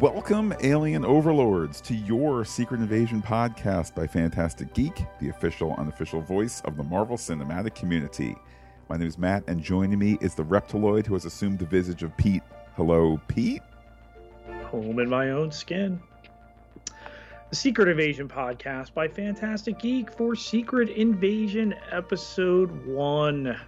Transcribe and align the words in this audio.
Welcome, 0.00 0.52
alien 0.60 1.04
overlords, 1.04 1.80
to 1.82 1.94
your 1.94 2.44
Secret 2.44 2.80
Invasion 2.80 3.22
podcast 3.22 3.94
by 3.94 4.06
Phantastic 4.06 4.74
Geek, 4.74 5.04
the 5.20 5.28
official, 5.28 5.74
unofficial 5.74 6.20
voice 6.20 6.60
of 6.62 6.76
the 6.76 6.82
Marvel 6.82 7.16
Cinematic 7.16 7.76
Community. 7.76 8.34
My 8.88 8.96
name 8.96 9.06
is 9.06 9.18
Matt, 9.18 9.44
and 9.46 9.62
joining 9.62 9.98
me 9.98 10.18
is 10.20 10.34
the 10.34 10.42
reptiloid 10.42 11.06
who 11.06 11.14
has 11.14 11.26
assumed 11.26 11.60
the 11.60 11.66
visage 11.66 12.02
of 12.02 12.16
Pete. 12.16 12.42
Hello, 12.76 13.20
Pete. 13.28 13.62
Home 14.64 14.98
in 14.98 15.08
my 15.08 15.30
own 15.30 15.52
skin. 15.52 16.00
The 17.50 17.56
Secret 17.56 17.86
Invasion 17.86 18.26
podcast 18.26 18.94
by 18.94 19.06
Phantastic 19.06 19.78
Geek 19.78 20.10
for 20.10 20.34
Secret 20.34 20.88
Invasion 20.88 21.72
Episode 21.92 22.84
1 22.86 23.60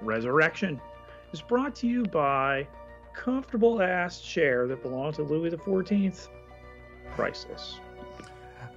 Resurrection 0.00 0.80
is 1.32 1.42
brought 1.42 1.74
to 1.76 1.86
you 1.86 2.04
by 2.04 2.66
comfortable 3.16 3.82
ass 3.82 4.20
chair 4.20 4.68
that 4.68 4.82
belonged 4.82 5.14
to 5.14 5.22
Louis 5.22 5.50
XIV. 5.50 6.28
Priceless. 7.16 7.80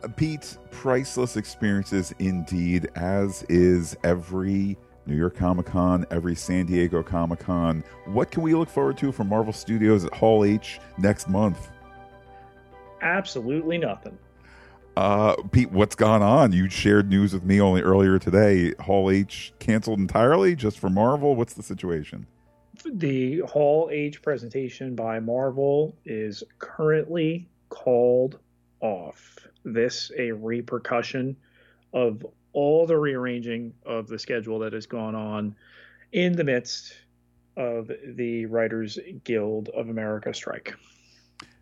Uh, 0.01 0.07
Pete, 0.07 0.57
priceless 0.71 1.37
experiences 1.37 2.13
indeed, 2.19 2.89
as 2.95 3.43
is 3.49 3.95
every 4.03 4.77
New 5.05 5.15
York 5.15 5.35
Comic 5.35 5.65
Con, 5.65 6.05
every 6.09 6.35
San 6.35 6.65
Diego 6.65 7.03
Comic 7.03 7.39
Con. 7.39 7.83
What 8.05 8.31
can 8.31 8.41
we 8.41 8.55
look 8.55 8.69
forward 8.69 8.97
to 8.99 9.11
from 9.11 9.27
Marvel 9.27 9.53
Studios 9.53 10.05
at 10.05 10.13
Hall 10.13 10.45
H 10.45 10.79
next 10.97 11.27
month? 11.27 11.69
Absolutely 13.01 13.77
nothing. 13.77 14.17
Uh, 14.95 15.35
Pete, 15.51 15.71
what's 15.71 15.95
gone 15.95 16.21
on? 16.21 16.51
You 16.51 16.69
shared 16.69 17.09
news 17.09 17.33
with 17.33 17.43
me 17.43 17.61
only 17.61 17.81
earlier 17.81 18.19
today. 18.19 18.73
Hall 18.79 19.09
H 19.09 19.53
canceled 19.59 19.99
entirely 19.99 20.55
just 20.55 20.79
for 20.79 20.89
Marvel. 20.89 21.35
What's 21.35 21.53
the 21.53 21.63
situation? 21.63 22.27
The 22.85 23.39
Hall 23.39 23.89
H 23.91 24.21
presentation 24.21 24.95
by 24.95 25.19
Marvel 25.19 25.95
is 26.05 26.43
currently 26.57 27.47
called 27.69 28.39
off. 28.81 29.37
This 29.63 30.11
a 30.17 30.31
repercussion 30.31 31.35
of 31.93 32.25
all 32.53 32.85
the 32.87 32.97
rearranging 32.97 33.73
of 33.85 34.07
the 34.07 34.19
schedule 34.19 34.59
that 34.59 34.73
has 34.73 34.85
gone 34.85 35.15
on 35.15 35.55
in 36.11 36.33
the 36.33 36.43
midst 36.43 36.93
of 37.57 37.91
the 38.05 38.45
Writers 38.45 38.97
Guild 39.23 39.69
of 39.69 39.89
America 39.89 40.33
strike. 40.33 40.73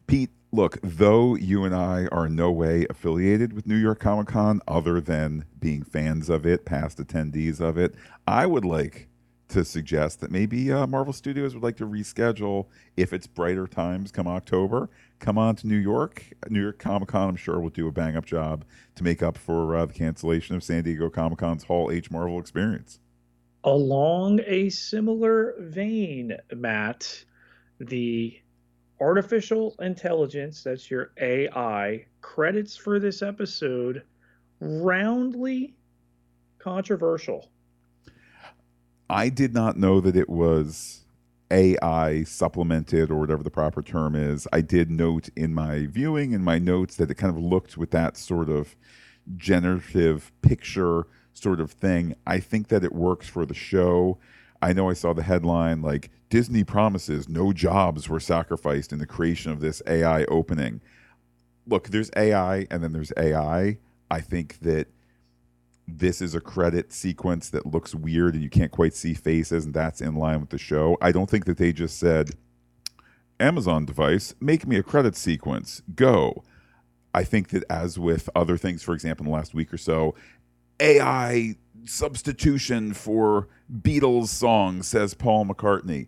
Pete, 0.06 0.30
look, 0.52 0.78
though 0.84 1.36
you 1.36 1.66
and 1.66 1.75
I 1.75 2.08
are 2.11 2.28
in 2.28 2.36
no 2.36 2.52
way 2.52 2.86
affiliated 2.89 3.52
with 3.52 3.67
New 3.67 3.75
York 3.75 4.00
Comic 4.00 4.28
Con 4.28 4.61
other 4.67 5.02
than 5.02 5.45
being 5.59 5.84
fans 5.84 6.30
of 6.30 6.45
it, 6.45 6.66
past 6.66 6.97
attendees 7.00 7.59
of 7.59 7.78
it, 7.78 7.95
I 8.25 8.45
would 8.45 8.63
like 8.63 9.09
to 9.50 9.64
suggest 9.64 10.20
that 10.20 10.31
maybe 10.31 10.72
uh, 10.72 10.86
Marvel 10.88 11.14
Studios 11.14 11.53
would 11.53 11.64
like 11.64 11.78
to 11.78 11.88
reschedule 11.88 12.67
if 12.95 13.14
it's 13.14 13.28
brighter 13.28 13.67
times 13.67 14.12
come 14.12 14.28
October. 14.28 14.90
Come 15.20 15.38
on 15.38 15.56
to 15.58 15.67
New 15.67 15.78
York. 15.78 16.23
New 16.50 16.62
York 16.62 16.80
Comic 16.80 17.09
Con, 17.09 17.30
I'm 17.30 17.36
sure, 17.36 17.59
will 17.59 17.70
do 17.70 17.88
a 17.88 17.92
bang 17.92 18.18
up 18.18 18.25
job 18.25 18.66
to 18.95 19.03
make 19.03 19.23
up 19.23 19.38
for 19.38 19.75
uh, 19.75 19.86
the 19.86 19.94
cancellation 19.94 20.56
of 20.56 20.64
San 20.64 20.84
Diego 20.84 21.09
Comic 21.09 21.40
Con's 21.40 21.64
Hall 21.64 21.92
H 21.92 22.12
Marvel 22.12 22.40
experience. 22.40 23.00
Along 23.64 24.40
a 24.45 24.70
similar 24.70 25.56
vein, 25.59 26.38
Matt, 26.53 27.25
the 27.80 28.40
artificial 29.00 29.75
intelligence, 29.80 30.64
that's 30.64 30.90
your 30.90 31.12
AI, 31.20 32.06
credits 32.22 32.75
for 32.75 33.00
this 33.00 33.22
episode 33.22 34.03
roundly 34.59 35.75
controversial 36.59 37.50
I 39.09 39.30
did 39.30 39.53
not 39.53 39.77
know 39.77 40.02
that 40.02 40.16
it 40.16 40.30
was 40.30 41.05
AI 41.50 42.23
supplemented 42.23 43.09
or 43.09 43.19
whatever 43.19 43.44
the 43.44 43.50
proper 43.50 43.81
term 43.81 44.16
is. 44.16 44.47
I 44.52 44.61
did 44.61 44.91
note 44.91 45.30
in 45.36 45.53
my 45.53 45.86
viewing 45.86 46.33
in 46.33 46.44
my 46.44 46.59
notes 46.59 46.95
that 46.97 47.09
it 47.09 47.16
kind 47.16 47.35
of 47.35 47.41
looked 47.41 47.78
with 47.78 47.91
that 47.91 48.18
sort 48.18 48.50
of 48.50 48.75
generative 49.38 50.31
picture 50.41 51.07
sort 51.34 51.59
of 51.59 51.72
thing. 51.72 52.16
I 52.25 52.40
think 52.40 52.68
that 52.68 52.84
it 52.84 52.94
works 52.94 53.28
for 53.28 53.45
the 53.45 53.53
show. 53.53 54.18
I 54.62 54.73
know 54.73 54.90
I 54.90 54.94
saw 54.94 55.13
the 55.13 55.24
headline 55.24 55.81
like 55.81 56.09
Disney 56.29 56.63
promises 56.63 57.29
no 57.29 57.53
jobs 57.53 58.09
were 58.09 58.19
sacrificed 58.19 58.91
in 58.91 59.00
the 59.00 59.06
creation 59.06 59.51
of 59.51 59.62
this 59.62 59.81
AI 59.88 60.25
opening. 60.25 60.81
Look, 61.66 61.89
there's 61.89 62.12
AI 62.18 62.68
and 62.69 62.84
then 62.84 62.91
there's 62.91 63.13
AI. 63.16 63.78
I 64.09 64.22
think 64.22 64.59
that 64.62 64.88
this 65.88 66.22
is 66.22 66.36
a 66.36 66.42
credit 66.42 66.92
sequence 66.92 67.50
that 67.50 67.66
looks 67.66 67.96
weird 67.96 68.34
and 68.34 68.44
you 68.44 68.50
can't 68.50 68.72
quite 68.72 68.94
see 68.94 69.14
faces 69.14 69.66
and 69.66 69.74
that's 69.74 70.02
in 70.02 70.16
line 70.16 70.42
with 70.42 70.50
the 70.50 70.58
show. 70.58 70.98
I 71.02 71.12
don't 71.12 71.30
think 71.30 71.46
that 71.46 71.58
they 71.58 71.72
just 71.72 71.98
said 71.98 72.31
Amazon 73.40 73.86
device, 73.86 74.36
make 74.42 74.68
me 74.68 74.78
a 74.78 74.84
credit 74.84 75.16
sequence. 75.16 75.81
Go. 75.96 76.44
I 77.14 77.24
think 77.24 77.50
that 77.50 77.64
as 77.70 77.98
with 77.98 78.30
other 78.36 78.58
things, 78.58 78.84
for 78.84 78.94
example, 78.94 79.25
in 79.25 79.31
the 79.31 79.38
last 79.38 79.53
week 79.53 79.74
or 79.74 79.78
so, 79.78 80.14
AI 80.80 81.56
substitution 81.86 82.94
for 82.94 83.48
Beatles 83.72 84.28
songs, 84.28 84.88
says 84.88 85.14
Paul 85.14 85.46
McCartney. 85.46 86.08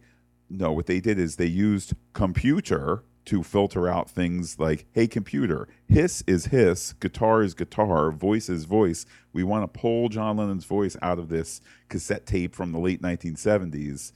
No, 0.50 0.72
what 0.72 0.88
they 0.88 1.00
did 1.00 1.18
is 1.18 1.36
they 1.36 1.46
used 1.46 1.94
computer 2.14 3.04
to 3.25 3.44
filter 3.44 3.88
out 3.88 4.09
things 4.09 4.59
like, 4.59 4.85
hey, 4.91 5.07
computer, 5.07 5.68
hiss 5.88 6.24
is 6.25 6.47
hiss, 6.47 6.94
guitar 6.94 7.41
is 7.44 7.53
guitar, 7.53 8.12
voice 8.12 8.50
is 8.50 8.66
voice. 8.66 9.06
We 9.34 9.44
want 9.44 9.72
to 9.72 9.80
pull 9.80 10.09
John 10.09 10.38
Lennon's 10.38 10.66
voice 10.66 10.97
out 11.02 11.19
of 11.19 11.30
this 11.30 11.62
cassette 11.90 12.25
tape 12.25 12.56
from 12.56 12.72
the 12.72 12.80
late 12.80 13.02
1970s. 13.02 14.12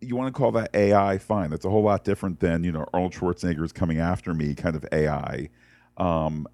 You 0.00 0.16
want 0.16 0.34
to 0.34 0.38
call 0.38 0.52
that 0.52 0.70
AI? 0.74 1.18
Fine. 1.18 1.50
That's 1.50 1.64
a 1.64 1.70
whole 1.70 1.82
lot 1.82 2.04
different 2.04 2.40
than, 2.40 2.64
you 2.64 2.72
know, 2.72 2.86
Arnold 2.92 3.12
Schwarzenegger's 3.12 3.72
coming 3.72 3.98
after 3.98 4.32
me 4.34 4.54
kind 4.54 4.76
of 4.76 4.84
AI. 4.92 5.50
Um, 5.96 6.46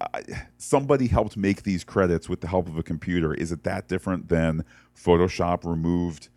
I, 0.00 0.22
somebody 0.58 1.06
helped 1.06 1.36
make 1.36 1.62
these 1.62 1.84
credits 1.84 2.28
with 2.28 2.40
the 2.40 2.48
help 2.48 2.68
of 2.68 2.76
a 2.78 2.82
computer. 2.82 3.34
Is 3.34 3.52
it 3.52 3.64
that 3.64 3.88
different 3.88 4.28
than 4.28 4.64
Photoshop 4.96 5.64
removed? 5.64 6.28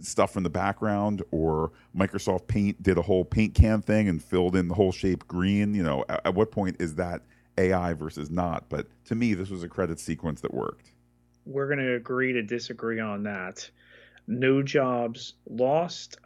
Stuff 0.00 0.32
from 0.32 0.42
the 0.42 0.50
background 0.50 1.22
or 1.30 1.72
Microsoft 1.96 2.46
Paint 2.46 2.82
did 2.82 2.98
a 2.98 3.02
whole 3.02 3.24
paint 3.24 3.54
can 3.54 3.82
thing 3.82 4.08
and 4.08 4.22
filled 4.22 4.56
in 4.56 4.68
the 4.68 4.74
whole 4.74 4.92
shape 4.92 5.26
green. 5.26 5.74
You 5.74 5.82
know, 5.82 6.04
at, 6.08 6.26
at, 6.26 6.34
what 6.34 6.50
point 6.50 6.76
is 6.78 6.94
that 6.96 7.22
AI 7.56 7.94
versus 7.94 8.30
not? 8.30 8.68
But 8.68 8.86
to 9.06 9.14
me, 9.14 9.34
this 9.34 9.50
was 9.50 9.62
a 9.62 9.68
credit 9.68 10.00
sequence 10.00 10.40
that 10.42 10.52
worked. 10.52 10.92
We're 11.44 11.66
going 11.66 11.78
to 11.78 11.94
agree 11.94 12.32
to 12.34 12.42
disagree 12.42 13.00
on 13.00 13.22
that. 13.24 13.68
No 14.26 14.62
jobs 14.62 15.34
lost, 15.48 16.18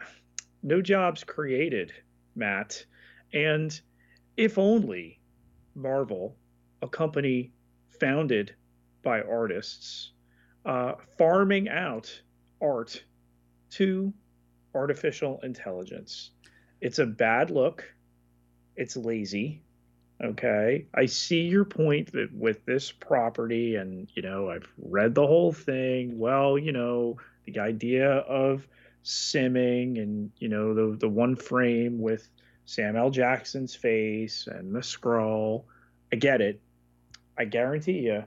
no 0.63 0.83
jobs 0.83 1.23
created, 1.23 1.93
Matt. 2.35 2.85
And 3.33 3.81
if 4.37 4.59
only 4.59 5.21
Marvel, 5.75 6.37
a 6.83 6.89
company 6.89 7.53
founded 8.01 8.55
by 9.03 9.23
artists, 9.23 10.13
uh, 10.65 10.95
farming 11.17 11.69
out 11.69 12.23
art 12.61 13.05
to 13.73 14.13
artificial 14.75 15.41
intelligence. 15.43 16.31
It's 16.81 16.99
a 16.99 17.07
bad 17.07 17.51
look. 17.51 17.85
It's 18.77 18.97
lazy. 18.97 19.63
Okay. 20.23 20.87
I 20.95 21.07
see 21.07 21.43
your 21.43 21.65
point 21.65 22.13
that 22.13 22.33
with 22.33 22.65
this 22.65 22.93
property, 22.93 23.77
and, 23.77 24.09
you 24.15 24.23
know, 24.23 24.51
I've 24.51 24.69
read 24.79 25.15
the 25.15 25.27
whole 25.27 25.53
thing. 25.53 26.19
Well, 26.19 26.59
you 26.59 26.73
know, 26.73 27.17
the 27.45 27.59
idea 27.61 28.09
of 28.11 28.67
simming 29.05 30.01
and, 30.01 30.31
you 30.39 30.49
know, 30.49 30.75
the, 30.75 30.97
the 30.97 31.09
one 31.09 31.35
frame 31.37 32.01
with 32.01 32.29
Sam 32.67 32.97
L. 32.97 33.11
Jackson's 33.11 33.75
face 33.75 34.47
and 34.47 34.75
the 34.75 34.81
Skrull. 34.81 35.65
I 36.13 36.17
get 36.17 36.41
it. 36.41 36.61
I 37.37 37.45
guarantee 37.45 38.01
you, 38.01 38.25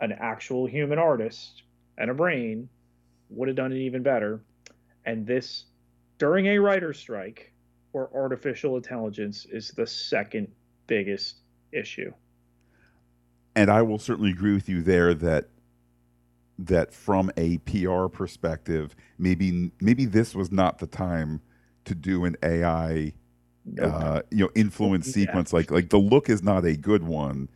an 0.00 0.12
actual 0.12 0.66
human 0.66 0.98
artist 0.98 1.62
and 1.96 2.10
a 2.10 2.14
brain 2.14 2.68
would 3.30 3.48
have 3.48 3.56
done 3.56 3.72
it 3.72 3.78
even 3.78 4.02
better 4.02 4.42
and 5.04 5.26
this 5.26 5.64
during 6.18 6.46
a 6.46 6.58
writer's 6.58 6.98
strike 6.98 7.52
where 7.92 8.08
artificial 8.14 8.76
intelligence 8.76 9.46
is 9.50 9.70
the 9.70 9.86
second 9.86 10.48
biggest 10.86 11.36
issue. 11.72 12.12
And 13.54 13.70
I 13.70 13.82
will 13.82 13.98
certainly 13.98 14.30
agree 14.30 14.54
with 14.54 14.68
you 14.68 14.82
there 14.82 15.14
that 15.14 15.48
that 16.58 16.94
from 16.94 17.30
a 17.36 17.58
PR 17.58 18.06
perspective, 18.06 18.94
maybe 19.18 19.72
maybe 19.80 20.04
this 20.04 20.34
was 20.34 20.50
not 20.50 20.78
the 20.78 20.86
time 20.86 21.40
to 21.84 21.94
do 21.94 22.24
an 22.24 22.36
AI 22.42 23.12
nope. 23.64 23.92
uh, 23.92 24.22
you 24.30 24.44
know 24.44 24.50
influence 24.54 25.06
yeah. 25.08 25.26
sequence 25.26 25.52
like 25.52 25.70
like 25.70 25.90
the 25.90 25.98
look 25.98 26.28
is 26.28 26.42
not 26.42 26.64
a 26.64 26.76
good 26.76 27.02
one 27.02 27.48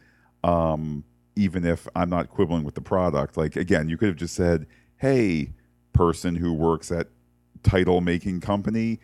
um, 0.45 1.05
even 1.37 1.65
if 1.65 1.87
I'm 1.95 2.11
not 2.11 2.31
quibbling 2.31 2.65
with 2.65 2.75
the 2.75 2.81
product 2.81 3.37
like 3.37 3.57
again 3.57 3.89
you 3.89 3.97
could 3.97 4.09
have 4.09 4.17
just 4.17 4.35
said 4.35 4.67
hey 4.99 5.53
person 5.93 6.37
who 6.37 6.53
works 6.53 6.91
at 6.93 7.09
title 7.67 8.01
making 8.01 8.41
company, 8.41 9.01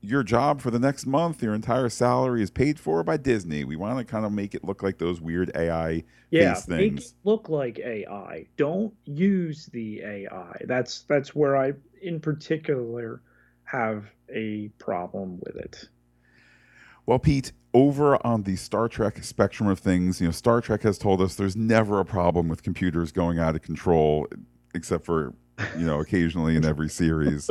your 0.00 0.22
job 0.22 0.60
for 0.60 0.70
the 0.70 0.78
next 0.78 1.06
month, 1.06 1.42
your 1.42 1.54
entire 1.54 1.88
salary 1.88 2.42
is 2.42 2.50
paid 2.50 2.78
for 2.78 3.02
by 3.02 3.16
Disney. 3.16 3.64
We 3.64 3.76
want 3.76 3.98
to 3.98 4.04
kind 4.04 4.24
of 4.24 4.32
make 4.32 4.54
it 4.54 4.64
look 4.64 4.82
like 4.82 4.98
those 4.98 5.20
weird 5.20 5.50
AI 5.54 6.04
yeah. 6.30 6.60
Make 6.66 6.98
it 6.98 7.12
look 7.24 7.48
like 7.48 7.78
AI. 7.78 8.46
Don't 8.56 8.92
use 9.04 9.66
the 9.66 10.00
AI. 10.00 10.60
That's 10.64 11.02
that's 11.02 11.34
where 11.34 11.56
I 11.56 11.72
in 12.02 12.20
particular 12.20 13.22
have 13.64 14.06
a 14.28 14.68
problem 14.78 15.40
with 15.44 15.56
it. 15.56 15.88
Well, 17.04 17.18
Pete, 17.20 17.52
over 17.72 18.24
on 18.26 18.42
the 18.42 18.56
Star 18.56 18.88
Trek 18.88 19.22
spectrum 19.22 19.68
of 19.68 19.78
things, 19.78 20.20
you 20.20 20.26
know, 20.26 20.32
Star 20.32 20.60
Trek 20.60 20.82
has 20.82 20.98
told 20.98 21.20
us 21.20 21.36
there's 21.36 21.56
never 21.56 22.00
a 22.00 22.04
problem 22.04 22.48
with 22.48 22.64
computers 22.64 23.12
going 23.12 23.38
out 23.38 23.54
of 23.54 23.62
control, 23.62 24.26
except 24.74 25.04
for, 25.04 25.32
you 25.76 25.86
know, 25.86 26.00
occasionally 26.00 26.56
in 26.56 26.64
every 26.64 26.88
series. 26.88 27.50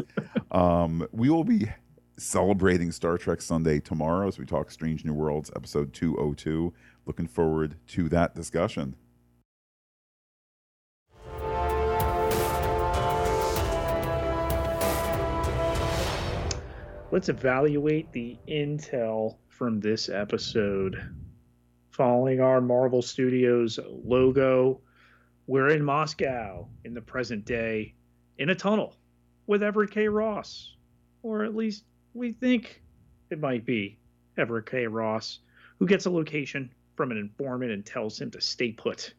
Um, 0.51 1.07
we 1.11 1.29
will 1.29 1.43
be 1.43 1.67
celebrating 2.17 2.91
Star 2.91 3.17
Trek 3.17 3.41
Sunday 3.41 3.79
tomorrow 3.79 4.27
as 4.27 4.39
we 4.39 4.45
talk 4.45 4.71
Strange 4.71 5.03
New 5.05 5.13
Worlds, 5.13 5.51
episode 5.55 5.93
202. 5.93 6.73
Looking 7.05 7.27
forward 7.27 7.75
to 7.89 8.09
that 8.09 8.35
discussion. 8.35 8.95
Let's 17.11 17.29
evaluate 17.29 18.11
the 18.11 18.37
intel 18.47 19.37
from 19.47 19.79
this 19.79 20.09
episode. 20.09 21.01
Following 21.91 22.41
our 22.41 22.59
Marvel 22.59 23.01
Studios 23.01 23.79
logo, 23.87 24.81
we're 25.47 25.69
in 25.69 25.83
Moscow 25.83 26.67
in 26.83 26.93
the 26.93 27.01
present 27.01 27.45
day 27.45 27.93
in 28.37 28.49
a 28.49 28.55
tunnel 28.55 28.95
with 29.45 29.61
Everett 29.61 29.91
K. 29.91 30.07
Ross, 30.07 30.75
or 31.21 31.43
at 31.43 31.55
least 31.55 31.83
we 32.13 32.31
think 32.31 32.81
it 33.29 33.39
might 33.39 33.65
be 33.65 33.99
Everett 34.37 34.65
K. 34.65 34.87
Ross, 34.87 35.39
who 35.77 35.85
gets 35.85 36.05
a 36.05 36.09
location 36.09 36.71
from 36.95 37.11
an 37.11 37.17
informant 37.17 37.71
and 37.71 37.85
tells 37.85 38.19
him 38.19 38.31
to 38.31 38.41
stay 38.41 38.71
put, 38.71 39.13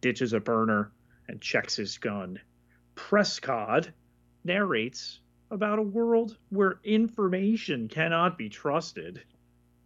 ditches 0.00 0.32
a 0.32 0.40
burner, 0.40 0.90
and 1.28 1.40
checks 1.40 1.76
his 1.76 1.98
gun. 1.98 2.40
Prescott 2.96 3.88
narrates 4.42 5.20
about 5.52 5.78
a 5.78 5.82
world 5.82 6.36
where 6.48 6.80
information 6.82 7.88
cannot 7.88 8.36
be 8.36 8.48
trusted. 8.48 9.22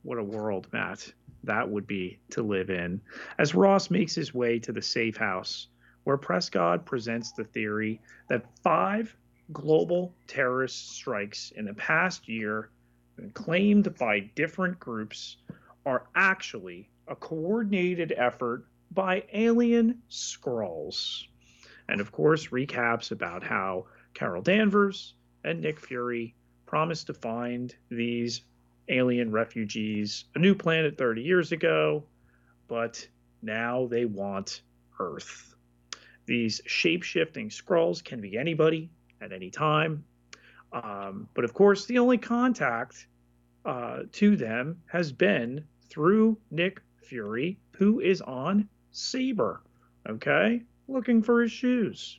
What 0.02 0.18
a 0.18 0.24
world, 0.24 0.68
Matt, 0.72 1.12
that 1.44 1.68
would 1.68 1.86
be 1.86 2.20
to 2.30 2.42
live 2.42 2.70
in. 2.70 3.02
As 3.38 3.54
Ross 3.54 3.90
makes 3.90 4.14
his 4.14 4.32
way 4.32 4.58
to 4.60 4.72
the 4.72 4.82
safe 4.82 5.16
house, 5.16 5.68
where 6.04 6.16
Prescott 6.16 6.86
presents 6.86 7.32
the 7.32 7.44
theory 7.44 8.00
that 8.28 8.46
five 8.62 9.16
global 9.52 10.14
terrorist 10.26 10.90
strikes 10.92 11.52
in 11.56 11.64
the 11.64 11.74
past 11.74 12.28
year, 12.28 12.70
claimed 13.34 13.96
by 13.98 14.20
different 14.34 14.78
groups, 14.78 15.36
are 15.84 16.06
actually 16.14 16.88
a 17.08 17.14
coordinated 17.14 18.12
effort 18.16 18.64
by 18.90 19.24
alien 19.32 20.00
Skrulls. 20.10 21.24
And 21.88 22.00
of 22.00 22.12
course, 22.12 22.48
recaps 22.48 23.10
about 23.10 23.42
how 23.42 23.86
Carol 24.14 24.42
Danvers 24.42 25.14
and 25.42 25.60
Nick 25.60 25.80
Fury 25.80 26.34
promised 26.66 27.08
to 27.08 27.14
find 27.14 27.74
these 27.90 28.42
alien 28.88 29.30
refugees 29.30 30.24
a 30.34 30.38
new 30.38 30.54
planet 30.54 30.96
30 30.96 31.22
years 31.22 31.52
ago, 31.52 32.04
but 32.68 33.06
now 33.42 33.86
they 33.86 34.04
want 34.04 34.62
Earth. 34.98 35.53
These 36.26 36.60
shape 36.66 37.02
shifting 37.02 37.48
Skrulls 37.48 38.02
can 38.02 38.20
be 38.20 38.38
anybody 38.38 38.90
at 39.20 39.32
any 39.32 39.50
time. 39.50 40.04
Um, 40.72 41.28
but 41.34 41.44
of 41.44 41.54
course, 41.54 41.86
the 41.86 41.98
only 41.98 42.18
contact 42.18 43.06
uh, 43.64 44.00
to 44.12 44.36
them 44.36 44.82
has 44.86 45.12
been 45.12 45.64
through 45.88 46.38
Nick 46.50 46.80
Fury, 47.02 47.58
who 47.72 48.00
is 48.00 48.20
on 48.22 48.68
Saber, 48.90 49.62
okay, 50.08 50.62
looking 50.88 51.22
for 51.22 51.42
his 51.42 51.52
shoes. 51.52 52.18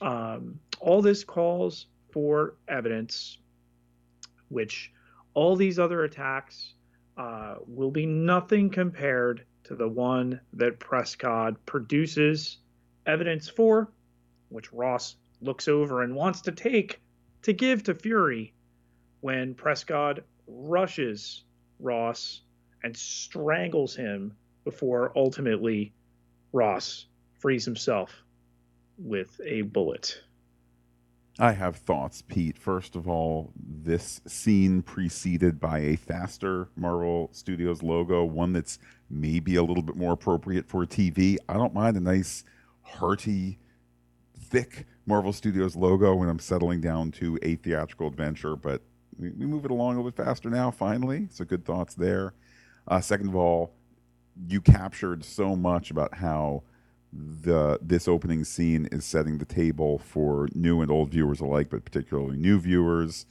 Um, 0.00 0.58
all 0.80 1.02
this 1.02 1.24
calls 1.24 1.86
for 2.10 2.56
evidence, 2.68 3.38
which 4.48 4.92
all 5.34 5.56
these 5.56 5.78
other 5.78 6.04
attacks 6.04 6.74
uh, 7.16 7.56
will 7.66 7.90
be 7.90 8.06
nothing 8.06 8.70
compared 8.70 9.44
to 9.64 9.74
the 9.74 9.88
one 9.88 10.40
that 10.54 10.80
Prescott 10.80 11.54
produces 11.66 12.58
evidence 13.06 13.48
for, 13.48 13.90
which 14.48 14.72
Ross 14.72 15.16
looks 15.40 15.68
over 15.68 16.02
and 16.02 16.14
wants 16.14 16.40
to 16.42 16.52
take 16.52 17.00
to 17.42 17.52
give 17.52 17.82
to 17.84 17.94
Fury 17.94 18.52
when 19.20 19.54
Prescott 19.54 20.20
rushes 20.46 21.44
Ross 21.78 22.42
and 22.82 22.96
strangles 22.96 23.94
him 23.94 24.36
before 24.64 25.12
ultimately 25.16 25.92
Ross 26.52 27.06
frees 27.38 27.64
himself 27.64 28.12
with 28.98 29.40
a 29.44 29.62
bullet. 29.62 30.22
I 31.38 31.52
have 31.52 31.76
thoughts, 31.76 32.22
Pete. 32.22 32.58
First 32.58 32.96
of 32.96 33.08
all, 33.08 33.50
this 33.56 34.20
scene 34.26 34.82
preceded 34.82 35.58
by 35.58 35.78
a 35.78 35.96
faster 35.96 36.68
Marvel 36.76 37.30
Studios 37.32 37.82
logo, 37.82 38.24
one 38.24 38.52
that's 38.52 38.78
maybe 39.08 39.56
a 39.56 39.62
little 39.62 39.82
bit 39.82 39.96
more 39.96 40.12
appropriate 40.12 40.66
for 40.66 40.84
TV. 40.84 41.38
I 41.48 41.54
don't 41.54 41.72
mind 41.72 41.96
a 41.96 42.00
nice, 42.00 42.44
hearty, 42.90 43.58
thick 44.38 44.86
Marvel 45.06 45.32
Studios 45.32 45.76
logo 45.76 46.14
when 46.14 46.28
I'm 46.28 46.38
settling 46.38 46.80
down 46.80 47.10
to 47.12 47.38
a 47.42 47.56
theatrical 47.56 48.08
adventure, 48.08 48.56
but 48.56 48.82
we, 49.18 49.30
we 49.30 49.46
move 49.46 49.64
it 49.64 49.70
along 49.70 49.94
a 49.94 49.96
little 49.98 50.10
bit 50.10 50.24
faster 50.24 50.50
now, 50.50 50.70
finally. 50.70 51.28
So, 51.30 51.44
good 51.44 51.64
thoughts 51.64 51.94
there. 51.94 52.34
Uh, 52.86 53.00
second 53.00 53.28
of 53.28 53.36
all, 53.36 53.74
you 54.48 54.60
captured 54.60 55.24
so 55.24 55.56
much 55.56 55.90
about 55.90 56.14
how 56.14 56.62
the 57.12 57.78
this 57.82 58.06
opening 58.06 58.44
scene 58.44 58.86
is 58.92 59.04
setting 59.04 59.38
the 59.38 59.44
table 59.44 59.98
for 59.98 60.48
new 60.54 60.80
and 60.80 60.90
old 60.90 61.10
viewers 61.10 61.40
alike, 61.40 61.68
but 61.70 61.84
particularly 61.84 62.36
new 62.36 62.58
viewers. 62.60 63.26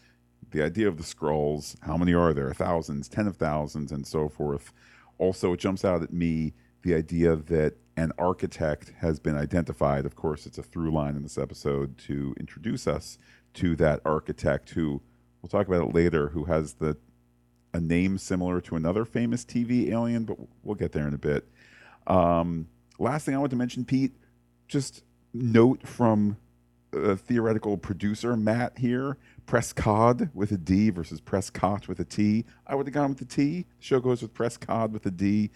The 0.51 0.63
idea 0.63 0.87
of 0.87 0.97
the 0.97 1.03
Skrulls, 1.03 1.75
how 1.81 1.95
many 1.95 2.13
are 2.13 2.33
there? 2.33 2.51
Thousands, 2.53 3.07
ten 3.07 3.27
of 3.27 3.37
thousands, 3.37 3.91
and 3.91 4.05
so 4.05 4.29
forth. 4.29 4.73
Also, 5.17 5.53
it 5.53 5.59
jumps 5.59 5.85
out 5.85 6.01
at 6.01 6.11
me 6.11 6.53
the 6.81 6.95
idea 6.95 7.35
that 7.35 7.75
an 7.99 8.13
architect 8.17 8.93
has 9.01 9.19
been 9.19 9.35
identified. 9.35 10.05
Of 10.05 10.15
course, 10.15 10.45
it's 10.45 10.57
a 10.57 10.63
through 10.63 10.91
line 10.91 11.17
in 11.17 11.23
this 11.23 11.37
episode 11.37 11.97
to 11.99 12.33
introduce 12.39 12.87
us 12.87 13.17
to 13.55 13.75
that 13.75 13.99
architect 14.05 14.69
who 14.69 15.01
we'll 15.41 15.49
talk 15.49 15.67
about 15.67 15.89
it 15.89 15.93
later, 15.93 16.29
who 16.29 16.45
has 16.45 16.75
the 16.75 16.97
a 17.73 17.79
name 17.79 18.17
similar 18.17 18.61
to 18.61 18.75
another 18.75 19.05
famous 19.05 19.45
TV 19.45 19.91
alien, 19.91 20.23
but 20.23 20.37
we'll 20.63 20.75
get 20.75 20.91
there 20.91 21.07
in 21.07 21.13
a 21.13 21.19
bit. 21.19 21.47
Um, 22.07 22.67
last 22.97 23.25
thing 23.25 23.35
I 23.35 23.37
want 23.37 23.51
to 23.51 23.57
mention, 23.57 23.85
Pete, 23.85 24.13
just 24.67 25.03
note 25.33 25.85
from 25.85 26.37
a 26.91 27.15
theoretical 27.15 27.77
producer 27.77 28.35
Matt 28.35 28.79
here. 28.79 29.17
Prescott 29.45 30.33
with 30.33 30.51
a 30.51 30.57
D 30.57 30.89
versus 30.89 31.19
Prescott 31.19 31.87
with 31.87 31.99
a 31.99 32.05
T. 32.05 32.45
I 32.65 32.75
would 32.75 32.87
have 32.87 32.93
gone 32.93 33.09
with 33.09 33.19
the 33.19 33.25
T. 33.25 33.65
The 33.79 33.83
show 33.83 33.99
goes 33.99 34.21
with 34.21 34.33
Prescott 34.33 34.91
with 34.91 35.05
a 35.05 35.11
D. 35.11 35.51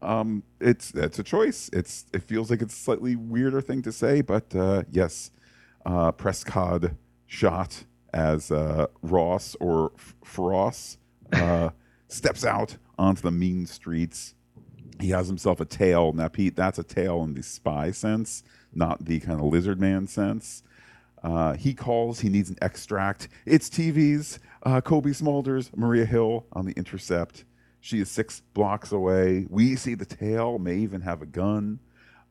Um, 0.00 0.42
it's 0.60 0.92
it's 0.94 1.18
a 1.18 1.22
choice. 1.22 1.70
It's 1.72 2.06
it 2.12 2.22
feels 2.22 2.50
like 2.50 2.62
it's 2.62 2.74
a 2.74 2.78
slightly 2.78 3.16
weirder 3.16 3.60
thing 3.60 3.82
to 3.82 3.92
say, 3.92 4.20
but 4.20 4.54
uh, 4.54 4.84
yes, 4.90 5.30
uh, 5.84 6.12
Prescott 6.12 6.92
shot 7.26 7.84
as 8.12 8.50
uh, 8.50 8.86
Ross 9.02 9.56
or 9.60 9.92
F- 9.96 10.14
Fross 10.24 10.96
uh, 11.32 11.70
steps 12.08 12.44
out 12.44 12.76
onto 12.98 13.22
the 13.22 13.30
mean 13.30 13.66
streets. 13.66 14.34
He 15.00 15.10
has 15.10 15.28
himself 15.28 15.60
a 15.60 15.64
tail. 15.64 16.12
Now, 16.12 16.28
Pete, 16.28 16.56
that's 16.56 16.78
a 16.78 16.82
tail 16.82 17.22
in 17.22 17.34
the 17.34 17.42
spy 17.42 17.90
sense, 17.92 18.42
not 18.74 19.04
the 19.04 19.20
kind 19.20 19.40
of 19.40 19.46
lizard 19.46 19.80
man 19.80 20.06
sense. 20.06 20.62
Uh, 21.22 21.54
he 21.54 21.74
calls, 21.74 22.20
he 22.20 22.28
needs 22.28 22.50
an 22.50 22.56
extract. 22.62 23.28
It's 23.44 23.68
TV's 23.68 24.38
uh, 24.64 24.80
Cobie 24.80 25.10
Smulders, 25.10 25.76
Maria 25.76 26.04
Hill 26.04 26.46
on 26.52 26.64
the 26.64 26.72
intercept. 26.72 27.44
She 27.80 28.00
is 28.00 28.10
six 28.10 28.42
blocks 28.54 28.92
away. 28.92 29.46
We 29.48 29.76
see 29.76 29.94
the 29.94 30.04
tail, 30.04 30.58
may 30.58 30.76
even 30.76 31.02
have 31.02 31.22
a 31.22 31.26
gun. 31.26 31.80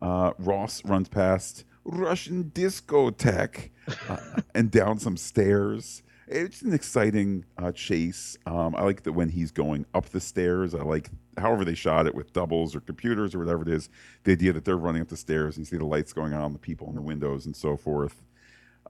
Uh, 0.01 0.33
Ross 0.37 0.83
runs 0.85 1.09
past 1.09 1.63
Russian 1.83 2.51
discotheque 2.53 3.69
uh, 4.09 4.41
and 4.55 4.69
down 4.69 4.99
some 4.99 5.17
stairs. 5.17 6.03
It's 6.27 6.61
an 6.61 6.73
exciting 6.73 7.45
uh, 7.57 7.71
chase. 7.71 8.37
Um, 8.45 8.75
I 8.75 8.83
like 8.83 9.03
that 9.03 9.13
when 9.13 9.29
he's 9.29 9.51
going 9.51 9.85
up 9.93 10.09
the 10.09 10.19
stairs. 10.19 10.75
I 10.75 10.83
like 10.83 11.09
however 11.37 11.63
they 11.63 11.73
shot 11.73 12.05
it 12.05 12.13
with 12.13 12.33
doubles 12.33 12.75
or 12.75 12.81
computers 12.81 13.33
or 13.33 13.39
whatever 13.39 13.61
it 13.61 13.69
is. 13.69 13.89
The 14.25 14.33
idea 14.33 14.51
that 14.53 14.65
they're 14.65 14.77
running 14.77 15.01
up 15.01 15.07
the 15.07 15.17
stairs 15.17 15.55
and 15.55 15.65
you 15.65 15.69
see 15.69 15.77
the 15.77 15.85
lights 15.85 16.11
going 16.11 16.33
on, 16.33 16.51
the 16.51 16.59
people 16.59 16.89
in 16.89 16.95
the 16.95 17.01
windows 17.01 17.45
and 17.45 17.55
so 17.55 17.77
forth. 17.77 18.21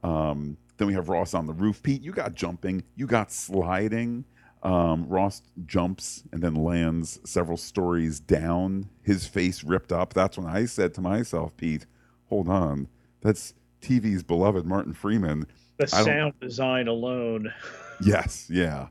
Um, 0.04 0.58
then 0.78 0.88
we 0.88 0.94
have 0.94 1.10
Ross 1.10 1.36
on 1.36 1.46
the 1.46 1.54
roof. 1.54 1.84
Pete, 1.84 2.02
you 2.02 2.12
got 2.12 2.34
jumping, 2.34 2.84
you 2.96 3.06
got 3.06 3.32
sliding. 3.32 4.26
Um, 4.64 5.08
Ross 5.08 5.44
jumps 5.66 6.24
and 6.32 6.42
then 6.42 6.56
lands 6.56 7.20
several 7.24 7.58
stories 7.58 8.20
down, 8.20 8.90
his 9.04 9.28
face 9.28 9.64
ripped 9.64 9.92
up. 9.92 10.14
That's 10.14 10.38
when 10.38 10.48
I 10.48 10.66
said 10.66 10.94
to 10.96 11.02
myself, 11.02 11.56
Pete, 11.58 11.86
hold 12.26 12.50
on, 12.50 12.88
that's 13.22 13.54
TV's 13.82 14.24
beloved 14.24 14.66
Martin 14.66 14.94
Freeman. 14.94 15.46
The 15.78 15.88
sound 15.88 16.34
design 16.42 16.88
alone. 16.88 17.54
yes, 18.02 18.48
yeah. 18.50 18.88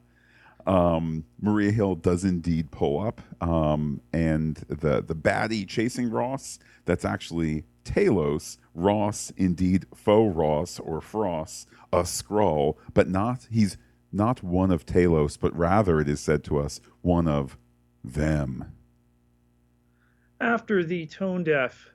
Um, 0.66 1.24
Maria 1.40 1.70
Hill 1.70 1.94
does 1.96 2.24
indeed 2.24 2.70
pull 2.70 3.00
up, 3.00 3.20
um, 3.40 4.00
and 4.12 4.56
the 4.68 5.00
the 5.00 5.14
baddie 5.14 5.66
chasing 5.66 6.10
Ross. 6.10 6.58
That's 6.84 7.04
actually 7.04 7.64
Talos. 7.84 8.58
Ross, 8.74 9.32
indeed, 9.36 9.86
faux 9.94 10.34
Ross 10.34 10.80
or 10.80 11.00
Frost, 11.00 11.68
a 11.92 12.02
Skrull, 12.02 12.76
but 12.94 13.08
not. 13.08 13.46
He's 13.50 13.76
not 14.16 14.42
one 14.42 14.72
of 14.72 14.86
Talos, 14.86 15.38
but 15.38 15.56
rather 15.56 16.00
it 16.00 16.08
is 16.08 16.20
said 16.20 16.42
to 16.44 16.58
us, 16.58 16.80
one 17.02 17.28
of 17.28 17.58
them. 18.02 18.72
After 20.40 20.82
the 20.82 21.06
tone 21.06 21.44
deaf 21.44 21.90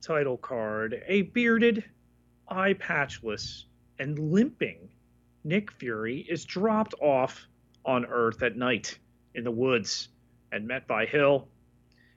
title 0.00 0.38
card, 0.38 1.02
a 1.06 1.22
bearded, 1.22 1.84
eye 2.48 2.72
patchless, 2.74 3.66
and 3.98 4.18
limping 4.18 4.88
Nick 5.44 5.70
Fury 5.70 6.26
is 6.28 6.44
dropped 6.44 6.94
off 7.00 7.46
on 7.84 8.04
Earth 8.06 8.42
at 8.42 8.56
night 8.56 8.98
in 9.34 9.44
the 9.44 9.50
woods 9.50 10.08
and 10.52 10.66
met 10.66 10.86
by 10.86 11.06
Hill. 11.06 11.48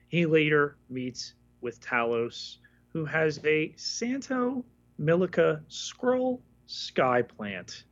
He 0.08 0.26
later 0.26 0.76
meets 0.88 1.34
with 1.60 1.80
Talos, 1.80 2.56
who 2.92 3.04
has 3.04 3.38
a 3.44 3.72
Santo 3.76 4.64
Milica 5.00 5.62
Skrull 5.68 6.40
sky 6.66 7.22
plant 7.22 7.84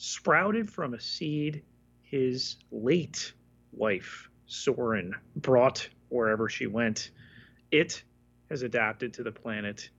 sprouted 0.00 0.70
from 0.70 0.94
a 0.94 1.00
seed 1.00 1.62
his 2.00 2.56
late 2.72 3.34
wife, 3.70 4.30
Soren, 4.46 5.14
brought 5.36 5.86
wherever 6.08 6.48
she 6.48 6.66
went. 6.66 7.10
It 7.70 8.02
has 8.48 8.62
adapted 8.62 9.12
to 9.14 9.22
the 9.22 9.30
planet, 9.30 9.90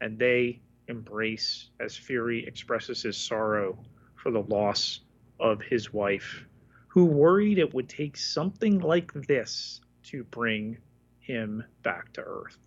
and 0.00 0.16
they 0.16 0.60
embrace 0.86 1.70
as 1.80 1.96
Fury 1.96 2.46
expresses 2.46 3.02
his 3.02 3.16
sorrow 3.16 3.76
for 4.14 4.30
the 4.30 4.42
loss 4.42 5.00
of 5.40 5.60
his 5.60 5.92
wife, 5.92 6.44
who 6.86 7.04
worried 7.06 7.58
it 7.58 7.74
would 7.74 7.88
take 7.88 8.16
something 8.16 8.78
like 8.78 9.12
this 9.12 9.80
to 10.04 10.22
bring 10.22 10.78
him 11.18 11.64
back 11.82 12.12
to 12.12 12.20
Earth. 12.20 12.58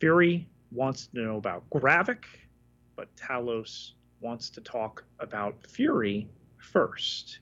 Fury 0.00 0.48
wants 0.72 1.06
to 1.06 1.20
know 1.20 1.36
about 1.36 1.70
Gravik, 1.70 2.24
but 2.96 3.14
Talos 3.14 3.92
wants 4.22 4.48
to 4.50 4.60
talk 4.60 5.04
about 5.18 5.66
Fury 5.66 6.28
first. 6.58 7.40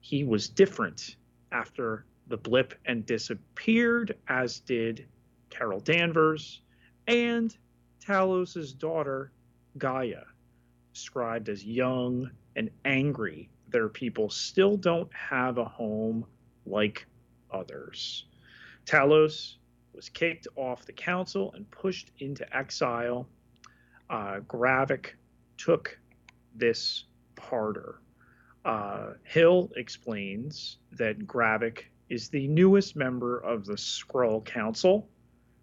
He 0.00 0.24
was 0.24 0.48
different 0.48 1.16
after 1.50 2.04
the 2.28 2.36
blip 2.36 2.74
and 2.84 3.04
disappeared, 3.06 4.16
as 4.28 4.60
did 4.60 5.06
Carol 5.50 5.80
Danvers 5.80 6.60
and 7.06 7.56
Talos's 8.00 8.72
daughter, 8.72 9.32
Gaia, 9.78 10.24
described 10.92 11.48
as 11.48 11.64
young 11.64 12.30
and 12.54 12.70
angry. 12.84 13.48
Their 13.68 13.88
people 13.88 14.28
still 14.30 14.76
don't 14.76 15.12
have 15.14 15.58
a 15.58 15.64
home 15.64 16.26
like 16.66 17.06
others. 17.50 18.26
Talos 18.84 19.56
was 19.94 20.08
kicked 20.08 20.46
off 20.56 20.84
the 20.84 20.92
council 20.92 21.52
and 21.54 21.70
pushed 21.70 22.10
into 22.18 22.56
exile. 22.56 23.26
Uh, 24.10 24.40
Gravik 24.46 25.14
took 25.56 25.98
this 26.58 27.04
harder. 27.38 28.00
Uh, 28.64 29.12
Hill 29.24 29.70
explains 29.76 30.78
that 30.92 31.26
Gravik 31.26 31.84
is 32.08 32.28
the 32.28 32.48
newest 32.48 32.96
member 32.96 33.38
of 33.38 33.64
the 33.64 33.74
Skrull 33.74 34.44
Council, 34.44 35.08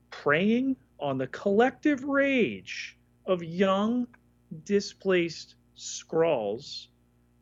preying 0.10 0.76
on 1.00 1.18
the 1.18 1.28
collective 1.28 2.04
rage 2.04 2.98
of 3.26 3.44
young, 3.44 4.08
displaced 4.64 5.56
Skrulls. 5.78 6.88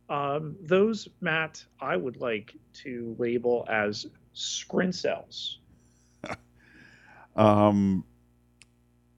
Um, 0.10 0.56
those, 0.62 1.08
Matt, 1.22 1.64
I 1.80 1.96
would 1.96 2.18
like 2.18 2.56
to 2.84 3.16
label 3.20 3.66
as 3.70 4.08
Skrincels. 4.36 5.58
um, 7.36 8.04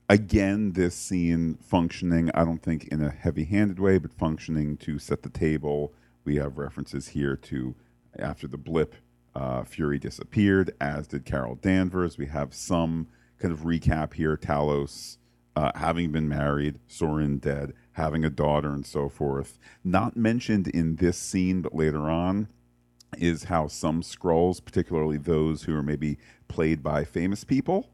again, 0.09 0.73
this 0.73 0.95
scene 0.95 1.57
functioning, 1.61 2.31
I 2.33 2.45
don't 2.45 2.61
think 2.61 2.87
in 2.87 3.01
a 3.01 3.09
heavy 3.09 3.45
handed 3.45 3.79
way, 3.79 3.97
but 3.97 4.13
functioning 4.13 4.77
to 4.77 4.99
set 4.99 5.23
the 5.23 5.29
table. 5.29 5.93
We 6.23 6.35
have 6.37 6.57
references 6.57 7.09
here 7.09 7.35
to 7.37 7.75
after 8.17 8.47
the 8.47 8.57
blip, 8.57 8.95
uh, 9.35 9.63
Fury 9.63 9.99
disappeared, 9.99 10.73
as 10.79 11.07
did 11.07 11.25
Carol 11.25 11.55
Danvers. 11.55 12.17
We 12.17 12.27
have 12.27 12.53
some 12.53 13.07
kind 13.39 13.53
of 13.53 13.61
recap 13.61 14.13
here 14.13 14.37
Talos 14.37 15.17
uh, 15.55 15.71
having 15.75 16.11
been 16.11 16.27
married, 16.27 16.79
Soren 16.87 17.37
dead, 17.37 17.73
having 17.93 18.25
a 18.25 18.29
daughter, 18.29 18.69
and 18.69 18.85
so 18.85 19.09
forth. 19.09 19.57
Not 19.83 20.17
mentioned 20.17 20.67
in 20.67 20.97
this 20.97 21.17
scene, 21.17 21.61
but 21.61 21.75
later 21.75 22.09
on, 22.09 22.47
is 23.17 23.45
how 23.45 23.67
some 23.67 24.01
Skrulls 24.01 24.63
particularly 24.63 25.17
those 25.17 25.63
who 25.63 25.75
are 25.75 25.83
maybe 25.83 26.17
played 26.47 26.83
by 26.83 27.05
famous 27.05 27.43
people, 27.43 27.89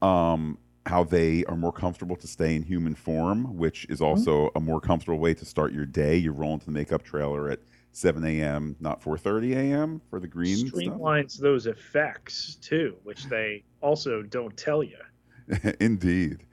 um, 0.00 0.58
how 0.86 1.04
they 1.04 1.44
are 1.44 1.56
more 1.56 1.72
comfortable 1.72 2.16
to 2.16 2.26
stay 2.26 2.56
in 2.56 2.62
human 2.62 2.94
form, 2.94 3.56
which 3.56 3.84
is 3.88 4.00
mm-hmm. 4.00 4.04
also 4.04 4.46
mm-hmm. 4.46 4.58
a 4.58 4.60
more 4.60 4.80
comfortable 4.80 5.18
way 5.18 5.34
to 5.34 5.44
start 5.44 5.72
your 5.72 5.86
day. 5.86 6.16
You 6.16 6.32
roll 6.32 6.54
into 6.54 6.66
the 6.66 6.72
makeup 6.72 7.02
trailer 7.02 7.50
at 7.50 7.60
7 7.92 8.24
a.m., 8.24 8.76
not 8.80 9.02
4:30 9.02 9.56
a.m. 9.56 10.00
for 10.10 10.18
the 10.18 10.26
green. 10.26 10.70
Streamlines 10.70 11.32
stuff. 11.32 11.42
those 11.42 11.66
effects 11.66 12.56
too, 12.60 12.96
which 13.04 13.26
they 13.26 13.62
also 13.80 14.22
don't 14.22 14.56
tell 14.56 14.82
you. 14.82 14.96
Indeed, 15.80 16.46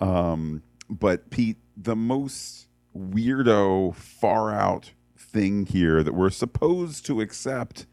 um, 0.00 0.62
but 0.88 1.30
Pete, 1.30 1.58
the 1.76 1.96
most 1.96 2.68
weirdo, 2.96 3.94
far 3.94 4.52
out 4.52 4.92
thing 5.16 5.66
here 5.66 6.02
that 6.02 6.14
we're 6.14 6.30
supposed 6.30 7.06
to 7.06 7.20
accept 7.20 7.86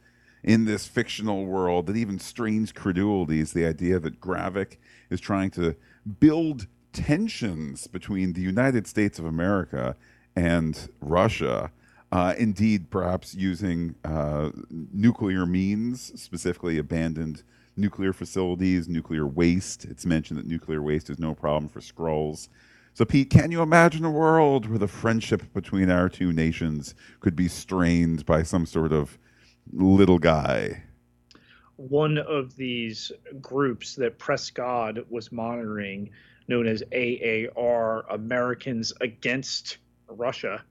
in 0.44 0.66
this 0.66 0.88
fictional 0.88 1.46
world 1.46 1.88
that 1.88 1.98
even 1.98 2.18
strains 2.18 2.72
credulity 2.72 3.40
is 3.40 3.54
the 3.54 3.66
idea 3.66 4.00
that 4.00 4.22
Gravik 4.22 4.78
is 5.10 5.20
trying 5.20 5.52
to 5.52 5.76
build 6.20 6.68
tensions 6.94 7.88
between 7.88 8.34
the 8.34 8.42
United 8.42 8.88
States 8.88 9.20
of 9.20 9.26
America 9.26 9.96
and 10.36 10.90
Russia. 11.02 11.72
Uh, 12.12 12.34
indeed, 12.38 12.90
perhaps 12.90 13.36
using 13.36 13.96
uh, 14.06 14.50
nuclear 14.70 15.46
means, 15.46 16.20
specifically 16.22 16.78
abandoned 16.78 17.44
nuclear 17.76 18.14
facilities, 18.14 18.88
nuclear 18.88 19.28
waste. 19.28 19.86
It's 19.86 20.06
mentioned 20.06 20.40
that 20.40 20.48
nuclear 20.48 20.82
waste 20.82 21.10
is 21.10 21.20
no 21.20 21.36
problem 21.36 21.70
for 21.70 21.80
Skrulls. 21.80 22.50
So, 22.94 23.06
Pete, 23.06 23.30
can 23.30 23.52
you 23.52 23.62
imagine 23.62 24.04
a 24.06 24.10
world 24.10 24.68
where 24.68 24.80
the 24.80 24.88
friendship 24.88 25.54
between 25.54 25.92
our 25.92 26.10
two 26.10 26.34
nations 26.34 26.96
could 27.20 27.36
be 27.36 27.48
strained 27.48 28.26
by 28.26 28.42
some 28.42 28.66
sort 28.66 28.92
of 28.92 29.20
little 29.72 30.18
guy? 30.18 30.84
One 31.78 32.18
of 32.18 32.56
these 32.56 33.12
groups 33.40 33.96
that 33.96 34.18
Prescott 34.18 35.10
was 35.10 35.32
monitoring, 35.32 36.10
known 36.48 36.68
as 36.68 36.84
AAR, 36.92 38.06
Americans 38.10 38.94
Against 39.00 39.78
Russia, 40.08 40.64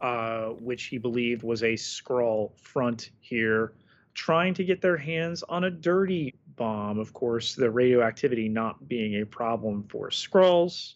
uh, 0.00 0.46
which 0.60 0.84
he 0.84 0.98
believed 0.98 1.42
was 1.42 1.62
a 1.62 1.74
Skrull 1.74 2.58
front 2.58 3.10
here, 3.20 3.74
trying 4.14 4.54
to 4.54 4.64
get 4.64 4.80
their 4.80 4.96
hands 4.96 5.42
on 5.48 5.64
a 5.64 5.70
dirty 5.70 6.34
bomb. 6.56 6.98
Of 6.98 7.12
course, 7.12 7.54
the 7.54 7.70
radioactivity 7.70 8.48
not 8.48 8.88
being 8.88 9.20
a 9.20 9.26
problem 9.26 9.84
for 9.88 10.08
Skrulls. 10.08 10.94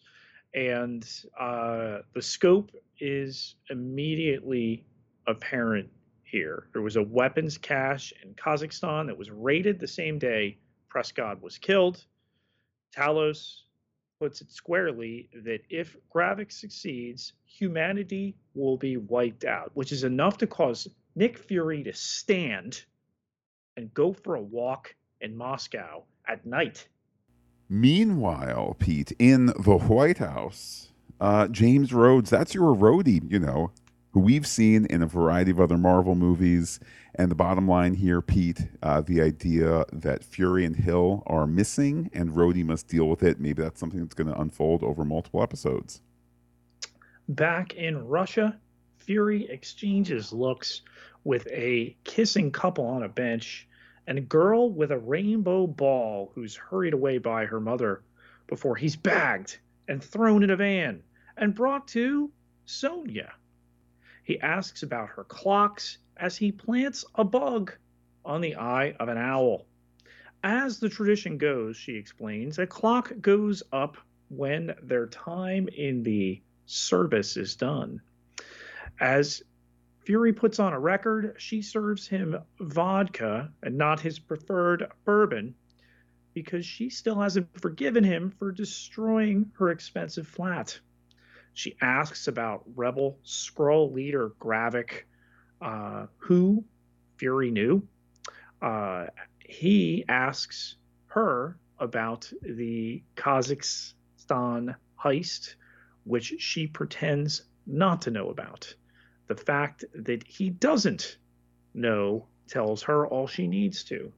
And 0.54 1.08
uh, 1.38 1.98
the 2.14 2.22
scope 2.22 2.72
is 3.00 3.54
immediately 3.70 4.84
apparent 5.26 5.88
here. 6.32 6.66
There 6.72 6.82
was 6.82 6.96
a 6.96 7.02
weapons 7.02 7.58
cache 7.58 8.12
in 8.22 8.34
Kazakhstan 8.34 9.06
that 9.06 9.18
was 9.18 9.30
raided 9.30 9.78
the 9.78 9.86
same 9.86 10.18
day 10.18 10.58
Prescott 10.88 11.40
was 11.40 11.58
killed. 11.58 12.04
Talos 12.96 13.60
puts 14.18 14.40
it 14.40 14.50
squarely 14.50 15.28
that 15.44 15.60
if 15.70 15.96
Gravik 16.14 16.50
succeeds, 16.50 17.34
humanity 17.44 18.34
will 18.54 18.76
be 18.76 18.96
wiped 18.96 19.44
out, 19.44 19.70
which 19.74 19.92
is 19.92 20.04
enough 20.04 20.38
to 20.38 20.46
cause 20.46 20.88
Nick 21.14 21.38
Fury 21.38 21.82
to 21.84 21.92
stand 21.92 22.84
and 23.76 23.92
go 23.94 24.12
for 24.12 24.34
a 24.34 24.42
walk 24.42 24.94
in 25.20 25.36
Moscow 25.36 26.02
at 26.26 26.44
night. 26.46 26.88
Meanwhile, 27.68 28.76
Pete, 28.78 29.12
in 29.18 29.46
the 29.46 29.78
White 29.78 30.18
House, 30.18 30.92
uh, 31.20 31.48
James 31.48 31.92
Rhodes, 31.92 32.30
that's 32.30 32.54
your 32.54 32.74
roadie, 32.74 33.22
you 33.30 33.38
know, 33.38 33.72
who 34.12 34.20
we've 34.20 34.46
seen 34.46 34.86
in 34.86 35.02
a 35.02 35.06
variety 35.06 35.50
of 35.50 35.60
other 35.60 35.78
Marvel 35.78 36.14
movies. 36.14 36.80
And 37.14 37.30
the 37.30 37.34
bottom 37.34 37.66
line 37.66 37.94
here, 37.94 38.20
Pete, 38.20 38.68
uh, 38.82 39.00
the 39.00 39.22
idea 39.22 39.84
that 39.92 40.22
Fury 40.22 40.64
and 40.64 40.76
Hill 40.76 41.22
are 41.26 41.46
missing 41.46 42.10
and 42.12 42.30
Rhodey 42.30 42.64
must 42.64 42.88
deal 42.88 43.08
with 43.08 43.22
it. 43.22 43.40
Maybe 43.40 43.62
that's 43.62 43.80
something 43.80 44.00
that's 44.00 44.14
going 44.14 44.32
to 44.32 44.40
unfold 44.40 44.82
over 44.82 45.04
multiple 45.04 45.42
episodes. 45.42 46.02
Back 47.28 47.74
in 47.74 48.06
Russia, 48.06 48.58
Fury 48.98 49.48
exchanges 49.48 50.32
looks 50.32 50.82
with 51.24 51.46
a 51.48 51.96
kissing 52.04 52.50
couple 52.50 52.84
on 52.84 53.02
a 53.02 53.08
bench 53.08 53.66
and 54.06 54.18
a 54.18 54.22
girl 54.22 54.70
with 54.70 54.90
a 54.90 54.98
rainbow 54.98 55.66
ball 55.66 56.32
who's 56.34 56.56
hurried 56.56 56.92
away 56.92 57.18
by 57.18 57.46
her 57.46 57.60
mother 57.60 58.02
before 58.46 58.76
he's 58.76 58.96
bagged 58.96 59.58
and 59.88 60.02
thrown 60.02 60.42
in 60.42 60.50
a 60.50 60.56
van 60.56 61.02
and 61.36 61.54
brought 61.54 61.88
to 61.88 62.30
Sonya 62.66 63.32
he 64.22 64.40
asks 64.40 64.82
about 64.82 65.08
her 65.10 65.24
clocks 65.24 65.98
as 66.16 66.36
he 66.36 66.52
plants 66.52 67.04
a 67.14 67.24
bug 67.24 67.72
on 68.24 68.40
the 68.40 68.56
eye 68.56 68.94
of 69.00 69.08
an 69.08 69.18
owl. 69.18 69.66
As 70.44 70.78
the 70.78 70.88
tradition 70.88 71.38
goes, 71.38 71.76
she 71.76 71.96
explains, 71.96 72.58
a 72.58 72.66
clock 72.66 73.12
goes 73.20 73.62
up 73.72 73.96
when 74.28 74.74
their 74.82 75.06
time 75.06 75.68
in 75.68 76.02
the 76.02 76.42
service 76.66 77.36
is 77.36 77.56
done. 77.56 78.00
As 79.00 79.42
Fury 80.04 80.32
puts 80.32 80.58
on 80.58 80.72
a 80.72 80.80
record. 80.80 81.34
She 81.38 81.62
serves 81.62 82.08
him 82.08 82.36
vodka 82.58 83.52
and 83.62 83.78
not 83.78 84.00
his 84.00 84.18
preferred 84.18 84.90
bourbon 85.04 85.54
because 86.34 86.66
she 86.66 86.90
still 86.90 87.20
hasn't 87.20 87.60
forgiven 87.60 88.02
him 88.02 88.30
for 88.30 88.50
destroying 88.50 89.52
her 89.58 89.70
expensive 89.70 90.26
flat. 90.26 90.80
She 91.54 91.76
asks 91.80 92.28
about 92.28 92.64
rebel 92.74 93.18
Skrull 93.24 93.92
leader 93.92 94.30
Gravik, 94.40 95.04
uh, 95.60 96.06
who 96.16 96.64
Fury 97.16 97.50
knew. 97.50 97.86
Uh, 98.60 99.06
he 99.38 100.04
asks 100.08 100.76
her 101.06 101.58
about 101.78 102.32
the 102.42 103.02
Kazakhstan 103.16 104.74
heist, 104.98 105.54
which 106.04 106.34
she 106.38 106.66
pretends 106.66 107.42
not 107.66 108.02
to 108.02 108.10
know 108.10 108.30
about. 108.30 108.74
The 109.28 109.36
fact 109.36 109.84
that 109.94 110.24
he 110.24 110.50
doesn't 110.50 111.18
know 111.74 112.26
tells 112.48 112.82
her 112.82 113.06
all 113.06 113.26
she 113.26 113.46
needs 113.46 113.84
to. 113.84 114.12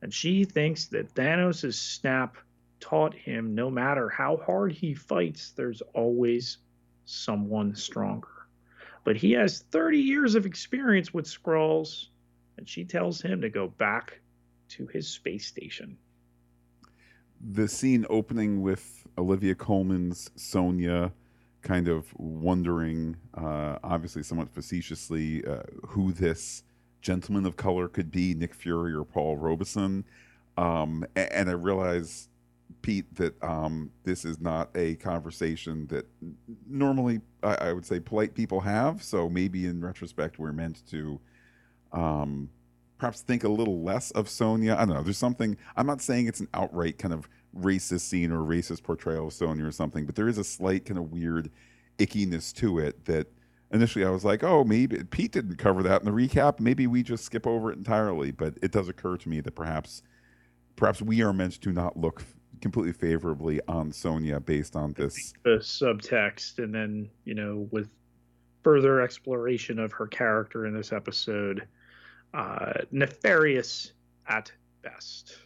And 0.00 0.12
she 0.12 0.44
thinks 0.44 0.86
that 0.86 1.14
Thanos' 1.14 1.74
snap 1.74 2.36
taught 2.82 3.14
him 3.14 3.54
no 3.54 3.70
matter 3.70 4.08
how 4.08 4.36
hard 4.38 4.72
he 4.72 4.92
fights, 4.92 5.52
there's 5.52 5.80
always 5.94 6.58
someone 7.04 7.74
stronger. 7.74 8.28
But 9.04 9.16
he 9.16 9.32
has 9.32 9.62
30 9.70 9.98
years 9.98 10.34
of 10.34 10.46
experience 10.46 11.14
with 11.14 11.26
Skrulls, 11.26 12.08
and 12.58 12.68
she 12.68 12.84
tells 12.84 13.22
him 13.22 13.40
to 13.40 13.48
go 13.48 13.68
back 13.68 14.20
to 14.70 14.86
his 14.88 15.08
space 15.08 15.46
station. 15.46 15.96
The 17.40 17.68
scene 17.68 18.04
opening 18.10 18.62
with 18.62 19.06
Olivia 19.16 19.54
Colman's 19.54 20.30
Sonya 20.36 21.12
kind 21.62 21.86
of 21.86 22.12
wondering, 22.18 23.16
uh, 23.34 23.78
obviously 23.84 24.22
somewhat 24.24 24.50
facetiously, 24.50 25.44
uh, 25.44 25.62
who 25.86 26.12
this 26.12 26.64
gentleman 27.00 27.46
of 27.46 27.56
color 27.56 27.88
could 27.88 28.10
be, 28.10 28.34
Nick 28.34 28.54
Fury 28.54 28.92
or 28.92 29.04
Paul 29.04 29.36
Robeson. 29.36 30.04
Um, 30.56 31.04
and, 31.14 31.32
and 31.32 31.50
I 31.50 31.52
realize, 31.52 32.28
Pete, 32.80 33.14
that 33.16 33.42
um, 33.42 33.90
this 34.04 34.24
is 34.24 34.40
not 34.40 34.70
a 34.74 34.94
conversation 34.96 35.86
that 35.88 36.06
normally 36.68 37.20
I, 37.42 37.54
I, 37.54 37.72
would 37.72 37.84
say 37.84 38.00
polite 38.00 38.34
people 38.34 38.60
have. 38.60 39.02
So 39.02 39.28
maybe 39.28 39.66
in 39.66 39.80
retrospect, 39.80 40.38
we're 40.38 40.52
meant 40.52 40.86
to 40.90 41.20
um, 41.92 42.48
perhaps 42.98 43.20
think 43.20 43.44
a 43.44 43.48
little 43.48 43.82
less 43.82 44.10
of 44.12 44.28
Sonya. 44.28 44.74
I 44.74 44.84
don't 44.84 44.94
know. 44.94 45.02
There's 45.02 45.18
something, 45.18 45.56
I'm 45.76 45.86
not 45.86 46.00
saying 46.00 46.26
it's 46.26 46.40
an 46.40 46.48
outright 46.54 46.98
kind 46.98 47.12
of 47.12 47.28
racist 47.56 48.02
scene 48.02 48.32
or 48.32 48.38
racist 48.38 48.82
portrayal 48.82 49.26
of 49.26 49.32
Sonya 49.32 49.66
or 49.66 49.72
something, 49.72 50.06
but 50.06 50.14
there 50.14 50.28
is 50.28 50.38
a 50.38 50.44
slight 50.44 50.86
kind 50.86 50.98
of 50.98 51.12
weird 51.12 51.50
ickiness 51.98 52.52
to 52.54 52.78
it 52.78 53.04
that 53.04 53.26
initially 53.72 54.04
I 54.04 54.10
was 54.10 54.24
like, 54.24 54.42
oh, 54.42 54.64
maybe 54.64 55.02
Pete 55.04 55.32
didn't 55.32 55.56
cover 55.56 55.82
that 55.82 56.02
in 56.02 56.06
the 56.06 56.12
recap. 56.12 56.60
Maybe 56.60 56.86
we 56.86 57.02
just 57.02 57.24
skip 57.24 57.46
over 57.46 57.72
it 57.72 57.78
entirely. 57.78 58.30
But 58.30 58.54
it 58.62 58.70
does 58.70 58.88
occur 58.88 59.16
to 59.16 59.28
me 59.28 59.40
that 59.40 59.54
perhaps 59.54 60.02
perhaps 60.76 61.02
we 61.02 61.22
are 61.22 61.32
meant 61.32 61.60
to 61.60 61.72
not 61.72 61.96
look 61.96 62.24
completely 62.62 62.92
favorably 62.92 63.60
on 63.68 63.92
Sonya 63.92 64.40
based 64.40 64.76
on 64.76 64.94
this 64.94 65.34
the 65.42 65.58
subtext, 65.58 66.58
and 66.58 66.74
then 66.74 67.10
you 67.24 67.34
know 67.34 67.68
with 67.70 67.90
further 68.62 69.00
exploration 69.00 69.78
of 69.78 69.92
her 69.92 70.06
character 70.06 70.66
in 70.66 70.74
this 70.74 70.92
episode, 70.92 71.66
uh, 72.32 72.72
nefarious 72.90 73.92
at 74.28 74.52
best. 74.82 75.36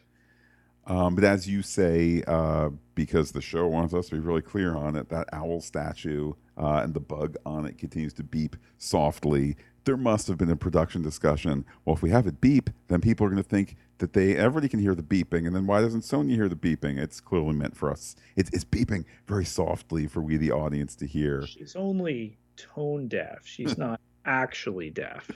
Um, 0.87 1.17
but 1.17 1.25
as 1.25 1.49
you 1.49 1.63
say, 1.63 2.23
uh, 2.29 2.71
because 2.95 3.33
the 3.33 3.41
show 3.41 3.67
wants 3.67 3.93
us 3.93 4.09
to 4.09 4.15
be 4.15 4.21
really 4.21 4.43
clear 4.43 4.77
on 4.77 4.95
it, 4.95 5.09
that 5.09 5.29
owl 5.33 5.61
statue 5.61 6.33
uh, 6.57 6.81
and 6.85 6.95
the 6.95 7.01
bug 7.01 7.37
on 7.45 7.67
it 7.67 7.77
continues 7.77 8.13
to 8.15 8.23
beep 8.23 8.57
softly. 8.79 9.57
There 9.87 9.97
must 9.97 10.27
have 10.27 10.37
been 10.37 10.51
a 10.51 10.57
production 10.57 11.01
discussion. 11.01 11.65
Well, 11.85 11.95
if 11.95 12.03
we 12.03 12.11
have 12.11 12.27
it 12.27 12.41
beep, 12.41 12.71
then 12.89 13.01
people 13.01 13.25
are 13.25 13.31
going 13.31 13.41
to 13.41 13.49
think 13.49 13.77
that 13.99 14.15
they 14.15 14.37
everybody 14.37 14.69
can 14.69 14.81
hear 14.81 14.97
the 14.97 15.03
beeping, 15.03 15.47
and 15.47 15.55
then 15.55 15.65
why 15.65 15.81
doesn't 15.81 16.03
Sonya 16.03 16.35
hear 16.35 16.49
the 16.49 16.57
beeping? 16.57 16.99
It's 16.99 17.21
clearly 17.21 17.55
meant 17.55 17.77
for 17.77 17.93
us. 17.93 18.17
It's, 18.35 18.51
it's 18.53 18.65
beeping 18.65 19.05
very 19.29 19.45
softly 19.45 20.09
for 20.09 20.23
we, 20.23 20.39
the 20.39 20.51
audience, 20.51 20.97
to 20.97 21.07
hear. 21.07 21.47
She's 21.47 21.77
only 21.77 22.37
tone 22.57 23.07
deaf. 23.07 23.43
She's 23.45 23.79
not 23.87 24.01
actually 24.25 24.91
deaf. 24.91 25.31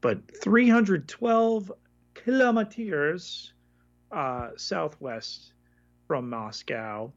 But 0.00 0.20
312 0.40 1.72
kilometers 2.14 3.52
uh, 4.12 4.50
southwest 4.56 5.52
from 6.06 6.30
Moscow, 6.30 7.12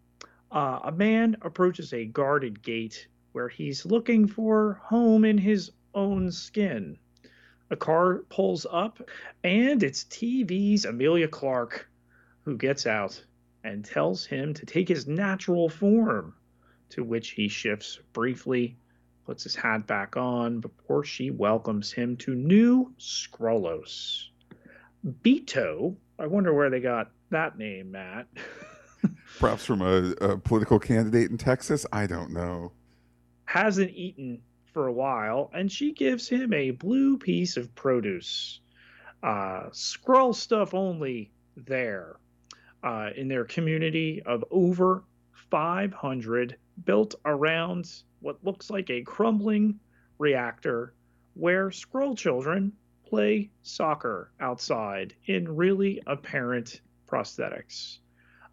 uh, 0.52 0.80
a 0.86 0.92
man 0.92 1.38
approaches 1.44 1.94
a 1.94 2.06
guarded 2.06 2.64
gate 2.64 3.08
where 3.34 3.48
he's 3.48 3.86
looking 3.86 4.28
for 4.28 4.82
home 4.84 5.24
in 5.24 5.38
his 5.38 5.72
own 5.94 6.32
skin. 6.32 6.98
A 7.72 7.76
car 7.76 8.24
pulls 8.30 8.66
up, 8.70 9.00
and 9.44 9.84
it's 9.84 10.04
TV's 10.06 10.86
Emilia 10.86 11.28
Clarke 11.28 11.88
who 12.46 12.58
gets 12.58 12.88
out 12.88 13.24
and 13.64 13.86
tells 13.86 14.26
him 14.26 14.54
to 14.56 14.66
take 14.66 14.88
his 14.88 15.08
natural 15.08 15.70
form, 15.70 16.34
to 16.90 17.04
which 17.04 17.32
he 17.32 17.48
shifts 17.48 18.00
briefly, 18.14 18.78
puts 19.26 19.44
his 19.44 19.56
hat 19.56 19.86
back 19.86 20.18
on 20.18 20.60
before 20.60 21.04
she 21.04 21.30
welcomes 21.30 21.92
him 21.92 22.18
to 22.18 22.34
New 22.34 22.92
Skrullos. 22.98 24.30
Beto 25.06 25.96
I 26.20 26.28
wonder 26.28 26.54
where 26.54 26.70
they 26.70 26.82
got 26.82 27.12
that 27.30 27.58
name, 27.58 27.92
Matt. 27.92 28.28
Perhaps 29.40 29.66
from 29.66 29.82
a, 29.82 30.12
a, 30.20 30.38
political 30.38 30.78
candidate 30.78 31.32
in 31.32 31.38
Texas. 31.38 31.86
I 31.94 32.08
don't 32.08 32.32
know. 32.32 32.74
Hasn't 33.46 33.92
eaten 33.92 34.42
for 34.74 34.88
a 34.88 34.94
while, 34.94 35.50
and 35.54 35.72
she 35.72 35.94
gives 35.94 36.28
him 36.28 36.54
a 36.54 36.72
blue 36.72 37.18
piece 37.18 37.58
of 37.58 37.74
produce. 37.76 38.60
Uh, 39.22 39.70
Skrull 39.72 40.34
stuff 40.34 40.74
only 40.74 41.32
there. 41.56 42.16
Uh, 42.82 43.10
in 43.18 43.28
their 43.28 43.44
community 43.44 44.22
of 44.26 44.46
over 44.52 45.04
500 45.52 46.56
built 46.86 47.16
around 47.26 47.92
what 48.22 48.42
looks 48.42 48.70
like 48.70 48.90
a 48.90 49.02
crumbling 49.02 49.78
reactor 50.18 50.94
where 51.34 51.70
Skrull 51.70 52.18
children 52.18 52.72
play 53.06 53.50
soccer 53.64 54.32
outside 54.40 55.14
in 55.26 55.56
really 55.56 56.02
apparent 56.08 56.80
prosthetics. 57.06 57.98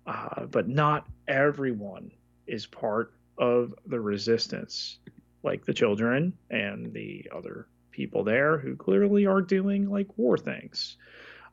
Uh, 0.07 0.47
but 0.47 0.69
not 0.69 1.07
everyone 1.29 2.11
is 2.47 2.67
part 2.67 3.13
of 3.39 3.75
the 3.87 4.01
resistance, 4.01 4.99
like 5.47 5.65
the 5.65 5.73
children 5.73 6.35
and 6.51 6.93
the 6.93 7.31
other 7.35 7.69
people 7.93 8.25
there 8.25 8.59
who 8.59 8.77
clearly 8.77 9.25
are 9.25 9.41
doing 9.41 9.89
like 9.89 10.09
war 10.19 10.37
things. 10.37 10.97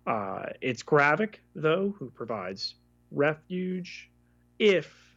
Uh, 0.05 0.47
it's 0.59 0.83
Gravik, 0.83 1.35
though, 1.55 1.95
who 1.97 2.09
provides 2.09 2.75
refuge 3.11 4.09
if, 4.59 5.15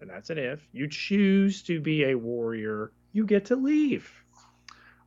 and 0.00 0.10
that's 0.10 0.30
an 0.30 0.38
if, 0.38 0.66
you 0.72 0.88
choose 0.88 1.62
to 1.62 1.78
be 1.78 2.04
a 2.04 2.14
warrior, 2.16 2.90
you 3.12 3.24
get 3.24 3.44
to 3.46 3.56
leave. 3.56 4.10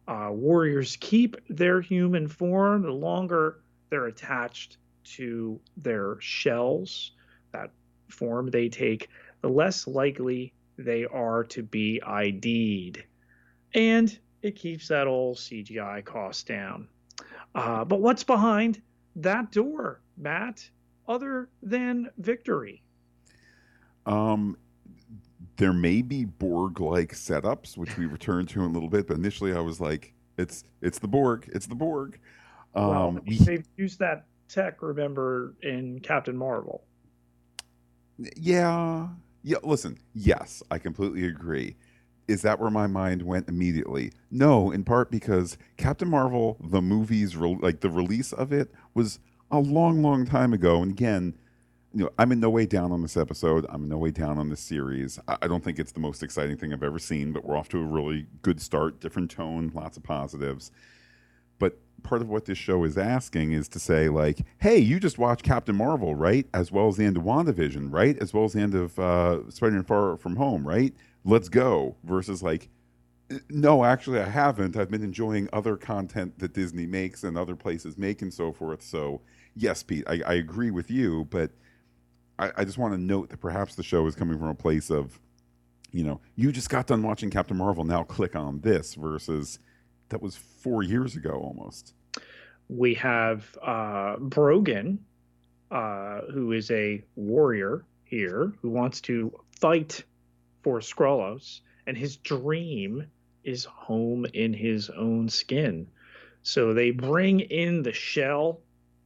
Uh, 0.08 0.30
warriors 0.32 0.98
keep 1.00 1.36
their 1.50 1.82
human 1.82 2.28
form 2.28 2.84
the 2.84 2.92
longer 2.92 3.60
they're 3.90 4.06
attached 4.06 4.78
to 5.04 5.60
their 5.78 6.18
shells, 6.20 7.12
that 7.52 7.72
form 8.08 8.50
they 8.50 8.70
take, 8.70 9.10
the 9.42 9.50
less 9.50 9.88
likely 9.88 10.54
they 10.80 11.06
are 11.06 11.44
to 11.44 11.62
be 11.62 12.02
ID'd. 12.06 13.04
And 13.74 14.18
it 14.42 14.56
keeps 14.56 14.88
that 14.88 15.08
old 15.08 15.38
CGI 15.38 16.04
cost 16.04 16.48
down. 16.48 16.88
Uh, 17.54 17.84
but 17.84 18.00
what's 18.00 18.24
behind 18.24 18.82
that 19.18 19.52
door, 19.52 20.02
Matt, 20.18 20.68
other 21.08 21.50
than 21.62 22.10
victory? 22.18 22.82
Um, 24.06 24.58
there 25.58 25.74
may 25.74 26.02
be 26.02 26.24
Borg-like 26.24 27.14
setups, 27.14 27.78
which 27.78 27.98
we 27.98 28.06
return 28.06 28.46
to 28.48 28.64
in 28.64 28.70
a 28.70 28.74
little 28.74 28.90
bit. 28.90 29.08
But 29.08 29.18
initially, 29.18 29.54
I 29.54 29.60
was 29.60 29.82
like, 29.82 30.14
"It's 30.38 30.64
it's 30.82 31.00
the 31.00 31.08
Borg, 31.08 31.50
it's 31.54 31.68
the 31.68 31.76
Borg." 31.76 32.18
Um, 32.76 32.88
well, 32.88 33.20
they've 33.26 33.68
used 33.76 34.00
that 34.00 34.26
tech, 34.48 34.82
remember, 34.82 35.56
in 35.62 36.00
Captain 36.00 36.38
Marvel. 36.38 36.86
Yeah, 38.36 39.10
yeah. 39.44 39.58
Listen, 39.64 39.98
yes, 40.14 40.64
I 40.72 40.78
completely 40.78 41.26
agree. 41.26 41.76
Is 42.28 42.44
that 42.44 42.60
where 42.60 42.70
my 42.70 42.86
mind 42.86 43.24
went 43.24 43.50
immediately? 43.50 44.12
No, 44.30 44.72
in 44.72 44.84
part 44.84 45.10
because 45.10 45.58
Captain 45.78 46.10
Marvel, 46.10 46.58
the 46.60 46.82
movies, 46.82 47.36
like 47.36 47.80
the 47.80 47.90
release 47.90 48.32
of 48.34 48.54
it, 48.54 48.72
was 48.94 49.20
a 49.50 49.60
long, 49.60 50.04
long 50.04 50.26
time 50.26 50.54
ago. 50.54 50.82
And 50.84 50.92
again, 50.92 51.36
you 51.94 52.04
know, 52.04 52.12
I'm 52.20 52.32
in 52.32 52.40
no 52.40 52.52
way 52.52 52.68
down 52.68 52.92
on 52.92 53.02
this 53.02 53.18
episode. 53.18 53.66
I'm 53.70 53.84
in 53.84 53.90
no 53.90 53.98
way 53.98 54.12
down 54.12 54.38
on 54.38 54.50
this 54.50 54.60
series. 54.60 55.20
I, 55.28 55.38
I 55.44 55.48
don't 55.48 55.64
think 55.64 55.80
it's 55.80 55.92
the 55.92 56.00
most 56.00 56.22
exciting 56.22 56.56
thing 56.56 56.72
I've 56.72 56.84
ever 56.84 57.00
seen, 57.00 57.32
but 57.32 57.44
we're 57.44 57.58
off 57.58 57.70
to 57.70 57.80
a 57.80 57.84
really 57.84 58.28
good 58.44 58.62
start, 58.62 59.00
different 59.00 59.32
tone, 59.32 59.72
lots 59.74 59.98
of 59.98 60.04
positives. 60.04 60.72
But 61.60 61.78
part 62.04 62.22
of 62.22 62.30
what 62.30 62.46
this 62.46 62.58
show 62.58 62.84
is 62.86 62.98
asking 62.98 63.52
is 63.52 63.68
to 63.70 63.80
say, 63.80 64.10
like, 64.10 64.40
hey, 64.60 64.78
you 64.80 65.00
just 65.00 65.18
watched 65.20 65.44
Captain 65.44 65.76
Marvel, 65.76 66.16
right? 66.16 66.48
As 66.54 66.72
well 66.72 66.88
as 66.88 66.98
the 66.98 67.06
end 67.06 67.18
of 67.18 67.24
WandaVision, 67.24 67.94
right? 67.94 68.18
As 68.20 68.34
well 68.34 68.46
as 68.46 68.54
the 68.54 68.62
end 68.62 68.74
of 68.76 68.98
uh, 68.98 69.50
Spider-Man 69.50 69.84
Far 69.84 70.18
From 70.18 70.38
Home, 70.38 70.68
right? 70.68 70.94
Let's 71.26 71.50
go. 71.50 71.98
Versus 72.04 72.42
like, 72.42 72.70
No, 73.50 73.84
actually, 73.84 74.20
I 74.20 74.30
haven't. 74.30 74.76
I've 74.78 74.90
been 74.90 75.04
enjoying 75.04 75.50
other 75.54 75.78
content 75.78 76.40
that 76.40 76.54
Disney 76.54 76.88
makes 76.88 77.24
and 77.24 77.38
other 77.38 77.56
places 77.56 77.98
make 77.98 78.22
and 78.24 78.34
so 78.34 78.52
forth. 78.52 78.82
So, 78.82 79.22
yes, 79.56 79.84
Pete, 79.84 80.06
I, 80.08 80.22
I 80.26 80.34
agree 80.36 80.72
with 80.72 80.90
you, 80.90 81.28
but 81.30 81.52
I, 82.40 82.52
I 82.58 82.66
just 82.66 82.78
want 82.78 82.94
to 82.94 82.98
note 83.00 83.30
that 83.30 83.40
perhaps 83.40 83.76
the 83.76 83.84
show 83.84 84.08
is 84.08 84.16
coming 84.16 84.40
from 84.40 84.48
a 84.48 84.56
place 84.56 84.90
of, 84.90 85.20
you 85.92 86.04
know, 86.04 86.22
you 86.36 86.52
just 86.52 86.70
got 86.70 86.88
done 86.88 87.04
watching 87.04 87.30
Captain 87.30 87.58
Marvel, 87.58 87.84
now 87.84 88.04
click 88.04 88.36
on 88.36 88.62
this 88.62 88.96
versus 88.96 89.60
that 90.10 90.22
was 90.22 90.36
four 90.36 90.84
years 90.84 91.16
ago 91.16 91.32
almost. 91.32 91.94
We 92.68 92.94
have 92.96 93.46
uh, 93.62 94.18
Brogan, 94.18 95.00
uh, 95.72 96.22
who 96.32 96.52
is 96.52 96.70
a 96.72 97.04
warrior 97.16 97.86
here, 98.04 98.54
who 98.62 98.70
wants 98.70 99.02
to 99.02 99.32
fight 99.60 100.04
for 100.64 100.80
Skrullos, 100.80 101.62
and 101.88 101.98
his 101.98 102.18
dream 102.18 103.06
is 103.44 103.66
home 103.66 104.26
in 104.34 104.54
his 104.54 104.90
own 104.90 105.30
skin. 105.30 105.88
So 106.44 106.74
they 106.74 106.92
bring 106.92 107.40
in 107.40 107.84
the 107.84 107.94
shell, 107.94 108.62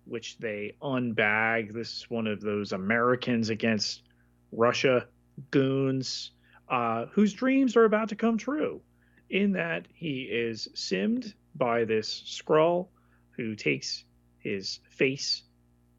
which 0.05 0.37
they 0.37 0.75
unbag. 0.81 1.73
This 1.73 1.97
is 1.97 2.09
one 2.09 2.27
of 2.27 2.41
those 2.41 2.71
Americans 2.71 3.49
against 3.49 4.03
Russia 4.51 5.07
goons 5.51 6.31
uh, 6.69 7.05
whose 7.11 7.33
dreams 7.33 7.75
are 7.75 7.85
about 7.85 8.09
to 8.09 8.15
come 8.15 8.37
true, 8.37 8.81
in 9.29 9.51
that 9.53 9.87
he 9.93 10.23
is 10.23 10.67
simmed 10.73 11.33
by 11.55 11.85
this 11.85 12.23
Skrull 12.25 12.87
who 13.31 13.55
takes 13.55 14.05
his 14.39 14.79
face 14.89 15.43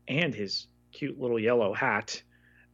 and 0.09 0.35
his 0.35 0.67
cute 0.93 1.19
little 1.19 1.39
yellow 1.39 1.73
hat, 1.75 2.23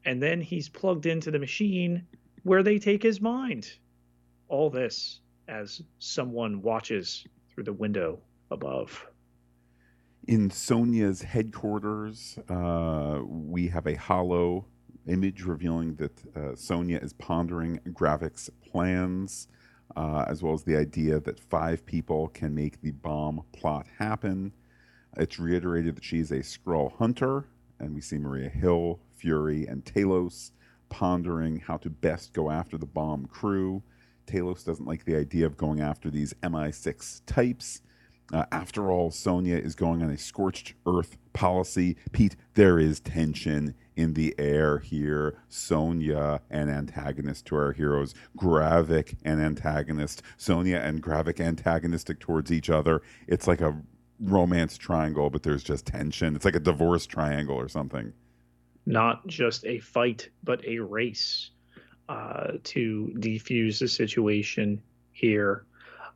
and 0.04 0.22
then 0.22 0.40
he's 0.40 0.68
plugged 0.68 1.06
into 1.06 1.30
the 1.30 1.38
machine 1.38 2.06
where 2.42 2.62
they 2.62 2.78
take 2.78 3.02
his 3.02 3.20
mind. 3.20 3.72
All 4.48 4.70
this 4.70 5.20
as 5.48 5.82
someone 5.98 6.62
watches 6.62 7.26
through 7.48 7.64
the 7.64 7.72
window 7.72 8.20
above. 8.50 9.06
In 10.26 10.50
Sonya's 10.50 11.22
headquarters, 11.22 12.38
uh, 12.48 13.20
we 13.24 13.68
have 13.68 13.86
a 13.86 13.94
hollow 13.94 14.66
image 15.06 15.42
revealing 15.42 15.94
that 15.96 16.36
uh, 16.36 16.54
Sonya 16.54 16.98
is 16.98 17.12
pondering 17.14 17.80
Gravik's 17.88 18.50
plans, 18.70 19.48
uh, 19.96 20.24
as 20.28 20.42
well 20.42 20.54
as 20.54 20.62
the 20.62 20.76
idea 20.76 21.20
that 21.20 21.40
five 21.40 21.84
people 21.86 22.28
can 22.28 22.54
make 22.54 22.80
the 22.80 22.92
bomb 22.92 23.42
plot 23.52 23.86
happen. 23.98 24.52
It's 25.16 25.38
reiterated 25.38 25.96
that 25.96 26.04
she's 26.04 26.30
a 26.30 26.38
Skrull 26.38 26.96
hunter, 26.96 27.46
and 27.78 27.94
we 27.94 28.00
see 28.00 28.18
Maria 28.18 28.48
Hill, 28.48 29.00
Fury, 29.16 29.66
and 29.66 29.84
Talos 29.84 30.52
pondering 30.88 31.60
how 31.60 31.76
to 31.78 31.90
best 31.90 32.32
go 32.32 32.50
after 32.50 32.76
the 32.78 32.86
bomb 32.86 33.26
crew. 33.26 33.82
Talos 34.26 34.64
doesn't 34.64 34.86
like 34.86 35.04
the 35.04 35.16
idea 35.16 35.46
of 35.46 35.56
going 35.56 35.80
after 35.80 36.10
these 36.10 36.34
MI6 36.42 37.22
types. 37.26 37.82
Uh, 38.32 38.44
after 38.52 38.92
all, 38.92 39.10
Sonya 39.10 39.56
is 39.56 39.74
going 39.74 40.02
on 40.02 40.10
a 40.10 40.18
scorched 40.18 40.74
earth 40.86 41.16
policy. 41.32 41.96
Pete, 42.12 42.36
there 42.54 42.78
is 42.78 43.00
tension 43.00 43.74
in 44.00 44.14
the 44.14 44.34
air 44.38 44.78
here. 44.78 45.38
Sonya, 45.48 46.40
an 46.50 46.68
antagonist 46.68 47.46
to 47.46 47.56
our 47.56 47.72
heroes. 47.72 48.14
Gravik, 48.36 49.16
an 49.24 49.40
antagonist. 49.40 50.22
Sonya 50.36 50.78
and 50.78 51.02
Gravik 51.02 51.40
antagonistic 51.40 52.18
towards 52.18 52.50
each 52.50 52.70
other. 52.70 53.02
It's 53.26 53.46
like 53.46 53.60
a 53.60 53.80
romance 54.18 54.76
triangle, 54.78 55.30
but 55.30 55.42
there's 55.42 55.62
just 55.62 55.86
tension. 55.86 56.34
It's 56.34 56.44
like 56.44 56.56
a 56.56 56.60
divorce 56.60 57.06
triangle 57.06 57.56
or 57.56 57.68
something. 57.68 58.12
Not 58.86 59.26
just 59.26 59.64
a 59.66 59.78
fight, 59.80 60.30
but 60.42 60.64
a 60.66 60.78
race 60.78 61.50
uh, 62.08 62.52
to 62.64 63.12
defuse 63.18 63.78
the 63.78 63.88
situation 63.88 64.82
here. 65.12 65.66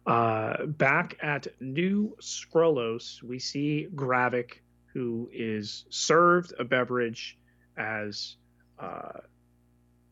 Uh, 0.07 0.67
back 0.67 1.17
at 1.23 1.47
New 1.61 2.17
Skrullos, 2.21 3.23
we 3.23 3.39
see 3.39 3.89
Gravik, 3.95 4.61
who 4.93 5.31
is 5.33 5.85
served 5.89 6.53
a 6.59 6.65
beverage 6.65 7.39
as 7.77 8.37
uh, 8.79 9.21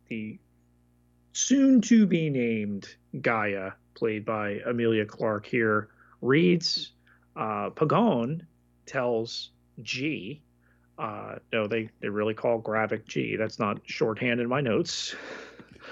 the 0.08 0.38
soon 1.32 1.80
to 1.82 2.06
be 2.06 2.30
named 2.30 2.94
Gaia, 3.20 3.72
played 3.94 4.24
by 4.24 4.60
Emilia 4.66 5.04
Clarke 5.04 5.46
here, 5.46 5.88
reads 6.20 6.92
uh, 7.36 7.70
Pagon 7.70 8.46
tells 8.86 9.50
G. 9.82 10.42
Uh, 10.98 11.36
no, 11.52 11.66
they, 11.66 11.88
they 12.00 12.08
really 12.08 12.34
call 12.34 12.60
Gravik 12.60 13.06
G. 13.06 13.36
That's 13.36 13.58
not 13.58 13.80
shorthand 13.86 14.40
in 14.40 14.48
my 14.48 14.60
notes. 14.60 15.14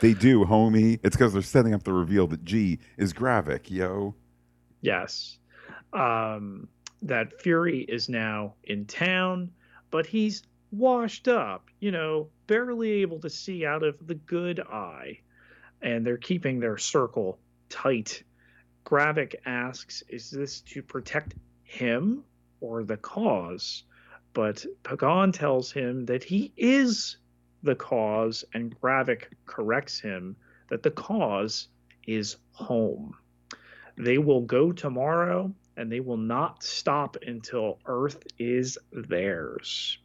They 0.00 0.14
do, 0.14 0.44
homie. 0.44 1.00
It's 1.02 1.16
because 1.16 1.32
they're 1.32 1.42
setting 1.42 1.74
up 1.74 1.82
the 1.82 1.92
reveal 1.92 2.26
that 2.28 2.44
G 2.44 2.78
is 2.96 3.12
Gravik, 3.12 3.68
yo. 3.68 4.14
Yes. 4.80 5.36
Um, 5.92 6.68
that 7.02 7.42
Fury 7.42 7.80
is 7.80 8.08
now 8.08 8.54
in 8.64 8.86
town, 8.86 9.50
but 9.90 10.06
he's 10.06 10.44
washed 10.70 11.28
up, 11.28 11.68
you 11.80 11.90
know, 11.90 12.28
barely 12.46 13.02
able 13.02 13.20
to 13.20 13.30
see 13.30 13.64
out 13.64 13.82
of 13.82 14.06
the 14.06 14.14
good 14.14 14.60
eye. 14.60 15.18
And 15.82 16.06
they're 16.06 16.16
keeping 16.16 16.60
their 16.60 16.78
circle 16.78 17.38
tight 17.68 18.22
Gravik 18.84 19.36
asks, 19.46 20.02
is 20.08 20.30
this 20.30 20.62
to 20.62 20.82
protect 20.82 21.34
him 21.62 22.24
or 22.60 22.82
the 22.82 22.96
cause? 22.96 23.84
But 24.32 24.66
Pagon 24.82 25.30
tells 25.30 25.70
him 25.70 26.06
that 26.06 26.24
he 26.24 26.52
is 26.56 27.18
the 27.62 27.76
cause, 27.76 28.44
and 28.52 28.74
Gravik 28.80 29.28
corrects 29.46 30.00
him 30.00 30.34
that 30.70 30.82
the 30.82 30.90
cause 30.90 31.68
is 32.06 32.36
home. 32.52 33.14
They 33.96 34.18
will 34.18 34.40
go 34.40 34.72
tomorrow, 34.72 35.54
and 35.76 35.92
they 35.92 36.00
will 36.00 36.16
not 36.16 36.64
stop 36.64 37.16
until 37.24 37.78
Earth 37.86 38.26
is 38.38 38.76
theirs. 38.92 39.98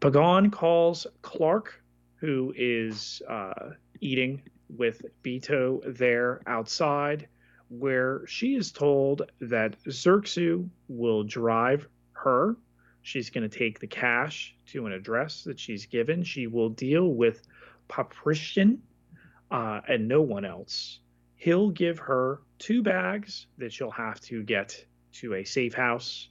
Pagon 0.00 0.50
calls 0.50 1.06
Clark, 1.22 1.82
who 2.16 2.52
is 2.56 3.22
uh, 3.28 3.70
eating 4.00 4.42
with 4.76 5.02
Beto 5.22 5.82
there 5.96 6.40
outside, 6.46 7.28
where 7.68 8.26
she 8.26 8.54
is 8.54 8.72
told 8.72 9.22
that 9.40 9.76
Zerxu 9.84 10.68
will 10.88 11.22
drive 11.22 11.86
her. 12.12 12.56
She's 13.02 13.30
going 13.30 13.48
to 13.48 13.58
take 13.58 13.78
the 13.78 13.86
cash 13.86 14.54
to 14.66 14.86
an 14.86 14.92
address 14.92 15.44
that 15.44 15.58
she's 15.58 15.86
given. 15.86 16.22
She 16.22 16.46
will 16.46 16.68
deal 16.68 17.08
with 17.08 17.42
Paprician 17.88 18.78
uh, 19.50 19.80
and 19.88 20.08
no 20.08 20.22
one 20.22 20.44
else. 20.44 21.00
He'll 21.36 21.70
give 21.70 21.98
her 21.98 22.40
two 22.58 22.82
bags 22.82 23.46
that 23.58 23.72
she'll 23.72 23.90
have 23.90 24.20
to 24.22 24.42
get 24.42 24.84
to 25.12 25.34
a 25.34 25.44
safe 25.44 25.74
house. 25.74 26.28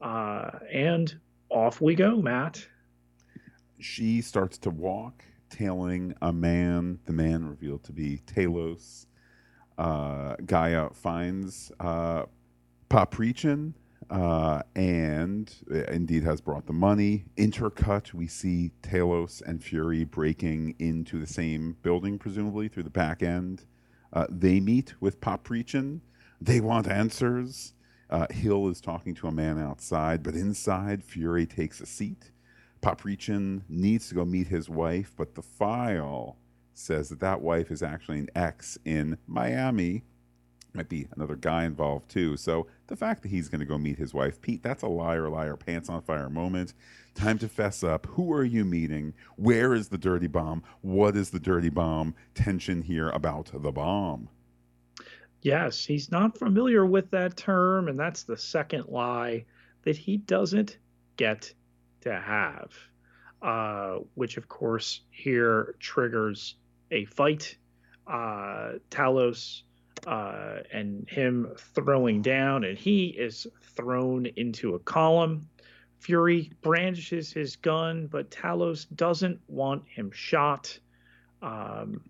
Uh, 0.00 0.50
and 0.72 1.18
off 1.48 1.80
we 1.80 1.94
go, 1.94 2.16
Matt. 2.16 2.66
She 3.78 4.20
starts 4.22 4.58
to 4.58 4.70
walk, 4.70 5.24
tailing 5.50 6.14
a 6.22 6.32
man, 6.32 6.98
the 7.06 7.12
man 7.12 7.46
revealed 7.46 7.84
to 7.84 7.92
be 7.92 8.20
Talos 8.26 9.06
uh, 9.78 10.36
Gaia 10.44 10.90
finds 10.90 11.70
uh, 11.80 12.24
Paprichin 12.88 13.74
uh, 14.10 14.62
and 14.74 15.52
uh, 15.70 15.82
indeed 15.84 16.22
has 16.22 16.40
brought 16.40 16.66
the 16.66 16.72
money. 16.72 17.24
Intercut, 17.36 18.14
we 18.14 18.26
see 18.26 18.70
Talos 18.82 19.42
and 19.42 19.62
Fury 19.62 20.04
breaking 20.04 20.74
into 20.78 21.18
the 21.18 21.26
same 21.26 21.76
building, 21.82 22.18
presumably 22.18 22.68
through 22.68 22.84
the 22.84 22.90
back 22.90 23.22
end. 23.22 23.64
Uh, 24.12 24.26
they 24.30 24.60
meet 24.60 24.94
with 25.00 25.20
Paprichin. 25.20 26.00
They 26.40 26.60
want 26.60 26.88
answers. 26.88 27.74
Uh, 28.08 28.26
Hill 28.30 28.68
is 28.68 28.80
talking 28.80 29.14
to 29.16 29.26
a 29.26 29.32
man 29.32 29.58
outside, 29.58 30.22
but 30.22 30.34
inside, 30.34 31.02
Fury 31.02 31.46
takes 31.46 31.80
a 31.80 31.86
seat. 31.86 32.30
Paprichin 32.82 33.62
needs 33.68 34.08
to 34.08 34.14
go 34.14 34.24
meet 34.24 34.48
his 34.48 34.68
wife, 34.68 35.12
but 35.16 35.34
the 35.34 35.42
file 35.42 36.36
says 36.72 37.08
that 37.08 37.20
that 37.20 37.40
wife 37.40 37.70
is 37.70 37.82
actually 37.82 38.18
an 38.18 38.30
ex 38.34 38.78
in 38.84 39.18
Miami. 39.26 40.04
Might 40.72 40.88
be 40.90 41.08
another 41.16 41.36
guy 41.36 41.64
involved 41.64 42.10
too. 42.10 42.36
So 42.36 42.66
the 42.88 42.96
fact 42.96 43.22
that 43.22 43.30
he's 43.30 43.48
going 43.48 43.60
to 43.60 43.66
go 43.66 43.78
meet 43.78 43.96
his 43.96 44.12
wife, 44.12 44.40
Pete, 44.42 44.62
that's 44.62 44.82
a 44.82 44.88
liar, 44.88 45.28
liar, 45.30 45.56
pants 45.56 45.88
on 45.88 46.02
fire 46.02 46.28
moment. 46.28 46.74
Time 47.14 47.38
to 47.38 47.48
fess 47.48 47.82
up. 47.82 48.06
Who 48.10 48.30
are 48.34 48.44
you 48.44 48.64
meeting? 48.64 49.14
Where 49.36 49.72
is 49.72 49.88
the 49.88 49.96
dirty 49.96 50.26
bomb? 50.26 50.62
What 50.82 51.16
is 51.16 51.30
the 51.30 51.40
dirty 51.40 51.70
bomb? 51.70 52.14
Tension 52.34 52.82
here 52.82 53.08
about 53.08 53.50
the 53.54 53.72
bomb. 53.72 54.28
Yes, 55.42 55.84
he's 55.84 56.10
not 56.10 56.38
familiar 56.38 56.84
with 56.84 57.10
that 57.10 57.36
term, 57.36 57.88
and 57.88 57.98
that's 57.98 58.24
the 58.24 58.36
second 58.36 58.86
lie 58.88 59.44
that 59.82 59.96
he 59.96 60.16
doesn't 60.16 60.78
get 61.16 61.52
to 62.00 62.12
have, 62.12 62.72
uh, 63.42 63.98
which, 64.14 64.36
of 64.36 64.48
course, 64.48 65.02
here 65.10 65.74
triggers 65.78 66.56
a 66.90 67.04
fight. 67.04 67.56
Uh, 68.06 68.74
Talos 68.90 69.62
uh, 70.06 70.58
and 70.72 71.08
him 71.08 71.52
throwing 71.74 72.22
down, 72.22 72.64
and 72.64 72.78
he 72.78 73.06
is 73.06 73.46
thrown 73.74 74.26
into 74.36 74.74
a 74.74 74.78
column. 74.80 75.48
Fury 75.98 76.52
brandishes 76.62 77.32
his 77.32 77.56
gun, 77.56 78.06
but 78.06 78.30
Talos 78.30 78.86
doesn't 78.94 79.40
want 79.48 79.84
him 79.88 80.10
shot. 80.12 80.78
Um, 81.42 82.00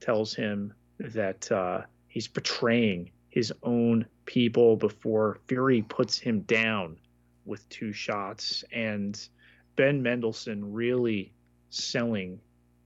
tells 0.00 0.34
him 0.34 0.72
that 0.98 1.50
uh, 1.50 1.82
he's 2.10 2.28
betraying 2.28 3.10
his 3.30 3.52
own 3.62 4.04
people 4.26 4.76
before 4.76 5.38
Fury 5.48 5.82
puts 5.82 6.18
him 6.18 6.40
down 6.40 6.98
with 7.46 7.66
two 7.70 7.92
shots. 7.92 8.64
And 8.72 9.18
Ben 9.76 10.02
Mendelsohn 10.02 10.72
really 10.72 11.32
selling 11.70 12.40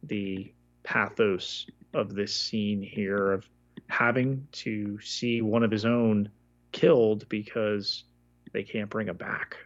the 0.04 0.52
pathos 0.84 1.66
of 1.94 2.14
this 2.14 2.34
scene 2.34 2.82
here 2.82 3.32
of 3.32 3.48
having 3.88 4.46
to 4.52 5.00
see 5.00 5.40
one 5.40 5.62
of 5.62 5.70
his 5.70 5.86
own 5.86 6.28
killed 6.72 7.28
because 7.28 8.04
they 8.52 8.62
can't 8.62 8.90
bring 8.90 9.08
him 9.08 9.16
back. 9.16 9.56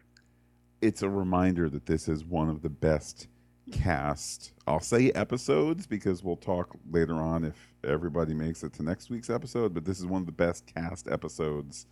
It's 0.80 1.02
a 1.02 1.08
reminder 1.08 1.68
that 1.70 1.86
this 1.86 2.08
is 2.08 2.24
one 2.24 2.48
of 2.48 2.62
the 2.62 2.68
best 2.68 3.26
cast. 3.72 4.52
I'll 4.66 4.80
say 4.80 5.10
episodes 5.10 5.86
because 5.86 6.22
we'll 6.22 6.36
talk 6.36 6.76
later 6.90 7.16
on 7.16 7.44
if 7.44 7.56
everybody 7.84 8.34
makes 8.34 8.62
it 8.62 8.72
to 8.74 8.82
next 8.82 9.10
week's 9.10 9.30
episode, 9.30 9.74
but 9.74 9.84
this 9.84 9.98
is 9.98 10.06
one 10.06 10.22
of 10.22 10.26
the 10.26 10.32
best 10.32 10.66
cast 10.66 11.08
episodes 11.08 11.86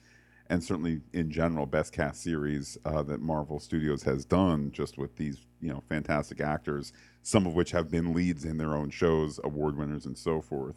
and 0.48 0.62
certainly 0.62 1.00
in 1.12 1.30
general 1.30 1.66
best 1.66 1.92
cast 1.92 2.22
series 2.22 2.78
uh, 2.84 3.02
that 3.02 3.20
Marvel 3.20 3.58
Studios 3.58 4.02
has 4.04 4.24
done 4.24 4.70
just 4.72 4.98
with 4.98 5.16
these, 5.16 5.46
you 5.60 5.68
know, 5.68 5.82
fantastic 5.88 6.40
actors, 6.40 6.92
some 7.22 7.46
of 7.46 7.54
which 7.54 7.72
have 7.72 7.90
been 7.90 8.12
leads 8.12 8.44
in 8.44 8.56
their 8.56 8.74
own 8.74 8.90
shows, 8.90 9.40
award 9.44 9.76
winners 9.76 10.06
and 10.06 10.16
so 10.16 10.40
forth. 10.40 10.76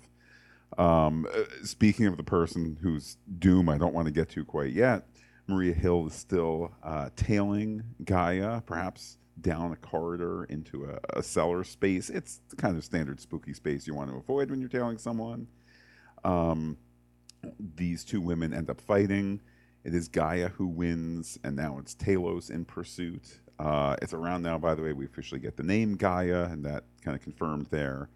Um, 0.78 1.28
uh, 1.34 1.44
speaking 1.64 2.06
of 2.06 2.18
the 2.18 2.24
person 2.24 2.78
whose 2.82 3.18
doom 3.40 3.70
I 3.70 3.78
don't 3.78 3.94
want 3.94 4.08
to 4.08 4.14
get 4.14 4.30
to 4.30 4.46
quite 4.46 4.74
yet, 4.74 5.08
Maria 5.48 5.74
Hill 5.74 6.08
is 6.08 6.14
still 6.14 6.72
uh, 6.84 7.10
tailing 7.16 7.84
Gaia, 8.04 8.62
perhaps 8.62 9.18
down 9.42 9.72
a 9.72 9.76
corridor 9.76 10.44
into 10.46 10.86
a, 10.86 11.20
a, 11.20 11.24
cellar 11.24 11.64
space. 11.64 12.10
It's 12.10 12.42
the 12.50 12.56
kind 12.56 12.78
of 12.78 12.84
standard 12.84 13.20
spooky 13.20 13.54
space 13.54 13.88
you 13.88 13.94
want 13.94 14.10
to 14.10 14.18
avoid 14.18 14.50
when 14.50 14.60
you're 14.60 14.70
tailing 14.70 14.98
someone. 14.98 15.48
Um, 16.24 16.78
these 17.76 18.04
two 18.04 18.22
women 18.22 18.54
end 18.54 18.70
up 18.70 18.82
fighting. 18.82 19.42
It 19.84 19.94
is 19.94 20.08
Gaia 20.08 20.50
who 20.50 20.68
wins, 20.68 21.40
and 21.44 21.56
now 21.56 21.78
it's 21.80 21.96
Talos 21.96 22.50
in 22.50 22.66
pursuit. 22.66 23.40
Uh, 23.58 23.96
it's 24.02 24.14
around 24.14 24.42
now, 24.42 24.58
by 24.58 24.76
the 24.76 24.82
way, 24.82 24.94
we 24.94 25.06
officially 25.06 25.40
get 25.40 25.58
the 25.58 25.64
name 25.64 25.96
Gaia, 25.96 26.46
and 26.46 26.66
that 26.66 26.84
kind 27.02 27.16
of 27.16 27.24
confirmed 27.24 27.68
there. 27.70 28.10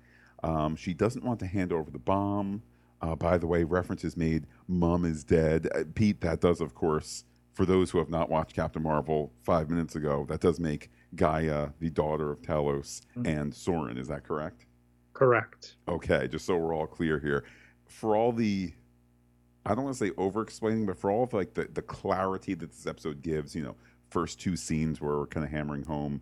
Um, 0.44 0.76
she 0.76 0.94
doesn't 0.94 1.24
want 1.24 1.40
to 1.40 1.48
hand 1.48 1.72
over 1.72 1.90
the 1.90 2.00
bomb. 2.00 2.64
Uh, 3.02 3.16
by 3.16 3.38
the 3.38 3.48
way, 3.48 3.64
references 3.64 4.16
made, 4.16 4.46
Mom 4.68 5.04
is 5.04 5.24
dead. 5.24 5.68
Uh, 5.76 5.84
Pete, 5.94 6.22
that 6.22 6.40
does, 6.40 6.62
of 6.62 6.74
course, 6.74 7.26
for 7.54 7.66
those 7.66 7.92
who 7.92 7.98
have 7.98 8.10
not 8.10 8.30
watched 8.30 8.56
Captain 8.56 8.82
Marvel 8.82 9.32
five 9.44 9.70
minutes 9.70 9.96
ago, 9.96 10.26
that 10.30 10.40
does 10.40 10.60
make 10.60 10.90
Gaia 11.16 11.70
the 11.80 11.90
daughter 11.90 12.32
of 12.32 12.42
Talos 12.42 13.02
mm-hmm. 13.18 13.26
and 13.26 13.54
Soren. 13.54 13.98
Is 13.98 14.08
that 14.08 14.24
correct? 14.24 14.66
Correct. 15.14 15.76
Okay, 15.88 16.28
just 16.28 16.46
so 16.46 16.58
we're 16.58 16.76
all 16.76 16.88
clear 16.88 17.20
here. 17.20 17.44
For 17.88 18.16
all 18.16 18.32
the 18.32 18.74
I 19.66 19.76
don't 19.76 19.86
want 19.86 19.96
to 19.98 20.08
say 20.08 20.12
over 20.18 20.42
explaining, 20.42 20.86
but 20.86 20.98
for 20.98 21.10
all 21.10 21.24
of 21.24 21.34
like 21.34 21.54
the, 21.54 21.70
the 21.74 21.82
clarity 21.82 22.54
that 22.54 22.72
this 22.72 22.86
episode 22.86 23.22
gives, 23.22 23.56
you 23.56 23.64
know, 23.64 23.76
first 24.10 24.42
two 24.42 24.58
scenes 24.58 25.00
where 25.00 25.18
we're 25.18 25.28
kind 25.28 25.46
of 25.46 25.52
hammering 25.52 25.84
home 25.84 26.22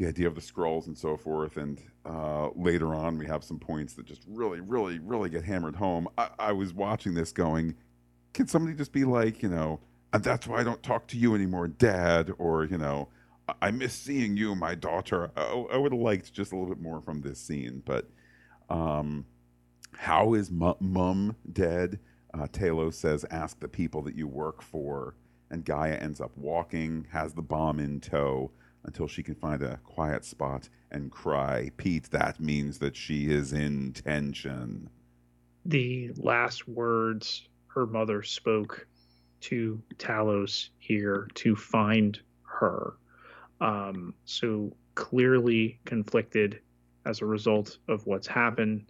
the 0.00 0.06
idea 0.06 0.26
of 0.26 0.34
the 0.34 0.40
Skrulls 0.40 0.86
and 0.86 0.96
so 0.96 1.14
forth, 1.14 1.58
and 1.58 1.78
uh, 2.06 2.48
later 2.56 2.94
on 2.94 3.18
we 3.18 3.26
have 3.26 3.44
some 3.44 3.58
points 3.58 3.92
that 3.92 4.06
just 4.06 4.22
really, 4.26 4.58
really, 4.60 4.98
really 4.98 5.28
get 5.28 5.44
hammered 5.44 5.76
home. 5.76 6.08
I, 6.16 6.30
I 6.38 6.52
was 6.52 6.72
watching 6.72 7.12
this 7.12 7.32
going, 7.32 7.74
can 8.32 8.48
somebody 8.48 8.74
just 8.74 8.92
be 8.92 9.04
like, 9.04 9.42
you 9.42 9.50
know, 9.50 9.78
and 10.14 10.24
that's 10.24 10.46
why 10.46 10.60
I 10.60 10.64
don't 10.64 10.82
talk 10.82 11.06
to 11.08 11.18
you 11.18 11.34
anymore, 11.34 11.68
Dad, 11.68 12.32
or 12.38 12.64
you 12.64 12.78
know, 12.78 13.08
I 13.60 13.70
miss 13.70 13.94
seeing 13.94 14.36
you, 14.36 14.54
my 14.54 14.74
daughter. 14.74 15.30
I, 15.36 15.42
I 15.72 15.76
would 15.76 15.92
have 15.92 16.00
liked 16.00 16.32
just 16.32 16.52
a 16.52 16.56
little 16.56 16.74
bit 16.74 16.82
more 16.82 17.00
from 17.00 17.20
this 17.20 17.40
scene, 17.40 17.82
but 17.84 18.08
um, 18.68 19.24
how 19.96 20.34
is 20.34 20.50
Mum 20.50 21.36
dead? 21.52 21.98
Uh, 22.32 22.46
Talos 22.46 22.94
says, 22.94 23.24
"Ask 23.30 23.60
the 23.60 23.68
people 23.68 24.02
that 24.02 24.14
you 24.14 24.28
work 24.28 24.62
for." 24.62 25.14
And 25.50 25.64
Gaia 25.64 25.94
ends 25.94 26.20
up 26.20 26.30
walking, 26.36 27.06
has 27.10 27.32
the 27.32 27.42
bomb 27.42 27.80
in 27.80 28.00
tow 28.00 28.52
until 28.84 29.08
she 29.08 29.22
can 29.22 29.34
find 29.34 29.62
a 29.62 29.80
quiet 29.84 30.24
spot 30.24 30.68
and 30.92 31.10
cry. 31.10 31.70
Pete, 31.76 32.10
that 32.10 32.40
means 32.40 32.78
that 32.78 32.94
she 32.94 33.30
is 33.30 33.52
in 33.52 33.92
tension. 33.92 34.88
The 35.66 36.12
last 36.16 36.68
words 36.68 37.48
her 37.66 37.86
mother 37.86 38.22
spoke 38.22 38.86
to 39.40 39.82
Talos 39.96 40.68
here 40.78 41.28
to 41.34 41.56
find 41.56 42.20
her 42.44 42.94
um, 43.60 44.14
so 44.24 44.72
clearly 44.94 45.78
conflicted 45.84 46.60
as 47.06 47.20
a 47.20 47.26
result 47.26 47.78
of 47.88 48.06
what's 48.06 48.26
happened. 48.26 48.86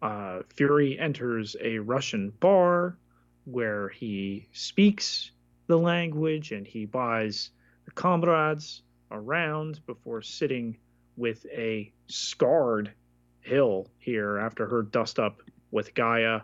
Uh, 0.00 0.40
Fury 0.54 0.98
enters 0.98 1.56
a 1.60 1.78
Russian 1.78 2.30
bar 2.40 2.96
where 3.44 3.88
he 3.88 4.48
speaks 4.52 5.32
the 5.66 5.78
language 5.78 6.52
and 6.52 6.66
he 6.66 6.84
buys 6.84 7.50
the 7.84 7.90
comrades 7.92 8.82
around 9.10 9.84
before 9.86 10.22
sitting 10.22 10.76
with 11.16 11.46
a 11.46 11.92
scarred 12.06 12.92
Hill 13.40 13.88
here 13.98 14.38
after 14.38 14.66
her 14.66 14.82
dust 14.82 15.18
up 15.18 15.42
with 15.70 15.94
Gaia. 15.94 16.40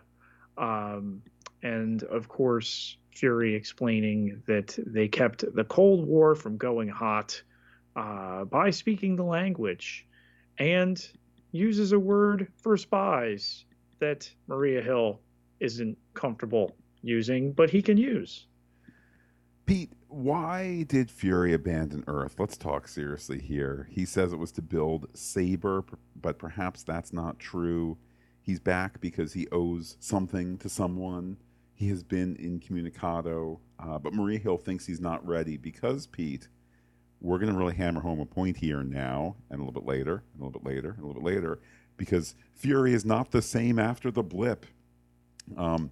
Um, 0.57 1.21
and 1.61 2.03
of 2.03 2.27
course, 2.27 2.97
Fury 3.11 3.55
explaining 3.55 4.41
that 4.47 4.77
they 4.85 5.07
kept 5.07 5.45
the 5.55 5.63
Cold 5.63 6.05
War 6.07 6.35
from 6.35 6.57
going 6.57 6.89
hot 6.89 7.41
uh, 7.95 8.45
by 8.45 8.69
speaking 8.69 9.15
the 9.15 9.23
language 9.23 10.05
and 10.57 11.07
uses 11.51 11.91
a 11.91 11.99
word 11.99 12.47
for 12.57 12.77
spies 12.77 13.65
that 13.99 14.29
Maria 14.47 14.81
Hill 14.81 15.19
isn't 15.59 15.97
comfortable 16.13 16.75
using, 17.01 17.53
but 17.53 17.69
he 17.69 17.81
can 17.81 17.97
use. 17.97 18.47
Pete, 19.65 19.91
why 20.09 20.83
did 20.83 21.09
Fury 21.09 21.53
abandon 21.53 22.03
Earth? 22.07 22.35
Let's 22.37 22.57
talk 22.57 22.87
seriously 22.87 23.39
here. 23.39 23.87
He 23.89 24.05
says 24.05 24.31
it 24.31 24.37
was 24.37 24.51
to 24.53 24.61
build 24.61 25.07
Saber, 25.13 25.83
but 26.21 26.37
perhaps 26.37 26.83
that's 26.83 27.11
not 27.11 27.39
true. 27.39 27.97
He's 28.41 28.59
back 28.59 29.01
because 29.01 29.33
he 29.33 29.47
owes 29.51 29.97
something 29.99 30.57
to 30.59 30.69
someone. 30.69 31.37
He 31.73 31.89
has 31.89 32.03
been 32.03 32.35
incommunicado, 32.39 33.59
uh, 33.79 33.97
but 33.97 34.13
Maria 34.13 34.39
Hill 34.39 34.57
thinks 34.57 34.85
he's 34.85 35.01
not 35.01 35.25
ready 35.25 35.57
because, 35.57 36.05
Pete, 36.05 36.47
we're 37.25 37.39
going 37.39 37.51
to 37.51 37.57
really 37.57 37.73
hammer 37.73 38.01
home 38.01 38.19
a 38.19 38.25
point 38.25 38.55
here 38.55 38.83
now 38.83 39.35
and 39.49 39.59
a 39.59 39.63
little 39.63 39.73
bit 39.73 39.87
later, 39.87 40.23
and 40.33 40.41
a 40.41 40.45
little 40.45 40.59
bit 40.59 40.67
later, 40.67 40.91
and 40.91 40.99
a 40.99 41.07
little 41.07 41.21
bit 41.21 41.33
later, 41.33 41.59
because 41.97 42.35
Fury 42.53 42.93
is 42.93 43.03
not 43.03 43.31
the 43.31 43.41
same 43.41 43.79
after 43.79 44.11
the 44.11 44.21
blip. 44.21 44.65
Um, 45.57 45.89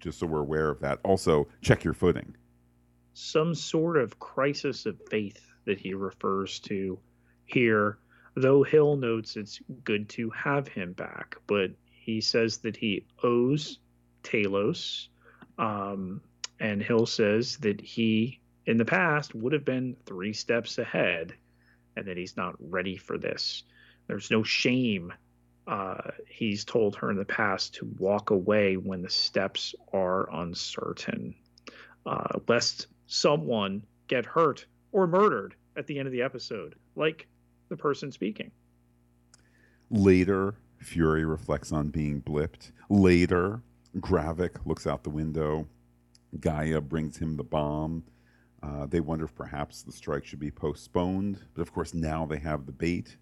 just 0.00 0.18
so 0.18 0.26
we're 0.26 0.40
aware 0.40 0.70
of 0.70 0.80
that. 0.80 1.00
Also, 1.04 1.48
check 1.60 1.84
your 1.84 1.92
footing. 1.92 2.34
Some 3.12 3.54
sort 3.54 3.98
of 3.98 4.18
crisis 4.18 4.86
of 4.86 4.98
faith 5.10 5.46
that 5.66 5.78
he 5.78 5.92
refers 5.92 6.58
to 6.60 6.98
here, 7.44 7.98
though 8.34 8.62
Hill 8.62 8.96
notes 8.96 9.36
it's 9.36 9.60
good 9.84 10.08
to 10.10 10.30
have 10.30 10.66
him 10.66 10.94
back, 10.94 11.36
but 11.46 11.72
he 11.90 12.22
says 12.22 12.58
that 12.58 12.76
he 12.76 13.04
owes 13.22 13.80
Talos, 14.22 15.08
um, 15.58 16.22
and 16.58 16.82
Hill 16.82 17.04
says 17.04 17.58
that 17.58 17.82
he 17.82 18.40
in 18.66 18.76
the 18.78 18.84
past 18.84 19.34
would 19.34 19.52
have 19.52 19.64
been 19.64 19.96
three 20.06 20.32
steps 20.32 20.78
ahead 20.78 21.34
and 21.96 22.06
that 22.06 22.16
he's 22.16 22.36
not 22.36 22.54
ready 22.58 22.96
for 22.96 23.18
this. 23.18 23.62
There's 24.06 24.30
no 24.30 24.42
shame. 24.42 25.12
Uh, 25.66 26.10
he's 26.28 26.64
told 26.64 26.96
her 26.96 27.10
in 27.10 27.16
the 27.16 27.24
past 27.24 27.74
to 27.74 27.86
walk 27.98 28.30
away 28.30 28.76
when 28.76 29.02
the 29.02 29.10
steps 29.10 29.74
are 29.92 30.28
uncertain, 30.34 31.34
uh, 32.04 32.38
lest 32.48 32.88
someone 33.06 33.82
get 34.08 34.26
hurt 34.26 34.66
or 34.92 35.06
murdered 35.06 35.54
at 35.76 35.86
the 35.86 35.98
end 35.98 36.06
of 36.06 36.12
the 36.12 36.22
episode, 36.22 36.74
like 36.96 37.26
the 37.68 37.76
person 37.76 38.12
speaking. 38.12 38.50
Later, 39.90 40.54
Fury 40.78 41.24
reflects 41.24 41.72
on 41.72 41.88
being 41.88 42.20
blipped. 42.20 42.72
Later, 42.90 43.62
Gravik 43.98 44.66
looks 44.66 44.86
out 44.86 45.02
the 45.02 45.10
window. 45.10 45.66
Gaia 46.40 46.80
brings 46.80 47.16
him 47.16 47.36
the 47.36 47.44
bomb. 47.44 48.04
Uh, 48.64 48.86
they 48.86 49.00
wonder 49.00 49.26
if 49.26 49.34
perhaps 49.34 49.82
the 49.82 49.92
strike 49.92 50.24
should 50.24 50.38
be 50.38 50.50
postponed, 50.50 51.40
but 51.54 51.62
of 51.62 51.72
course 51.72 51.92
now 51.92 52.24
they 52.24 52.38
have 52.38 52.64
the 52.64 52.72
bait. 52.72 53.16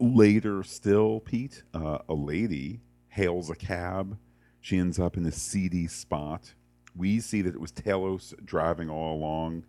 Later, 0.00 0.62
still, 0.64 1.20
Pete, 1.20 1.62
uh, 1.72 1.98
a 2.08 2.14
lady 2.14 2.80
hails 3.08 3.48
a 3.48 3.54
cab. 3.54 4.18
She 4.60 4.78
ends 4.78 4.98
up 4.98 5.16
in 5.16 5.24
a 5.24 5.30
seedy 5.30 5.86
spot. 5.86 6.54
We 6.96 7.20
see 7.20 7.42
that 7.42 7.54
it 7.54 7.60
was 7.60 7.70
Talos 7.70 8.34
driving 8.44 8.90
all 8.90 9.14
along, 9.14 9.64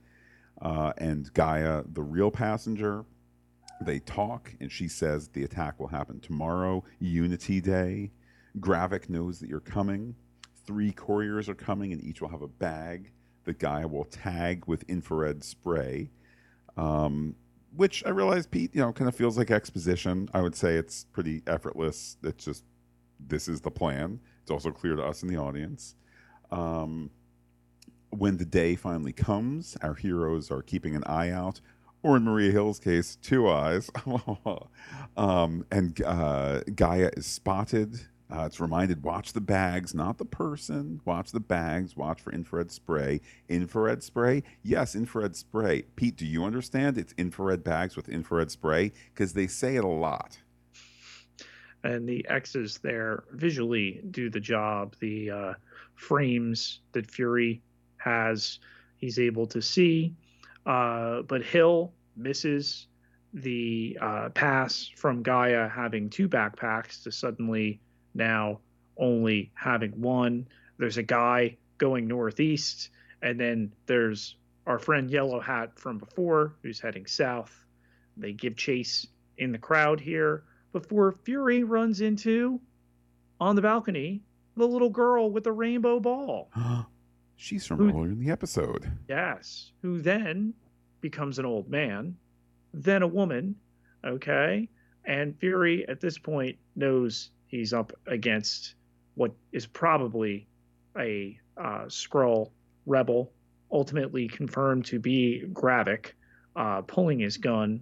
uh, 0.62 0.94
and 0.98 1.32
Gaia, 1.34 1.84
the 1.86 2.02
real 2.02 2.32
passenger. 2.32 3.06
They 3.82 4.00
talk, 4.00 4.56
and 4.60 4.72
she 4.72 4.88
says 4.88 5.28
the 5.28 5.44
attack 5.44 5.80
will 5.80 5.90
happen 5.90 6.20
tomorrow, 6.20 6.84
Unity 7.00 7.62
Day. 7.62 8.12
Gravik 8.60 9.10
knows 9.10 9.40
that 9.40 9.50
you're 9.50 9.60
coming. 9.60 10.16
Three 10.66 10.92
couriers 10.92 11.48
are 11.48 11.56
coming, 11.56 11.94
and 11.94 12.04
each 12.04 12.22
will 12.22 12.30
have 12.30 12.42
a 12.42 12.48
bag 12.48 13.12
the 13.48 13.54
guy 13.54 13.86
will 13.86 14.04
tag 14.04 14.66
with 14.68 14.84
infrared 14.90 15.42
spray, 15.42 16.12
um, 16.76 17.34
which 17.76 18.06
I 18.06 18.10
realize 18.10 18.46
Pete, 18.46 18.76
you 18.76 18.82
know, 18.82 18.92
kind 18.92 19.08
of 19.08 19.16
feels 19.16 19.38
like 19.38 19.50
exposition. 19.50 20.30
I 20.34 20.42
would 20.42 20.54
say 20.54 20.76
it's 20.76 21.06
pretty 21.06 21.42
effortless. 21.48 22.18
It's 22.24 22.44
just 22.44 22.66
this 23.26 23.48
is 23.48 23.62
the 23.62 23.72
plan. 23.72 24.20
It's 24.42 24.52
also 24.52 24.70
clear 24.70 24.96
to 24.96 25.04
us 25.04 25.24
in 25.24 25.30
the 25.30 25.38
audience. 25.38 25.96
Um, 26.52 27.10
when 28.10 28.38
the 28.38 28.46
day 28.46 28.76
finally 28.76 29.14
comes, 29.14 29.78
our 29.82 29.94
heroes 29.94 30.52
are 30.52 30.62
keeping 30.62 30.96
an 30.96 31.04
eye 31.06 31.32
out, 31.32 31.62
or 32.04 32.18
in 32.18 32.24
Maria 32.24 32.52
Hill's 32.52 32.80
case, 32.80 33.16
two 33.16 33.50
eyes. 33.50 33.90
um, 35.18 35.66
and 35.72 36.02
uh, 36.04 36.62
Gaia 36.76 37.12
is 37.16 37.26
spotted. 37.26 38.02
Uh, 38.30 38.44
it's 38.46 38.60
reminded 38.60 39.04
watch 39.04 39.32
the 39.32 39.42
bags, 39.42 39.96
not 39.96 40.18
the 40.18 40.26
person. 40.26 41.00
Watch 41.06 41.32
the 41.32 41.40
bags. 41.40 41.96
Watch 41.96 42.22
for 42.22 42.34
infrared 42.34 42.72
spray. 42.72 43.22
Infrared 43.48 44.04
spray? 44.04 44.44
Yes, 44.64 44.96
infrared 44.96 45.36
spray. 45.36 45.84
Pete, 45.96 46.18
do 46.18 46.26
you 46.26 46.44
understand? 46.44 46.98
It's 46.98 47.14
infrared 47.18 47.64
bags 47.64 47.96
with 47.96 48.10
infrared 48.10 48.52
spray 48.52 48.92
because 49.14 49.32
they 49.32 49.48
say 49.48 49.78
it 49.78 49.86
a 49.86 49.88
lot. 49.88 50.38
And 51.84 52.08
the 52.08 52.26
X's 52.28 52.80
there 52.80 53.24
visually 53.32 54.02
do 54.12 54.30
the 54.30 54.42
job. 54.42 54.96
The 55.00 55.32
uh, 55.32 55.54
frames 55.96 56.82
that 56.92 57.10
Fury 57.10 57.62
has, 57.98 58.60
he's 58.98 59.20
able 59.20 59.48
to 59.48 59.62
see. 59.62 60.14
Uh, 60.66 61.22
but 61.22 61.44
Hill 61.44 61.94
misses 62.18 62.88
the 63.34 63.98
uh, 64.02 64.30
pass 64.30 64.90
from 64.98 65.24
Gaia 65.24 65.70
having 65.70 66.10
two 66.10 66.28
backpacks 66.28 67.04
to 67.04 67.12
suddenly 67.12 67.80
now 68.18 68.60
only 68.98 69.52
having 69.54 70.02
one. 70.02 70.48
There's 70.78 70.98
a 70.98 71.04
guy 71.04 71.58
going 71.78 72.08
northeast, 72.08 72.90
and 73.22 73.40
then 73.40 73.72
there's 73.86 74.36
our 74.66 74.80
friend 74.80 75.10
Yellow 75.10 75.40
Hat 75.40 75.80
from 75.80 75.98
before 75.98 76.56
who's 76.62 76.80
heading 76.80 77.06
south. 77.06 77.66
They 78.18 78.34
give 78.34 78.58
chase 78.58 79.08
in 79.38 79.52
the 79.52 79.58
crowd 79.58 80.00
here 80.00 80.44
before 80.74 81.12
Fury 81.12 81.64
runs 81.64 82.02
into 82.02 82.60
on 83.40 83.56
the 83.56 83.62
balcony 83.62 84.22
the 84.56 84.68
little 84.68 84.90
girl 84.90 85.32
with 85.32 85.44
the 85.44 85.52
rainbow 85.52 86.00
ball. 86.00 86.50
She's 87.38 87.68
from 87.68 87.78
who, 87.78 87.90
earlier 87.90 88.12
in 88.12 88.20
the 88.20 88.32
episode. 88.32 88.92
Yes, 89.08 89.72
who 89.84 90.02
then 90.02 90.56
becomes 91.02 91.38
an 91.38 91.46
old 91.46 91.70
man, 91.70 92.18
then 92.74 93.04
a 93.04 93.08
woman, 93.08 93.56
okay? 94.04 94.68
And 95.06 95.38
Fury 95.40 95.88
at 95.88 96.02
this 96.02 96.18
point 96.18 96.58
knows 96.76 97.30
he's 97.48 97.74
up 97.74 97.94
against 98.06 98.76
what 99.16 99.32
is 99.52 99.66
probably 99.66 100.48
a 100.98 101.40
uh, 101.58 101.86
Skrull 101.86 102.52
rebel, 102.86 103.32
ultimately 103.72 104.28
confirmed 104.28 104.86
to 104.86 105.00
be 105.00 105.44
Gravik, 105.52 106.12
uh, 106.56 106.82
pulling 106.82 107.20
his 107.20 107.38
gun. 107.38 107.82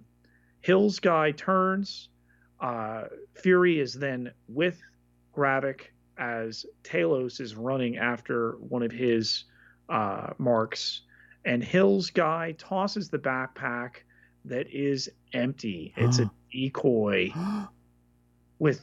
Hill's 0.60 0.98
guy 0.98 1.32
turns. 1.32 2.08
Uh, 2.60 3.04
Fury 3.34 3.78
is 3.78 3.94
then 3.94 4.32
with 4.48 4.80
Gravik 5.36 5.92
as 6.18 6.64
Talos 6.82 7.40
is 7.40 7.54
running 7.54 7.98
after 7.98 8.52
one 8.52 8.82
of 8.82 8.90
his 8.90 9.44
uh, 9.88 10.32
marks, 10.38 11.02
and 11.44 11.62
Hill's 11.62 12.10
guy 12.10 12.52
tosses 12.56 13.10
the 13.10 13.18
backpack 13.18 13.96
that 14.46 14.68
is 14.72 15.10
empty. 15.32 15.92
It's 15.96 16.18
a 16.18 16.30
decoy. 16.52 17.32
With 18.58 18.80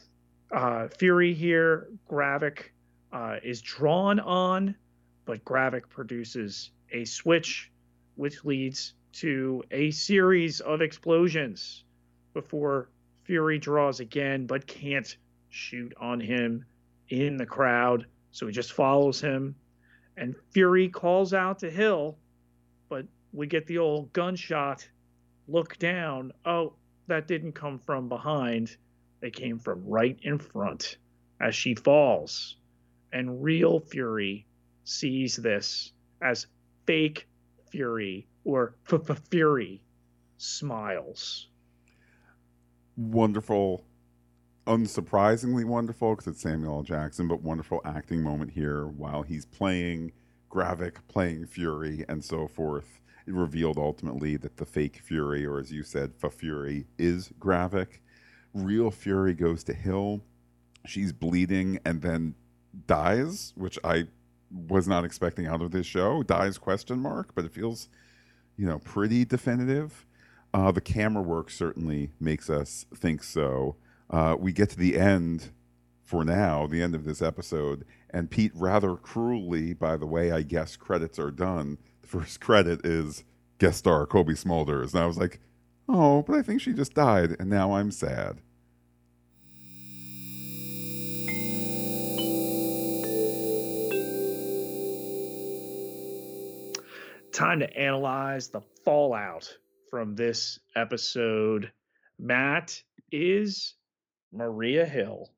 uh, 0.54 0.88
Fury 0.88 1.34
here, 1.34 1.88
Gravik 2.08 2.70
uh, 3.12 3.36
is 3.42 3.60
drawn 3.60 4.20
on, 4.20 4.74
but 5.24 5.44
Gravik 5.44 5.88
produces 5.88 6.70
a 6.92 7.04
switch, 7.04 7.72
which 8.14 8.44
leads 8.44 8.94
to 9.14 9.62
a 9.70 9.90
series 9.90 10.60
of 10.60 10.80
explosions 10.80 11.84
before 12.34 12.90
Fury 13.24 13.58
draws 13.58 14.00
again, 14.00 14.46
but 14.46 14.66
can't 14.66 15.16
shoot 15.50 15.92
on 16.00 16.20
him 16.20 16.64
in 17.08 17.36
the 17.36 17.46
crowd. 17.46 18.06
So 18.32 18.46
he 18.46 18.52
just 18.52 18.72
follows 18.72 19.20
him. 19.20 19.54
And 20.16 20.34
Fury 20.52 20.88
calls 20.88 21.32
out 21.32 21.58
to 21.60 21.70
Hill, 21.70 22.16
but 22.88 23.06
we 23.32 23.46
get 23.46 23.66
the 23.66 23.78
old 23.78 24.12
gunshot 24.12 24.88
look 25.48 25.78
down. 25.78 26.32
Oh, 26.44 26.74
that 27.08 27.26
didn't 27.26 27.52
come 27.52 27.78
from 27.78 28.08
behind. 28.08 28.76
They 29.24 29.30
came 29.30 29.58
from 29.58 29.86
right 29.86 30.18
in 30.20 30.38
front 30.38 30.98
as 31.40 31.54
she 31.54 31.74
falls. 31.74 32.56
And 33.10 33.42
real 33.42 33.80
Fury 33.80 34.44
sees 34.84 35.36
this 35.36 35.92
as 36.20 36.46
fake 36.84 37.26
Fury 37.70 38.26
or 38.44 38.74
Fury 39.30 39.80
smiles. 40.36 41.48
Wonderful 42.98 43.86
unsurprisingly 44.66 45.64
wonderful 45.64 46.16
because 46.16 46.26
it's 46.26 46.42
Samuel 46.42 46.76
L. 46.76 46.82
Jackson, 46.82 47.26
but 47.26 47.40
wonderful 47.40 47.80
acting 47.86 48.22
moment 48.22 48.50
here 48.50 48.88
while 48.88 49.22
he's 49.22 49.46
playing 49.46 50.12
Gravik, 50.50 50.96
playing 51.08 51.46
Fury, 51.46 52.04
and 52.10 52.22
so 52.22 52.46
forth. 52.46 53.00
It 53.26 53.32
revealed 53.32 53.78
ultimately 53.78 54.36
that 54.36 54.58
the 54.58 54.66
fake 54.66 55.00
Fury, 55.02 55.46
or 55.46 55.58
as 55.58 55.72
you 55.72 55.82
said, 55.82 56.12
Fury, 56.30 56.84
is 56.98 57.30
Gravik. 57.40 58.00
Real 58.54 58.90
Fury 58.90 59.34
goes 59.34 59.64
to 59.64 59.74
Hill. 59.74 60.22
She's 60.86 61.12
bleeding 61.12 61.78
and 61.84 62.00
then 62.02 62.34
dies, 62.86 63.52
which 63.56 63.78
I 63.84 64.04
was 64.50 64.86
not 64.88 65.04
expecting 65.04 65.46
out 65.46 65.60
of 65.60 65.72
this 65.72 65.86
show. 65.86 66.22
Dies 66.22 66.56
question 66.58 67.00
mark, 67.00 67.34
but 67.34 67.44
it 67.44 67.52
feels, 67.52 67.88
you 68.56 68.66
know, 68.66 68.78
pretty 68.78 69.24
definitive. 69.24 70.06
Uh, 70.52 70.70
the 70.70 70.80
camera 70.80 71.22
work 71.22 71.50
certainly 71.50 72.10
makes 72.20 72.48
us 72.48 72.86
think 72.94 73.22
so 73.22 73.76
uh, 74.10 74.36
we 74.38 74.52
get 74.52 74.70
to 74.70 74.78
the 74.78 74.98
end 74.98 75.50
for 76.04 76.24
now, 76.24 76.66
the 76.66 76.82
end 76.82 76.94
of 76.94 77.04
this 77.04 77.22
episode, 77.22 77.84
and 78.10 78.30
Pete 78.30 78.52
rather 78.54 78.94
cruelly, 78.94 79.72
by 79.72 79.96
the 79.96 80.06
way, 80.06 80.30
I 80.30 80.42
guess 80.42 80.76
credits 80.76 81.18
are 81.18 81.30
done. 81.30 81.78
The 82.02 82.08
first 82.08 82.40
credit 82.40 82.84
is 82.84 83.24
guest 83.58 83.78
star 83.78 84.06
Cobie 84.06 84.34
Smulders, 84.34 84.92
and 84.92 85.02
I 85.02 85.06
was 85.06 85.18
like, 85.18 85.40
oh, 85.88 86.22
but 86.22 86.36
I 86.36 86.42
think 86.42 86.60
she 86.60 86.72
just 86.72 86.94
died, 86.94 87.36
and 87.40 87.48
now 87.48 87.72
I'm 87.72 87.90
sad. 87.90 88.40
Time 97.34 97.58
to 97.58 97.76
analyze 97.76 98.46
the 98.46 98.60
fallout 98.84 99.52
from 99.90 100.14
this 100.14 100.60
episode. 100.76 101.72
Matt, 102.16 102.80
is 103.10 103.74
Maria 104.32 104.86
Hill 104.86 105.32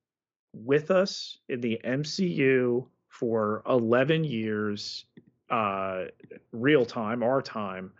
with 0.52 0.90
us 0.90 1.38
in 1.48 1.62
the 1.62 1.80
MCU 1.82 2.86
for 3.08 3.62
11 3.66 4.24
years, 4.24 5.06
uh, 5.48 6.04
real 6.52 6.84
time, 6.84 7.22
our 7.22 7.40
time, 7.40 7.90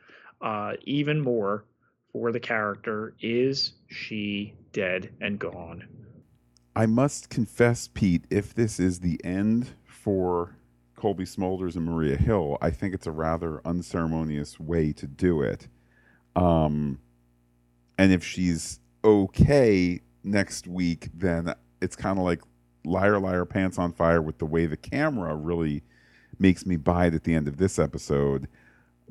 uh, 0.42 0.74
even 0.82 1.18
more 1.18 1.64
for 2.12 2.32
the 2.32 2.40
character. 2.40 3.14
Is 3.22 3.72
she 3.88 4.52
dead 4.74 5.08
and 5.22 5.38
gone? 5.38 5.88
I 6.74 6.84
must 6.84 7.30
confess, 7.30 7.88
Pete, 7.88 8.26
if 8.28 8.52
this 8.52 8.78
is 8.78 9.00
the 9.00 9.18
end 9.24 9.70
for 9.86 10.58
Cobie 10.96 11.24
Smulders 11.24 11.76
and 11.76 11.84
Maria 11.84 12.16
Hill, 12.16 12.58
I 12.60 12.70
think 12.70 12.94
it's 12.94 13.06
a 13.06 13.12
rather 13.12 13.60
unceremonious 13.64 14.58
way 14.58 14.92
to 14.94 15.06
do 15.06 15.42
it. 15.42 15.68
Um, 16.34 16.98
and 17.98 18.12
if 18.12 18.24
she's 18.24 18.80
okay, 19.04 20.00
next 20.26 20.66
week, 20.66 21.08
then 21.14 21.54
it's 21.80 21.96
kind 21.96 22.18
of 22.18 22.24
like 22.24 22.42
liar, 22.84 23.18
liar, 23.18 23.44
pants 23.44 23.78
on 23.78 23.92
fire 23.92 24.20
with 24.20 24.38
the 24.38 24.46
way 24.46 24.66
the 24.66 24.76
camera 24.76 25.34
really 25.34 25.82
makes 26.38 26.66
me 26.66 26.76
buy 26.76 27.06
it 27.06 27.14
at 27.14 27.24
the 27.24 27.34
end 27.34 27.48
of 27.48 27.56
this 27.56 27.78
episode. 27.78 28.48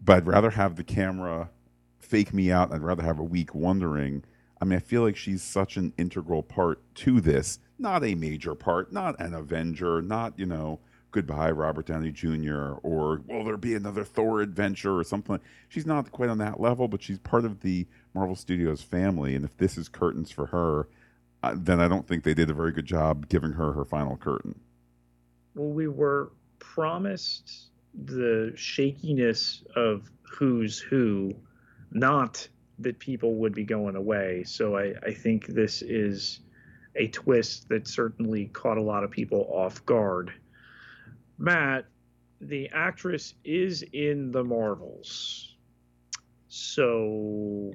But 0.04 0.17
I'd 0.17 0.28
rather 0.28 0.52
have 0.52 0.76
the 0.76 0.84
camera 0.84 1.50
fake 2.00 2.34
me 2.34 2.52
out. 2.52 2.71
I'd 2.71 2.84
rather 2.84 3.04
have 3.04 3.17
a 3.17 3.24
week 3.24 3.56
wondering. 3.56 4.24
I 4.62 4.65
mean, 4.65 4.78
I 4.78 4.82
feel 4.82 5.02
like 5.02 5.15
she's 5.15 5.41
such 5.41 5.78
an 5.78 5.93
integral 5.97 6.43
part 6.43 6.80
to 6.95 7.20
this, 7.20 7.59
not 7.80 8.03
a 8.03 8.16
major 8.16 8.55
part, 8.55 8.91
not 8.93 9.20
an 9.20 9.34
Avenger, 9.34 10.01
not, 10.01 10.38
you 10.38 10.45
know, 10.45 10.80
goodbye, 11.16 11.49
Robert 11.49 11.86
Downey 11.86 12.11
Jr., 12.11 12.74
or 12.84 13.22
will 13.26 13.45
there 13.45 13.55
be 13.55 13.74
another 13.74 14.03
Thor 14.03 14.41
adventure 14.41 14.97
or 14.97 15.03
something? 15.05 15.39
She's 15.70 15.86
not 15.86 16.11
quite 16.11 16.30
on 16.30 16.39
that 16.39 16.59
level, 16.59 16.89
but 16.89 17.01
she's 17.01 17.20
part 17.20 17.45
of 17.45 17.61
the 17.61 17.88
Marvel 18.13 18.36
Studios 18.36 18.82
family. 18.82 19.34
And 19.34 19.45
if 19.45 19.55
this 19.55 19.78
is 19.78 19.88
curtains 19.88 20.30
for 20.30 20.47
her, 20.47 20.89
uh, 21.41 21.55
then 21.55 21.80
I 21.80 21.88
don't 21.88 22.05
think 22.05 22.26
they 22.26 22.34
did 22.34 22.49
a 22.49 22.53
very 22.53 22.74
good 22.74 22.86
job 22.86 23.30
giving 23.30 23.53
her 23.53 23.72
her 23.72 23.86
final 23.86 24.18
curtain. 24.18 24.59
Well, 25.55 25.70
we 25.70 25.88
were 25.88 26.34
promised 26.59 27.70
the 27.93 28.51
shakiness 28.57 29.63
of 29.74 30.11
who's 30.24 30.80
who, 30.80 31.34
not 31.91 32.45
that 32.80 32.99
people 32.99 33.36
would 33.36 33.55
be 33.55 33.63
going 33.63 33.95
away. 33.95 34.43
So 34.43 34.76
I, 34.76 34.95
I 35.01 35.13
think 35.13 35.47
this 35.47 35.82
is 35.82 36.41
a 36.97 37.07
twist 37.07 37.70
that 37.70 37.88
certainly 37.88 38.47
caught 38.47 38.78
a 38.78 38.84
lot 38.84 39.05
of 39.05 39.11
people 39.11 39.47
off 39.49 39.86
guard. 39.86 40.34
Matt, 41.38 41.86
the 42.41 42.69
actress 42.73 43.33
is 43.43 43.83
in 43.93 44.31
the 44.31 44.43
Marvels. 44.43 45.55
So 46.47 47.73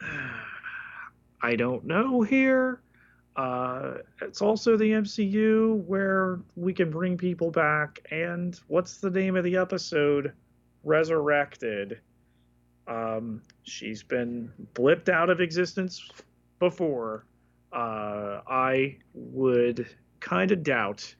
I 1.42 1.56
don't 1.56 1.84
know 1.84 2.22
here. 2.22 2.82
Uh, 3.36 3.98
it's 4.22 4.40
also 4.40 4.76
the 4.76 4.92
MCU 4.92 5.84
where 5.84 6.40
we 6.56 6.72
can 6.72 6.90
bring 6.90 7.18
people 7.18 7.50
back. 7.50 8.00
And 8.10 8.58
what's 8.68 8.98
the 8.98 9.10
name 9.10 9.36
of 9.36 9.44
the 9.44 9.56
episode? 9.56 10.32
Resurrected. 10.84 12.00
Um, 12.86 13.42
she's 13.62 14.02
been 14.02 14.50
blipped 14.74 15.08
out 15.08 15.28
of 15.28 15.40
existence 15.40 16.08
before. 16.58 17.26
Uh, 17.72 18.40
I 18.48 18.96
would 19.12 19.86
kind 20.20 20.50
of 20.50 20.62
doubt 20.62 21.14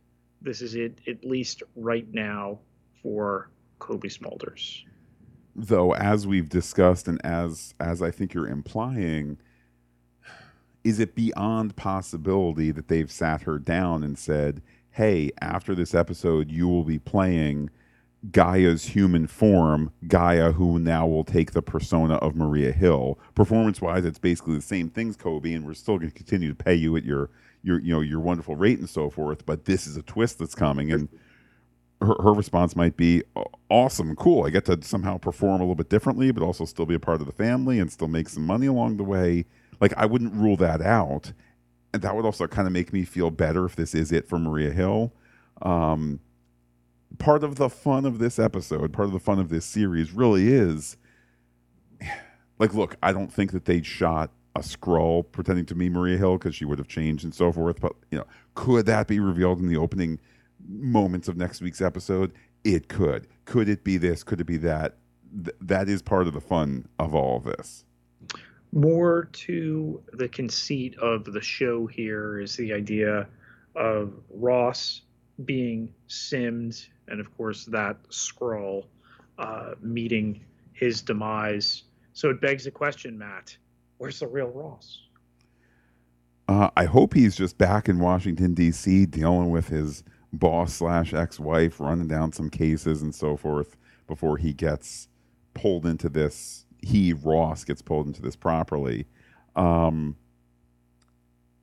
this 0.47 0.63
is 0.63 0.75
it, 0.75 0.99
at 1.07 1.25
least 1.25 1.63
right 1.75 2.07
now, 2.13 2.61
for 3.03 3.51
Cobie 3.79 4.09
Smulders. 4.09 4.85
Though, 5.55 5.95
as 5.95 6.27
we've 6.27 6.49
discussed, 6.49 7.09
and 7.09 7.21
as 7.25 7.75
as 7.81 8.01
I 8.01 8.11
think 8.11 8.33
you're 8.33 8.49
implying, 8.49 9.39
is 10.85 11.01
it 11.01 11.15
beyond 11.15 11.77
possibility 11.77 12.71
that 12.71 12.89
they've 12.89 13.11
sat 13.11 13.43
her 13.43 13.59
down 13.59 14.03
and 14.03 14.19
said, 14.19 14.63
"Hey, 14.91 15.31
after 15.41 15.75
this 15.75 15.95
episode, 15.95 16.51
you 16.51 16.69
will 16.69 16.85
be 16.85 16.99
playing 16.99 17.71
Gaia's 18.31 18.87
human 18.87 19.27
form, 19.27 19.93
Gaia, 20.07 20.53
who 20.53 20.79
now 20.79 21.07
will 21.07 21.25
take 21.25 21.53
the 21.53 21.63
persona 21.63 22.15
of 22.17 22.35
Maria 22.35 22.73
Hill. 22.73 23.19
Performance 23.35 23.81
wise, 23.81 24.05
it's 24.05 24.19
basically 24.19 24.57
the 24.57 24.63
same 24.63 24.89
things, 24.89 25.17
Cobie, 25.17 25.55
and 25.55 25.67
we're 25.67 25.75
still 25.75 25.99
going 25.99 26.11
to 26.11 26.17
continue 26.17 26.49
to 26.49 26.55
pay 26.55 26.75
you 26.75 26.97
at 26.97 27.05
your 27.05 27.31
your 27.63 27.81
you 27.81 27.93
know 27.93 28.01
your 28.01 28.21
wonderful 28.21 28.57
rate 28.57 28.79
and 28.79 28.89
so 28.89 29.11
forth. 29.11 29.45
But 29.45 29.65
this 29.65 29.87
is 29.87 29.97
a 29.97 30.03
twist 30.03 30.39
that's 30.39 30.55
coming, 30.55 30.91
and 30.93 31.09
her, 32.01 32.15
her 32.23 32.33
response 32.33 32.77
might 32.77 32.97
be 32.97 33.23
awesome, 33.71 34.17
cool. 34.17 34.45
I 34.47 34.51
get 34.51 34.65
to 34.67 34.79
somehow 34.83 35.19
perform 35.19 35.61
a 35.61 35.65
little 35.65 35.75
bit 35.75 35.89
differently, 35.89 36.31
but 36.31 36.43
also 36.43 36.65
still 36.65 36.87
be 36.87 36.95
a 36.95 37.01
part 37.01 37.21
of 37.21 37.27
the 37.27 37.33
family 37.33 37.79
and 37.79 37.91
still 37.93 38.09
make 38.09 38.29
some 38.29 38.47
money 38.47 38.67
along 38.67 38.97
the 38.97 39.05
way. 39.05 39.47
Like 39.81 39.93
I 39.97 40.07
wouldn't 40.07 40.35
rule 40.35 40.57
that 40.57 40.81
out, 40.81 41.33
and 41.93 42.03
that 42.03 42.17
would 42.17 42.25
also 42.25 42.47
kind 42.47 42.67
of 42.67 42.73
make 42.73 42.93
me 42.93 43.05
feel 43.05 43.31
better 43.31 43.67
if 43.67 43.77
this 43.77 43.95
is 43.95 44.11
it 44.13 44.29
for 44.29 44.39
Maria 44.39 44.71
Hill. 44.71 45.13
Um, 45.63 46.21
part 47.19 47.45
of 47.45 47.57
the 47.57 47.69
fun 47.69 48.05
of 48.05 48.19
this 48.19 48.39
episode, 48.39 48.93
part 48.93 49.07
of 49.07 49.13
the 49.13 49.21
fun 49.21 49.39
of 49.39 49.49
this 49.49 49.65
series, 49.65 50.13
really 50.13 50.49
is 50.49 50.97
like, 52.59 52.75
look, 52.75 52.97
I 53.03 53.13
don't 53.13 53.33
think 53.33 53.53
that 53.53 53.65
they 53.65 53.83
shot 53.83 54.31
a 54.55 54.61
Skrull 54.61 55.31
pretending 55.31 55.67
to 55.67 55.75
be 55.75 55.89
Maria 55.89 56.17
Hill 56.17 56.39
because 56.39 56.55
she 56.55 56.65
would 56.65 56.79
have 56.79 56.89
changed 56.89 57.25
and 57.25 57.35
so 57.35 57.53
forth. 57.53 57.81
But 57.81 57.93
you 58.11 58.19
know, 58.19 58.27
could 58.55 58.87
that 58.87 59.07
be 59.07 59.21
revealed 59.21 59.61
in 59.61 59.69
the 59.69 59.77
opening 59.77 60.19
moments 60.67 61.29
of 61.29 61.37
next 61.37 61.61
week's 61.61 61.81
episode? 61.81 62.33
It 62.65 62.89
could. 62.89 63.29
Could 63.45 63.69
it 63.69 63.85
be 63.85 63.99
this? 63.99 64.23
Could 64.25 64.41
it 64.41 64.45
be 64.45 64.57
that? 64.59 64.97
Th- 65.45 65.57
that 65.61 65.89
is 65.89 66.03
part 66.03 66.27
of 66.27 66.33
the 66.33 66.41
fun 66.41 66.89
of 66.99 67.15
all 67.15 67.37
of 67.37 67.45
this. 67.45 67.85
More 68.73 69.29
to 69.33 70.03
the 70.13 70.29
conceit 70.29 70.97
of 70.99 71.25
the 71.25 71.41
show 71.41 71.87
here 71.87 72.41
is 72.41 72.57
the 72.57 72.73
idea 72.73 73.29
of 73.75 74.13
Ross 74.31 75.03
being 75.45 75.93
simmed, 76.09 76.89
and 77.09 77.21
of 77.21 77.37
course 77.37 77.65
that 77.67 77.97
Skrull 78.11 78.85
uh, 79.39 79.73
meeting 79.81 80.41
his 80.73 81.03
demise. 81.03 81.85
So 82.13 82.31
it 82.31 82.41
begs 82.41 82.65
the 82.65 82.71
question, 82.71 83.19
Matt 83.19 83.57
Where's 83.99 84.21
the 84.21 84.27
real 84.27 84.49
Ross? 84.49 85.03
Uh, 86.49 86.71
I 86.77 86.85
hope 86.85 87.15
he's 87.15 87.35
just 87.35 87.59
back 87.59 87.89
in 87.89 87.99
Washington 87.99 88.55
D.C. 88.55 89.07
dealing 89.07 89.51
with 89.51 89.69
his 89.69 90.05
boss 90.33 90.75
slash 90.75 91.15
ex 91.15 91.41
wife, 91.41 91.81
running 91.81 92.09
down 92.09 92.33
some 92.33 92.51
cases 92.51 93.03
and 93.03 93.15
so 93.15 93.37
forth 93.37 93.77
before 94.07 94.37
he 94.37 94.53
gets 94.53 95.09
pulled 95.55 95.87
into 95.87 96.09
this. 96.09 96.67
He 96.83 97.13
Ross 97.15 97.65
gets 97.65 97.83
pulled 97.83 98.07
into 98.07 98.23
this 98.23 98.37
properly. 98.37 99.07
Um, 99.57 100.17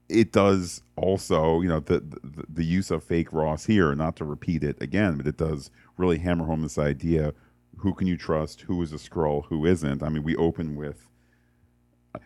it 0.10 0.32
does 0.32 0.82
also, 0.96 1.62
you 1.62 1.70
know, 1.70 1.80
the, 1.80 2.00
the, 2.00 2.46
the 2.50 2.66
use 2.66 2.92
of 2.92 3.04
fake 3.04 3.32
Ross 3.34 3.66
here. 3.66 3.94
Not 3.96 4.16
to 4.18 4.26
repeat 4.26 4.64
it 4.64 4.82
again, 4.82 5.18
but 5.18 5.28
it 5.28 5.38
does 5.38 5.72
really 5.98 6.20
hammer 6.20 6.46
home 6.46 6.62
this 6.62 6.78
idea: 6.78 7.34
who 7.78 7.94
can 7.94 8.08
you 8.08 8.18
trust? 8.18 8.62
Who 8.62 8.82
is 8.82 8.94
a 8.94 8.98
Skrull? 8.98 9.46
Who 9.46 9.66
isn't? 9.66 10.04
I 10.04 10.10
mean, 10.10 10.24
we 10.24 10.36
open 10.36 10.76
with 10.76 11.08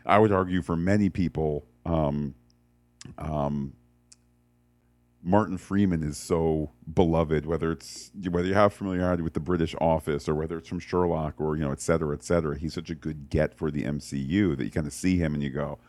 I 0.06 0.20
would 0.20 0.32
argue 0.32 0.62
for 0.62 0.76
many 0.76 1.10
people, 1.10 1.66
um, 1.86 2.36
um, 3.18 3.74
Martin 5.24 5.58
Freeman 5.58 6.04
is 6.04 6.18
so 6.18 6.72
beloved, 6.94 7.46
whether 7.46 7.72
it's 7.72 8.12
whether 8.30 8.48
you 8.48 8.54
have 8.54 8.74
familiarity 8.74 9.24
with 9.24 9.34
the 9.34 9.40
British 9.40 9.76
Office 9.82 10.30
or 10.30 10.36
whether 10.36 10.58
it's 10.58 10.70
from 10.70 10.80
Sherlock 10.80 11.40
or 11.40 11.58
you 11.58 11.64
know, 11.64 11.72
et 11.72 11.82
cetera, 11.82 12.16
et 12.16 12.24
cetera. 12.24 12.58
He's 12.58 12.74
such 12.74 12.90
a 12.90 12.96
good 12.96 13.30
get 13.30 13.54
for 13.54 13.70
the 13.72 13.84
MCU 13.84 14.58
that 14.58 14.64
you 14.64 14.72
kind 14.72 14.88
of 14.88 14.94
see 14.94 15.18
him 15.18 15.34
and 15.34 15.44
you 15.44 15.50
go, 15.50 15.80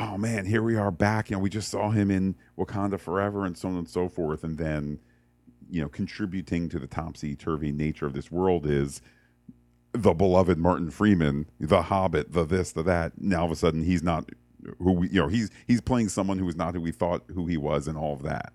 "Oh 0.00 0.16
man, 0.16 0.46
here 0.46 0.62
we 0.62 0.76
are 0.76 0.90
back." 0.90 1.30
You 1.30 1.36
know, 1.36 1.40
we 1.42 1.50
just 1.50 1.68
saw 1.68 1.90
him 1.90 2.10
in 2.10 2.34
Wakanda 2.58 2.98
Forever 2.98 3.44
and 3.44 3.56
so 3.56 3.68
on 3.68 3.76
and 3.76 3.88
so 3.88 4.08
forth, 4.08 4.42
and 4.42 4.56
then 4.58 4.98
you 5.70 5.80
know, 5.80 5.88
contributing 5.88 6.68
to 6.68 6.78
the 6.78 6.86
topsy 6.86 7.36
turvy 7.36 7.70
nature 7.70 8.06
of 8.06 8.12
this 8.12 8.30
world 8.30 8.66
is 8.66 9.00
the 9.92 10.12
beloved 10.12 10.58
Martin 10.58 10.90
Freeman, 10.90 11.48
the 11.58 11.82
Hobbit, 11.82 12.32
the 12.32 12.44
this, 12.44 12.72
the 12.72 12.82
that. 12.82 13.20
Now 13.20 13.40
all 13.40 13.44
of 13.46 13.52
a 13.52 13.56
sudden 13.56 13.82
he's 13.84 14.02
not 14.02 14.28
who 14.78 14.92
we, 14.92 15.08
you 15.08 15.20
know, 15.20 15.28
he's 15.28 15.50
he's 15.66 15.80
playing 15.80 16.08
someone 16.08 16.38
who 16.38 16.48
is 16.48 16.56
not 16.56 16.74
who 16.74 16.80
we 16.80 16.92
thought 16.92 17.22
who 17.28 17.46
he 17.46 17.56
was, 17.56 17.88
and 17.88 17.96
all 17.96 18.14
of 18.14 18.22
that. 18.22 18.52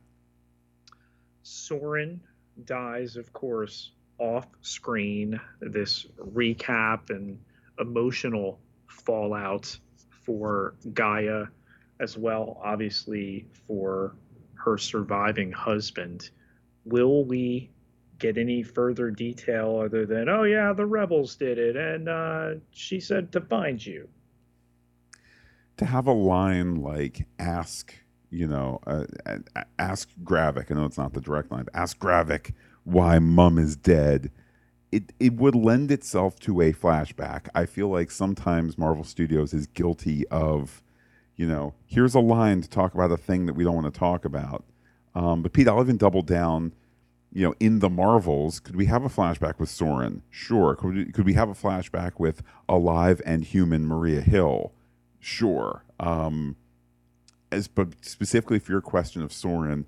Soren 1.44 2.22
dies, 2.66 3.16
of 3.16 3.32
course, 3.34 3.92
off 4.18 4.48
screen. 4.62 5.40
This 5.62 6.06
recap 6.18 7.10
and 7.10 7.40
emotional 7.80 8.60
fallout 8.88 9.78
for 10.26 10.76
Gaia, 10.94 11.46
as 12.00 12.18
well, 12.18 12.60
obviously 12.64 13.46
for 13.68 14.16
her 14.56 14.78
surviving 14.78 15.52
husband. 15.52 16.32
Will 16.86 17.24
we 17.24 17.70
get 18.20 18.38
any 18.38 18.64
further 18.64 19.12
detail 19.12 19.82
other 19.84 20.06
than, 20.06 20.30
oh, 20.30 20.44
yeah, 20.44 20.74
the 20.74 20.86
rebels 20.86 21.36
did 21.36 21.58
it, 21.58 21.76
and 21.76 22.10
uh, 22.10 22.52
she 22.72 23.00
said 23.00 23.32
to 23.32 23.42
find 23.42 23.86
you. 23.86 24.08
To 25.78 25.86
have 25.86 26.08
a 26.08 26.14
line 26.14 26.76
like, 26.76 27.28
ask, 27.38 27.94
you 28.30 28.48
know, 28.48 28.80
uh, 28.88 29.06
ask 29.78 30.10
Gravik, 30.24 30.72
I 30.72 30.76
know 30.76 30.86
it's 30.86 30.98
not 30.98 31.14
the 31.14 31.22
direct 31.22 31.52
line, 31.52 31.66
but 31.66 31.76
ask 31.76 31.98
Gravik 32.00 32.54
why 32.84 33.20
mum 33.20 33.58
is 33.58 33.76
dead. 33.76 34.32
It, 34.96 35.14
it 35.20 35.34
would 35.34 35.56
lend 35.56 35.92
itself 35.92 36.40
to 36.42 36.62
a 36.62 36.72
flashback. 36.72 37.48
I 37.54 37.66
feel 37.66 37.90
like 37.90 38.12
sometimes 38.12 38.78
Marvel 38.78 39.04
Studios 39.04 39.54
is 39.54 39.68
guilty 39.68 40.28
of, 40.30 40.82
you 41.36 41.46
know, 41.48 41.74
here's 41.86 42.16
a 42.16 42.20
line 42.20 42.62
to 42.62 42.70
talk 42.70 42.94
about 42.94 43.12
a 43.12 43.18
thing 43.18 43.46
that 43.46 43.54
we 43.54 43.64
don't 43.64 43.76
want 43.76 43.94
to 43.94 44.00
talk 44.00 44.26
about. 44.26 44.64
Um, 45.14 45.42
but 45.42 45.54
Pete, 45.54 45.68
I'll 45.68 45.82
even 45.82 45.98
double 45.98 46.22
down 46.22 46.74
you 47.36 47.44
know, 47.44 47.54
in 47.60 47.80
the 47.80 47.90
Marvels, 47.90 48.62
could 48.62 48.78
we 48.78 48.86
have 48.86 49.04
a 49.04 49.10
flashback 49.10 49.60
with 49.60 49.68
Soren? 49.70 50.22
Sure. 50.30 50.74
Could 50.74 50.96
we, 50.96 51.06
could 51.12 51.26
we 51.26 51.34
have 51.34 51.50
a 51.50 51.54
flashback 51.54 52.14
with 52.18 52.42
alive 52.70 53.22
and 53.26 53.44
human 53.44 53.86
Maria 53.86 54.22
Hill? 54.22 54.72
Sure. 55.20 55.84
Um, 56.00 56.56
as 57.52 57.68
but 57.68 57.90
specifically 58.06 58.58
for 58.58 58.72
your 58.72 58.80
question 58.80 59.22
of 59.22 59.34
Soren, 59.34 59.86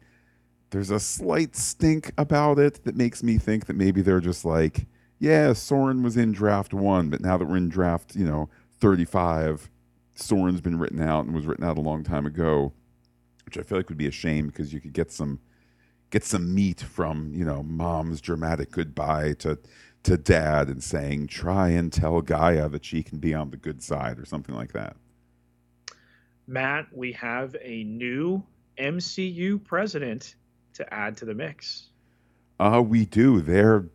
there's 0.72 0.92
a 0.92 1.00
slight 1.00 1.56
stink 1.56 2.12
about 2.18 2.60
it 2.60 2.84
that 2.84 2.98
makes 2.98 3.24
me 3.24 3.38
think 3.38 3.68
that 3.68 3.78
maybe 3.78 4.02
they're 4.02 4.20
just 4.20 4.44
like, 4.44 4.86
yeah, 5.20 5.54
Soren 5.54 6.04
was 6.04 6.18
in 6.18 6.32
draft 6.32 6.74
one, 6.74 7.10
but 7.10 7.22
now 7.22 7.38
that 7.38 7.46
we're 7.46 7.58
in 7.58 7.70
draft, 7.70 8.16
you 8.16 8.26
know, 8.26 8.50
35, 8.80 9.70
Soren's 10.16 10.62
been 10.62 10.80
written 10.80 11.02
out 11.02 11.26
and 11.26 11.34
was 11.34 11.46
written 11.46 11.66
out 11.66 11.78
a 11.78 11.82
long 11.82 12.04
time 12.04 12.26
ago, 12.26 12.74
which 13.46 13.58
I 13.58 13.62
feel 13.62 13.78
like 13.78 13.90
would 13.90 13.98
be 13.98 14.08
a 14.08 14.12
shame 14.12 14.48
because 14.48 14.74
you 14.74 14.80
could 14.80 14.94
get 14.94 15.12
some 15.12 15.40
get 16.10 16.24
some 16.24 16.56
meat 16.56 16.80
from 16.80 17.34
you 17.34 17.44
know 17.44 17.62
mom's 17.64 18.22
dramatic 18.22 18.72
goodbye 18.72 19.34
to 19.34 19.60
to 20.04 20.16
dad 20.16 20.70
and 20.70 20.82
saying 20.82 21.28
try 21.28 21.70
and 21.70 21.92
tell 21.92 22.22
Gaia 22.22 22.70
that 22.70 22.86
she 22.86 23.04
can 23.04 23.18
be 23.18 23.34
on 23.34 23.50
the 23.50 23.58
good 23.58 23.84
side 23.84 24.20
or 24.20 24.26
something 24.26 24.56
like 24.56 24.72
that. 24.74 24.96
Matt, 26.48 26.88
we 26.94 27.12
have 27.12 27.56
a 27.62 27.84
new 27.84 28.42
MCU 28.78 29.62
president 29.64 30.36
to 30.76 30.94
add 30.94 31.18
to 31.18 31.26
the 31.26 31.34
mix. 31.34 31.90
Uh, 32.60 32.82
we 32.86 33.06
do. 33.06 33.42
There, 33.42 33.86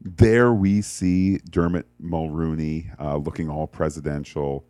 there 0.00 0.52
we 0.52 0.80
see 0.80 1.38
Dermot 1.38 1.86
Mulroney 2.02 2.94
uh, 3.00 3.16
looking 3.16 3.48
all 3.48 3.66
presidential. 3.66 4.64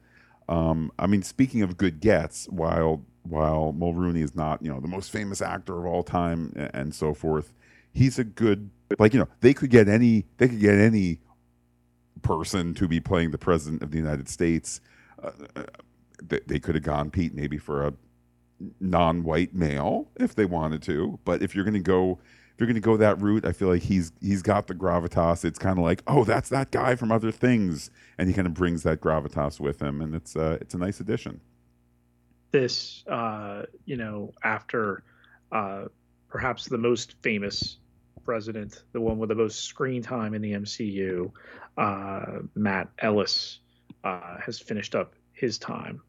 Um, 0.49 0.91
I 0.99 1.07
mean, 1.07 1.23
speaking 1.23 1.63
of 1.63 1.77
good 1.77 2.01
gets, 2.01 2.47
while 2.49 3.05
while 3.23 3.75
Mulroney 3.77 4.23
is 4.23 4.35
not, 4.35 4.63
you 4.63 4.73
know, 4.73 4.81
the 4.81 4.89
most 4.89 5.11
famous 5.11 5.43
actor 5.43 5.79
of 5.79 5.85
all 5.85 6.03
time 6.03 6.53
and, 6.57 6.71
and 6.73 6.95
so 6.95 7.13
forth, 7.13 7.53
he's 7.93 8.19
a 8.19 8.25
good 8.25 8.71
like, 8.99 9.13
you 9.13 9.21
know, 9.21 9.29
they 9.41 9.53
could 9.53 9.71
get 9.71 9.89
any 9.89 10.25
they 10.39 10.49
could 10.49 10.61
get 10.61 10.75
any 10.75 11.21
person 12.23 12.75
to 12.75 12.89
be 12.89 13.01
playing 13.01 13.31
the 13.31 13.39
president 13.39 13.83
of 13.83 13.91
the 13.91 13.99
United 13.99 14.29
States. 14.29 14.81
Uh, 15.23 15.31
uh 15.57 15.65
they, 16.21 16.41
they 16.47 16.59
could 16.59 16.75
have 16.75 16.85
gone 16.85 17.11
Pete 17.11 17.35
maybe 17.35 17.59
for 17.59 17.87
a 17.87 17.93
non-white 18.81 19.55
male 19.55 20.09
if 20.17 20.35
they 20.35 20.45
wanted 20.45 20.83
to, 20.83 21.19
but 21.25 21.43
if 21.43 21.55
you're 21.55 21.65
going 21.65 21.75
to 21.75 21.81
go 21.81 22.19
you're 22.59 22.67
going 22.67 22.75
to 22.75 22.81
go 22.81 22.97
that 22.97 23.21
route, 23.21 23.45
I 23.45 23.53
feel 23.53 23.69
like 23.69 23.83
he's 23.83 24.13
he's 24.21 24.43
got 24.43 24.67
the 24.67 24.75
gravitas. 24.75 25.45
It's 25.45 25.59
kind 25.59 25.79
of 25.79 25.85
like, 25.85 26.03
oh, 26.07 26.25
that's 26.25 26.49
that 26.51 26.71
guy 26.71 26.97
from 26.97 27.13
other 27.13 27.31
things, 27.31 27.91
and 28.19 28.29
he 28.29 28.35
kind 28.35 28.47
of 28.47 28.55
brings 28.55 28.83
that 28.83 29.01
gravitas 29.01 29.61
with 29.61 29.81
him, 29.81 30.01
and 30.01 30.15
it's 30.15 30.37
uh, 30.37 30.59
it's 30.61 30.75
a 30.75 30.79
nice 30.79 31.01
addition. 31.01 31.41
this, 32.53 33.05
uh, 33.09 33.63
you 33.85 33.97
know, 33.97 34.33
after 34.43 35.03
uh, 35.53 35.85
perhaps 36.29 36.67
the 36.67 36.79
most 36.79 37.15
famous 37.23 37.79
president, 38.25 38.83
the 38.93 39.01
one 39.01 39.19
with 39.19 39.29
the 39.29 39.35
most 39.35 39.65
screen 39.65 40.03
time 40.03 40.35
in 40.35 40.43
the 40.43 40.53
MCU, 40.53 41.31
uh, 41.77 42.41
Matt 42.55 42.89
Ellis, 42.99 43.61
uh, 44.05 44.39
has 44.45 44.59
finished 44.59 44.95
up 44.95 45.15
his 45.33 45.59
time. 45.59 46.03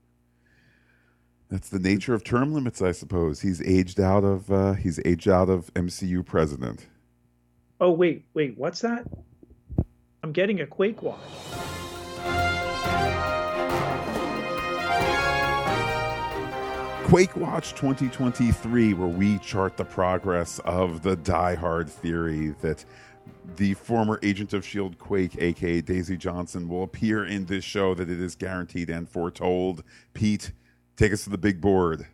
That's 1.49 1.69
the 1.69 1.79
nature 1.79 2.13
of 2.13 2.23
term 2.23 2.53
limits, 2.53 2.81
I 2.81 2.91
suppose. 2.91 3.41
He's 3.41 3.61
aged 3.63 3.99
out 3.99 4.23
of 4.23 4.51
uh, 4.51 4.73
he's 4.73 4.99
aged 5.03 5.27
out 5.27 5.49
of 5.49 5.73
MCU 5.73 6.25
president. 6.25 6.87
Oh 7.81 7.91
wait, 7.91 8.25
wait, 8.33 8.57
what's 8.57 8.81
that? 8.81 9.05
I'm 10.21 10.31
getting 10.31 10.59
a 10.61 10.67
Quake 10.67 11.01
watch. 11.01 11.19
Quake 17.09 17.35
Watch 17.35 17.71
2023, 17.71 18.93
where 18.93 19.07
we 19.07 19.39
chart 19.39 19.77
the 19.77 19.83
progress 19.83 20.59
of 20.59 21.01
the 21.01 21.15
die-hard 21.15 21.89
theory 21.89 22.49
that 22.61 22.85
the 23.55 23.73
former 23.73 24.19
agent 24.21 24.53
of 24.53 24.61
S.H.I.E.L.D. 24.63 24.95
Quake, 24.99 25.35
aka 25.39 25.81
Daisy 25.81 26.15
Johnson, 26.15 26.69
will 26.69 26.83
appear 26.83 27.25
in 27.25 27.45
this 27.45 27.63
show 27.63 27.95
that 27.95 28.11
it 28.11 28.21
is 28.21 28.35
guaranteed 28.35 28.91
and 28.91 29.09
foretold. 29.09 29.83
Pete, 30.13 30.51
take 30.99 31.13
us 31.13 31.23
to 31.23 31.29
the 31.29 31.37
big 31.37 31.61
board. 31.61 32.05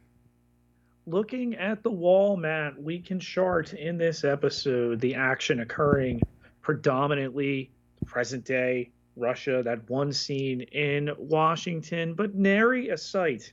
Looking 1.08 1.56
at 1.56 1.82
the 1.82 1.90
wall, 1.90 2.38
Matt, 2.38 2.82
we 2.82 3.00
can 3.00 3.20
chart 3.20 3.74
in 3.74 3.98
this 3.98 4.24
episode 4.24 5.02
the 5.02 5.16
action 5.16 5.62
occurring 5.62 6.22
predominantly 6.62 7.72
present 8.06 8.46
day 8.46 8.92
Russia, 9.16 9.64
that 9.64 9.90
one 9.90 10.14
scene 10.14 10.62
in 10.62 11.10
Washington, 11.18 12.14
but 12.14 12.36
nary 12.36 12.90
a 12.90 12.98
sight 12.98 13.52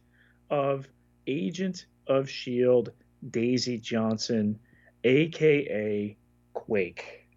of 0.50 0.86
Agent 1.26 1.86
of 2.08 2.24
S.H.I.E.L.D. 2.24 2.90
Daisy 3.30 3.78
Johnson, 3.78 4.58
aka 5.04 6.16
Quake. 6.52 7.28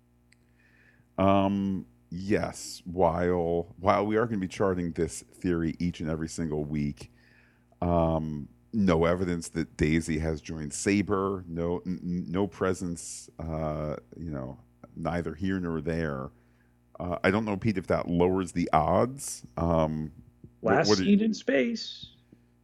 Um, 1.17 1.85
yes. 2.09 2.81
While 2.85 3.67
while 3.79 4.05
we 4.05 4.17
are 4.17 4.25
going 4.25 4.41
to 4.41 4.47
be 4.47 4.51
charting 4.51 4.91
this 4.91 5.21
theory 5.21 5.75
each 5.79 5.99
and 5.99 6.09
every 6.09 6.27
single 6.27 6.65
week, 6.65 7.11
um, 7.81 8.47
no 8.73 9.05
evidence 9.05 9.49
that 9.49 9.77
Daisy 9.77 10.19
has 10.19 10.41
joined 10.41 10.73
Saber. 10.73 11.43
No, 11.47 11.81
n- 11.85 12.25
no 12.27 12.47
presence. 12.47 13.29
Uh, 13.39 13.95
you 14.17 14.31
know, 14.31 14.57
neither 14.95 15.33
here 15.33 15.59
nor 15.59 15.81
there. 15.81 16.29
Uh, 16.99 17.17
I 17.23 17.31
don't 17.31 17.45
know, 17.45 17.57
Pete, 17.57 17.77
if 17.77 17.87
that 17.87 18.07
lowers 18.07 18.51
the 18.51 18.69
odds. 18.73 19.43
Um, 19.57 20.11
Last 20.61 20.87
what, 20.87 20.97
what 20.97 21.05
seen 21.05 21.21
in 21.21 21.33
space. 21.33 22.07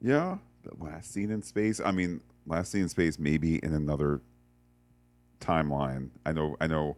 Yeah, 0.01 0.37
last 0.79 1.13
scene 1.13 1.29
in 1.29 1.43
space. 1.43 1.79
I 1.79 1.91
mean, 1.91 2.21
last 2.47 2.71
scene 2.71 2.83
in 2.83 2.89
space, 2.89 3.19
maybe 3.19 3.57
in 3.57 3.73
another 3.73 4.21
timeline. 5.39 6.09
I 6.25 6.31
know. 6.31 6.55
I 6.59 6.67
know. 6.67 6.97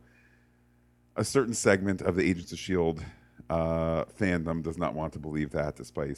A 1.16 1.24
certain 1.24 1.54
segment 1.54 2.02
of 2.02 2.16
the 2.16 2.24
Agents 2.28 2.52
of 2.54 2.60
Shield 2.60 3.04
uh, 3.50 4.06
fandom 4.20 4.64
does 4.64 4.78
not 4.78 4.96
want 4.96 5.14
to 5.14 5.20
believe 5.20 5.52
that, 5.52 5.76
despite 5.76 6.18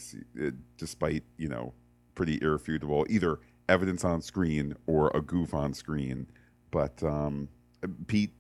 despite 0.77 1.23
you 1.37 1.49
know 1.49 1.73
pretty 2.15 2.39
irrefutable 2.41 3.05
either 3.09 3.39
evidence 3.69 4.03
on 4.03 4.21
screen 4.21 4.75
or 4.87 5.11
a 5.13 5.21
goof 5.21 5.53
on 5.53 5.73
screen. 5.73 6.27
But 6.71 7.01
um, 7.03 7.47
Pete, 8.07 8.31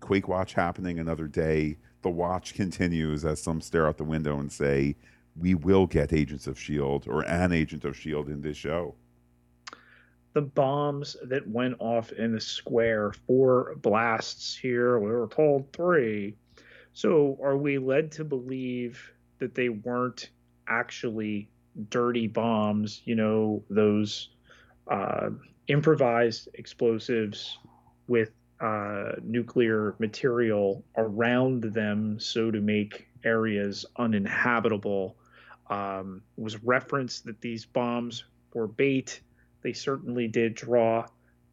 Quake 0.00 0.28
Watch 0.28 0.54
happening 0.54 0.98
another 0.98 1.26
day. 1.26 1.76
The 2.02 2.10
watch 2.10 2.54
continues 2.54 3.24
as 3.24 3.42
some 3.42 3.60
stare 3.60 3.86
out 3.86 3.98
the 3.98 4.04
window 4.04 4.38
and 4.38 4.50
say, 4.50 4.96
we 5.38 5.54
will 5.54 5.86
get 5.86 6.12
Agents 6.12 6.46
of 6.46 6.56
S.H.I.E.L.D. 6.56 7.08
or 7.08 7.22
an 7.22 7.52
Agent 7.52 7.84
of 7.84 7.94
S.H.I.E.L.D. 7.94 8.32
in 8.32 8.40
this 8.40 8.56
show. 8.56 8.94
The 10.32 10.42
bombs 10.42 11.16
that 11.24 11.46
went 11.48 11.76
off 11.80 12.12
in 12.12 12.32
the 12.32 12.40
square, 12.40 13.12
four 13.26 13.74
blasts 13.82 14.56
here, 14.56 14.98
we 14.98 15.10
were 15.10 15.26
told 15.26 15.72
three. 15.72 16.36
So 16.92 17.38
are 17.42 17.56
we 17.56 17.78
led 17.78 18.12
to 18.12 18.24
believe 18.24 19.12
that 19.38 19.54
they 19.54 19.68
weren't 19.68 20.30
actually 20.68 21.48
dirty 21.88 22.26
bombs, 22.26 23.02
you 23.04 23.14
know, 23.14 23.62
those 23.70 24.30
uh, 24.88 25.30
improvised 25.68 26.48
explosives 26.54 27.58
with 28.08 28.30
uh, 28.60 29.12
nuclear 29.22 29.94
material 29.98 30.84
around 30.96 31.62
them 31.62 32.18
so 32.20 32.50
to 32.50 32.60
make 32.60 33.08
areas 33.24 33.86
uninhabitable 33.96 35.16
um, 35.70 36.20
was 36.36 36.62
referenced 36.62 37.24
that 37.24 37.40
these 37.40 37.64
bombs 37.64 38.24
were 38.52 38.66
bait. 38.66 39.20
They 39.62 39.72
certainly 39.72 40.26
did 40.28 40.54
draw 40.54 41.06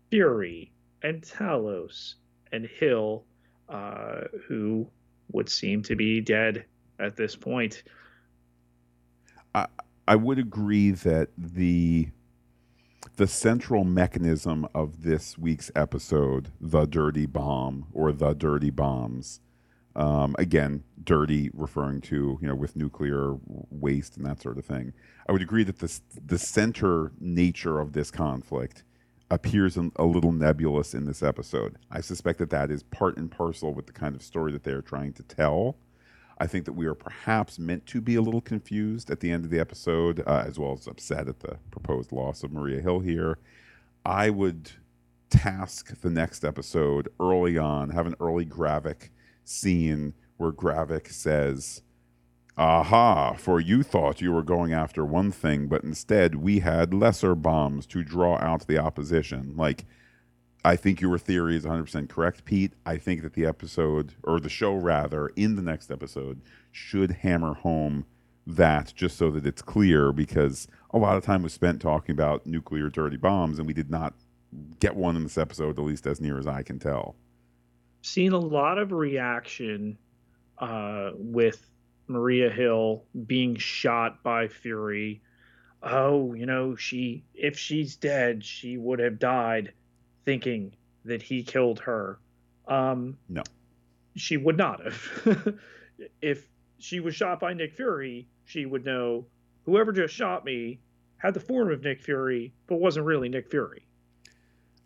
Fury 0.09 0.71
and 1.03 1.21
Talos 1.21 2.15
and 2.51 2.65
Hill, 2.65 3.23
uh, 3.69 4.21
who 4.47 4.87
would 5.31 5.49
seem 5.49 5.83
to 5.83 5.95
be 5.95 6.21
dead 6.21 6.65
at 6.99 7.15
this 7.15 7.35
point. 7.35 7.83
I 10.07 10.15
would 10.15 10.39
agree 10.39 10.91
that 10.91 11.29
the 11.37 12.09
the 13.17 13.27
central 13.27 13.83
mechanism 13.83 14.67
of 14.73 15.03
this 15.03 15.37
week's 15.37 15.71
episode, 15.75 16.49
the 16.61 16.85
dirty 16.85 17.25
bomb 17.25 17.87
or 17.93 18.11
the 18.11 18.33
dirty 18.33 18.69
bombs, 18.69 19.39
um, 19.95 20.35
again, 20.37 20.83
dirty, 21.03 21.49
referring 21.53 22.01
to 22.01 22.37
you 22.41 22.47
know 22.47 22.55
with 22.55 22.75
nuclear 22.75 23.35
waste 23.69 24.15
and 24.15 24.25
that 24.25 24.41
sort 24.41 24.57
of 24.57 24.65
thing. 24.65 24.93
I 25.27 25.33
would 25.33 25.41
agree 25.41 25.65
that 25.65 25.79
the 25.79 25.99
the 26.25 26.37
center 26.37 27.11
nature 27.19 27.79
of 27.79 27.91
this 27.91 28.09
conflict 28.09 28.83
appears 29.29 29.77
a 29.77 30.05
little 30.05 30.31
nebulous 30.31 30.93
in 30.93 31.03
this 31.03 31.21
episode. 31.21 31.77
I 31.91 31.99
suspect 31.99 32.39
that 32.39 32.49
that 32.51 32.71
is 32.71 32.83
part 32.83 33.17
and 33.17 33.29
parcel 33.29 33.73
with 33.73 33.87
the 33.87 33.93
kind 33.93 34.15
of 34.15 34.21
story 34.21 34.53
that 34.53 34.63
they 34.63 34.71
are 34.71 34.81
trying 34.81 35.11
to 35.13 35.23
tell. 35.23 35.75
I 36.39 36.47
think 36.47 36.65
that 36.65 36.73
we 36.73 36.85
are 36.85 36.93
perhaps 36.93 37.57
meant 37.57 37.85
to 37.87 38.01
be 38.01 38.15
a 38.15 38.21
little 38.21 38.41
confused 38.41 39.09
at 39.09 39.19
the 39.19 39.31
end 39.31 39.45
of 39.45 39.51
the 39.51 39.59
episode, 39.59 40.23
uh, 40.27 40.43
as 40.45 40.59
well 40.59 40.73
as 40.73 40.87
upset 40.87 41.27
at 41.27 41.39
the 41.39 41.57
proposed 41.71 42.11
loss 42.11 42.43
of 42.43 42.51
Maria 42.51 42.81
Hill 42.81 42.99
here. 42.99 43.39
I 44.05 44.29
would 44.29 44.71
task 45.29 45.99
the 46.01 46.09
next 46.09 46.45
episode 46.45 47.09
early 47.19 47.57
on, 47.57 47.89
have 47.89 48.07
an 48.07 48.15
early 48.19 48.45
Gravik 48.45 49.09
scene 49.43 50.13
where 50.37 50.51
Gravik 50.51 51.11
says, 51.11 51.81
Aha, 52.57 53.33
for 53.33 53.59
you 53.59 53.83
thought 53.83 54.21
you 54.21 54.31
were 54.31 54.43
going 54.43 54.73
after 54.73 55.05
one 55.05 55.31
thing, 55.31 55.67
but 55.67 55.83
instead 55.83 56.35
we 56.35 56.59
had 56.59 56.93
lesser 56.93 57.35
bombs 57.35 57.85
to 57.87 58.03
draw 58.03 58.37
out 58.37 58.65
the 58.65 58.77
opposition. 58.79 59.53
Like, 59.55 59.85
I 60.67 60.75
think 60.75 61.01
your 61.01 61.17
theory 61.17 61.55
is 61.55 61.65
100% 61.65 62.09
correct, 62.09 62.45
Pete. 62.45 62.73
I 62.85 62.97
think 62.97 63.21
that 63.21 63.33
the 63.33 63.45
episode, 63.45 64.13
or 64.23 64.39
the 64.39 64.49
show 64.49 64.73
rather, 64.75 65.27
in 65.29 65.55
the 65.55 65.61
next 65.61 65.89
episode, 65.89 66.41
should 66.71 67.11
hammer 67.11 67.53
home 67.53 68.05
that 68.45 68.93
just 68.95 69.17
so 69.17 69.31
that 69.31 69.45
it's 69.45 69.61
clear 69.61 70.11
because 70.11 70.67
a 70.91 70.97
lot 70.97 71.17
of 71.17 71.23
time 71.23 71.43
was 71.43 71.53
spent 71.53 71.81
talking 71.81 72.13
about 72.13 72.45
nuclear 72.45 72.89
dirty 72.89 73.17
bombs 73.17 73.59
and 73.59 73.67
we 73.67 73.73
did 73.73 73.89
not 73.89 74.13
get 74.79 74.95
one 74.95 75.15
in 75.15 75.23
this 75.23 75.37
episode, 75.37 75.77
at 75.77 75.85
least 75.85 76.07
as 76.07 76.21
near 76.21 76.37
as 76.37 76.47
I 76.47 76.63
can 76.63 76.79
tell 76.79 77.15
seen 78.07 78.31
a 78.31 78.39
lot 78.39 78.77
of 78.77 78.91
reaction 78.91 79.97
uh, 80.57 81.11
with 81.13 81.69
Maria 82.07 82.49
Hill 82.49 83.03
being 83.25 83.55
shot 83.55 84.23
by 84.23 84.47
Fury. 84.47 85.21
Oh, 85.83 86.33
you 86.33 86.45
know, 86.45 86.75
she 86.75 87.23
if 87.35 87.57
she's 87.57 87.95
dead, 87.95 88.43
she 88.43 88.77
would 88.77 88.99
have 88.99 89.19
died 89.19 89.73
thinking 90.27 90.75
that 91.05 91.21
he 91.21 91.41
killed 91.41 91.79
her. 91.79 92.19
Um, 92.67 93.17
no, 93.29 93.43
she 94.17 94.35
would 94.35 94.57
not 94.57 94.83
have. 94.83 95.55
if 96.21 96.49
she 96.79 96.99
was 96.99 97.15
shot 97.15 97.39
by 97.39 97.53
Nick 97.53 97.73
Fury, 97.73 98.27
she 98.43 98.65
would 98.65 98.85
know 98.85 99.25
whoever 99.63 99.93
just 99.93 100.13
shot 100.13 100.43
me 100.43 100.79
had 101.15 101.33
the 101.33 101.39
form 101.39 101.71
of 101.71 101.81
Nick 101.81 102.01
Fury, 102.01 102.53
but 102.67 102.75
wasn't 102.75 103.05
really 103.05 103.29
Nick 103.29 103.49
Fury. 103.49 103.87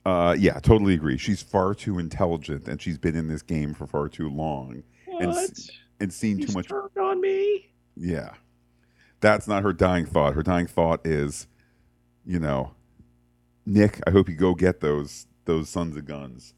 Uh, 0.06 0.36
yeah, 0.38 0.60
totally 0.60 0.94
agree. 0.94 1.18
She's 1.18 1.42
far 1.42 1.74
too 1.74 1.98
intelligent, 1.98 2.68
and 2.68 2.80
she's 2.80 3.00
been 3.00 3.16
in 3.16 3.28
this 3.28 3.42
game 3.42 3.74
for 3.74 3.88
far 3.88 4.10
too 4.10 4.30
long, 4.30 4.84
what? 5.08 5.24
and 5.24 5.70
and 6.00 6.14
seen 6.14 6.38
He's 6.38 6.48
too 6.48 6.54
much. 6.54 6.68
Turned 6.68 6.98
on 6.98 7.20
me. 7.20 7.68
Yeah, 7.98 8.36
that's 9.22 9.48
not 9.48 9.64
her 9.64 9.74
dying 9.74 10.06
thought. 10.06 10.36
Her 10.36 10.44
dying 10.44 10.68
thought 10.68 11.06
is, 11.06 11.48
you 12.28 12.39
know, 12.39 12.76
Nick. 13.66 14.00
I 14.06 14.12
hope 14.12 14.30
you 14.30 14.36
go 14.36 14.54
get 14.54 14.82
those 14.82 15.26
those 15.46 15.70
sons 15.70 15.98
of 15.98 16.06
guns. 16.06 16.54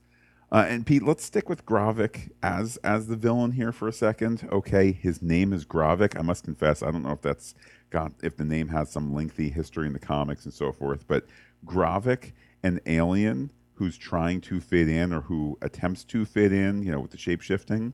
Uh, 0.51 0.65
and 0.69 0.85
Pete, 0.85 1.01
let's 1.01 1.25
stick 1.25 1.49
with 1.49 1.65
Gravik 1.65 2.29
as 2.43 2.77
as 2.77 3.07
the 3.07 3.15
villain 3.15 3.53
here 3.53 3.71
for 3.71 3.87
a 3.87 3.93
second. 3.93 4.47
Okay, 4.51 4.91
his 4.91 5.21
name 5.21 5.51
is 5.51 5.65
Gravik. 5.65 6.17
I 6.17 6.21
must 6.21 6.43
confess, 6.43 6.83
I 6.83 6.91
don't 6.91 7.01
know 7.01 7.13
if 7.13 7.21
that's 7.21 7.55
got 7.89 8.11
if 8.21 8.37
the 8.37 8.45
name 8.45 8.67
has 8.67 8.91
some 8.91 9.13
lengthy 9.13 9.49
history 9.49 9.87
in 9.87 9.93
the 9.93 9.99
comics 9.99 10.45
and 10.45 10.53
so 10.53 10.71
forth, 10.71 11.07
but 11.07 11.25
Gravik 11.65 12.33
an 12.63 12.79
alien 12.85 13.51
who's 13.75 13.97
trying 13.97 14.41
to 14.41 14.61
fit 14.61 14.87
in 14.87 15.11
or 15.11 15.21
who 15.21 15.57
attempts 15.61 16.03
to 16.05 16.25
fit 16.25 16.53
in, 16.53 16.83
you 16.83 16.91
know, 16.91 16.99
with 16.99 17.11
the 17.11 17.17
shape 17.17 17.41
shifting. 17.41 17.93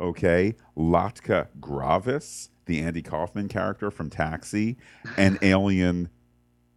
Okay. 0.00 0.54
Latka 0.76 1.48
Gravas, 1.60 2.50
the 2.66 2.80
Andy 2.80 3.02
Kaufman 3.02 3.48
character 3.48 3.90
from 3.90 4.10
Taxi, 4.10 4.76
an 5.16 5.38
alien 5.42 6.08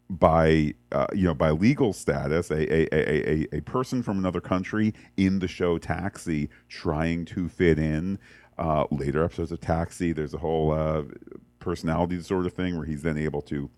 by 0.10 0.74
uh, 0.91 1.07
you 1.14 1.24
know 1.24 1.34
by 1.34 1.51
legal 1.51 1.93
status, 1.93 2.49
a, 2.49 2.62
a, 2.74 2.88
a, 2.91 3.30
a, 3.53 3.57
a 3.57 3.62
person 3.62 4.01
from 4.01 4.18
another 4.18 4.41
country 4.41 4.93
in 5.18 5.39
the 5.39 5.47
show 5.47 5.78
Taxi 5.78 6.49
trying 6.68 7.26
to 7.26 7.47
fit 7.47 7.78
in. 7.78 8.18
Uh, 8.57 8.86
later 8.91 9.24
episodes 9.24 9.53
of 9.53 9.62
Taxi, 9.62 10.12
there's 10.12 10.34
a 10.34 10.39
whole 10.39 10.72
uh, 10.72 11.03
personality 11.60 12.18
disorder 12.18 12.49
thing 12.49 12.76
where 12.76 12.86
he's 12.86 13.03
then 13.03 13.18
able 13.18 13.41
to 13.43 13.70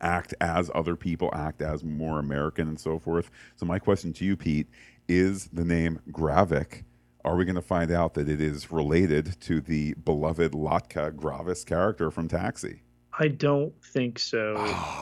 act 0.00 0.34
as 0.40 0.70
other 0.74 0.96
people, 0.96 1.30
act 1.34 1.60
as 1.60 1.84
more 1.84 2.18
American, 2.18 2.68
and 2.68 2.80
so 2.80 2.98
forth. 2.98 3.30
So 3.56 3.66
my 3.66 3.78
question 3.78 4.12
to 4.14 4.24
you, 4.24 4.36
Pete, 4.36 4.68
is 5.08 5.48
the 5.52 5.64
name 5.64 6.00
Gravik. 6.10 6.84
Are 7.24 7.36
we 7.36 7.44
going 7.44 7.56
to 7.56 7.62
find 7.62 7.90
out 7.90 8.14
that 8.14 8.28
it 8.28 8.40
is 8.40 8.70
related 8.70 9.40
to 9.42 9.60
the 9.60 9.94
beloved 9.94 10.52
Latka 10.52 11.12
Gravas 11.12 11.66
character 11.66 12.10
from 12.10 12.28
Taxi? 12.28 12.82
I 13.18 13.28
don't 13.28 13.72
think 13.82 14.18
so. 14.18 14.54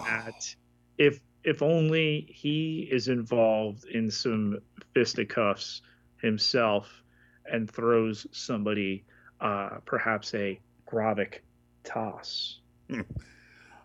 Matt. 0.06 0.54
If 0.98 1.20
if 1.42 1.62
only 1.62 2.26
he 2.30 2.88
is 2.90 3.08
involved 3.08 3.84
in 3.86 4.10
some 4.10 4.60
fisticuffs 4.94 5.82
himself 6.20 7.02
and 7.50 7.70
throws 7.70 8.26
somebody 8.32 9.04
uh, 9.40 9.78
perhaps 9.84 10.34
a 10.34 10.58
Gravik 10.86 11.40
toss. 11.82 12.60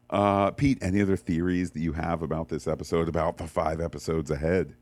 Uh, 0.10 0.50
Pete, 0.52 0.80
any 0.82 1.02
other 1.02 1.16
theories 1.16 1.72
that 1.72 1.82
you 1.82 1.94
have 1.94 2.22
about 2.22 2.50
this 2.50 2.68
episode, 2.68 3.08
about 3.08 3.38
the 3.38 3.46
five 3.46 3.80
episodes 3.80 4.32
ahead? 4.32 4.74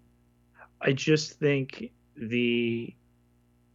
I 0.81 0.93
just 0.93 1.33
think 1.33 1.91
the, 2.15 2.93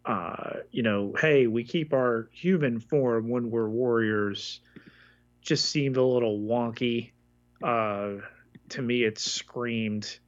uh, 0.07 0.55
you 0.70 0.83
know, 0.83 1.12
hey, 1.20 1.49
we 1.49 1.64
keep 1.64 1.93
our 1.93 2.31
human 2.33 2.81
form 2.81 3.29
when 3.29 3.51
we're 3.51 3.68
warriors, 3.68 4.61
just 5.43 5.66
seemed 5.66 5.97
a 5.97 6.05
little 6.05 6.38
wonky. 6.38 7.11
Uh, 7.62 8.14
to 8.70 8.82
me, 8.82 9.05
it 9.05 9.18
screamed. 9.18 10.18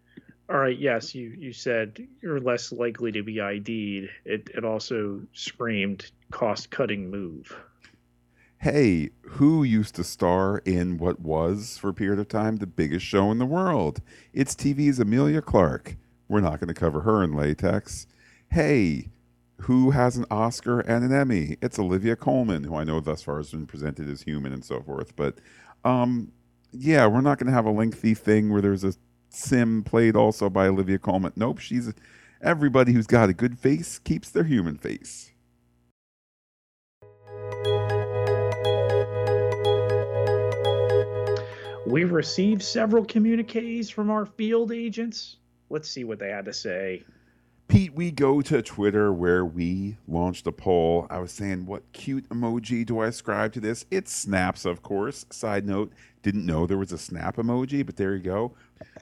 All 0.50 0.58
right, 0.58 0.78
yes, 0.78 1.14
you, 1.14 1.34
you 1.38 1.52
said 1.52 2.06
you're 2.20 2.40
less 2.40 2.70
likely 2.70 3.10
to 3.12 3.22
be 3.22 3.40
ID'd. 3.40 4.10
It, 4.24 4.50
it 4.54 4.64
also 4.64 5.22
screamed 5.32 6.10
cost 6.30 6.70
cutting 6.70 7.10
move. 7.10 7.56
Hey, 8.58 9.10
who 9.22 9.62
used 9.62 9.94
to 9.96 10.04
star 10.04 10.58
in 10.64 10.98
what 10.98 11.20
was, 11.20 11.76
for 11.78 11.90
a 11.90 11.94
period 11.94 12.18
of 12.18 12.28
time, 12.28 12.56
the 12.56 12.66
biggest 12.66 13.04
show 13.04 13.30
in 13.30 13.38
the 13.38 13.46
world? 13.46 14.00
It's 14.32 14.54
TV's 14.54 14.98
Emilia 14.98 15.42
Clarke. 15.42 15.96
We're 16.28 16.40
not 16.40 16.60
going 16.60 16.68
to 16.68 16.74
cover 16.74 17.02
her 17.02 17.22
in 17.22 17.34
latex. 17.34 18.06
Hey, 18.50 19.08
who 19.62 19.90
has 19.90 20.16
an 20.16 20.26
Oscar 20.30 20.80
and 20.80 21.05
an 21.05 21.12
Emmy? 21.12 21.57
It's 21.62 21.78
Olivia 21.78 22.16
Colman, 22.16 22.64
who 22.64 22.76
I 22.76 22.84
know 22.84 23.00
thus 23.00 23.22
far 23.22 23.38
has 23.38 23.50
been 23.50 23.66
presented 23.66 24.09
as 24.09 24.22
human 24.22 24.52
and 24.52 24.64
so 24.64 24.80
forth. 24.82 25.14
But 25.16 25.38
um, 25.84 26.32
yeah, 26.72 27.07
we're 27.07 27.20
not 27.20 27.38
going 27.38 27.46
to 27.46 27.52
have 27.52 27.66
a 27.66 27.70
lengthy 27.70 28.14
thing 28.14 28.50
where 28.50 28.61
there's 28.61 28.84
a 28.84 28.94
sim 29.30 29.82
played 29.82 30.16
also 30.16 30.50
by 30.50 30.66
Olivia 30.66 30.98
Colman. 30.98 31.32
Nope, 31.36 31.59
she's 31.59 31.92
everybody 32.42 32.92
who's 32.92 33.07
got 33.07 33.28
a 33.28 33.34
good 33.34 33.59
face 33.59 33.98
keeps 33.98 34.30
their 34.30 34.44
human 34.44 34.76
face. 34.76 35.30
We've 41.86 42.12
received 42.12 42.62
several 42.62 43.05
communiques 43.05 43.90
from 43.90 44.11
our 44.11 44.26
field 44.26 44.72
agents. 44.72 45.36
Let's 45.70 45.88
see 45.88 46.05
what 46.05 46.18
they 46.18 46.30
had 46.30 46.46
to 46.46 46.52
say. 46.52 47.05
Pete, 47.74 47.92
we 47.92 48.12
go 48.12 48.40
to 48.40 48.62
Twitter 48.62 49.12
where 49.12 49.44
we 49.44 49.96
launched 50.06 50.46
a 50.46 50.52
poll. 50.52 51.08
I 51.10 51.18
was 51.18 51.32
saying, 51.32 51.66
what 51.66 51.82
cute 51.92 52.28
emoji 52.28 52.86
do 52.86 53.00
I 53.00 53.08
ascribe 53.08 53.52
to 53.54 53.60
this? 53.60 53.84
It's 53.90 54.14
snaps, 54.14 54.64
of 54.64 54.84
course. 54.84 55.26
Side 55.30 55.66
note, 55.66 55.92
didn't 56.22 56.46
know 56.46 56.68
there 56.68 56.78
was 56.78 56.92
a 56.92 56.98
snap 56.98 57.34
emoji, 57.34 57.84
but 57.84 57.96
there 57.96 58.14
you 58.14 58.22
go. 58.22 58.54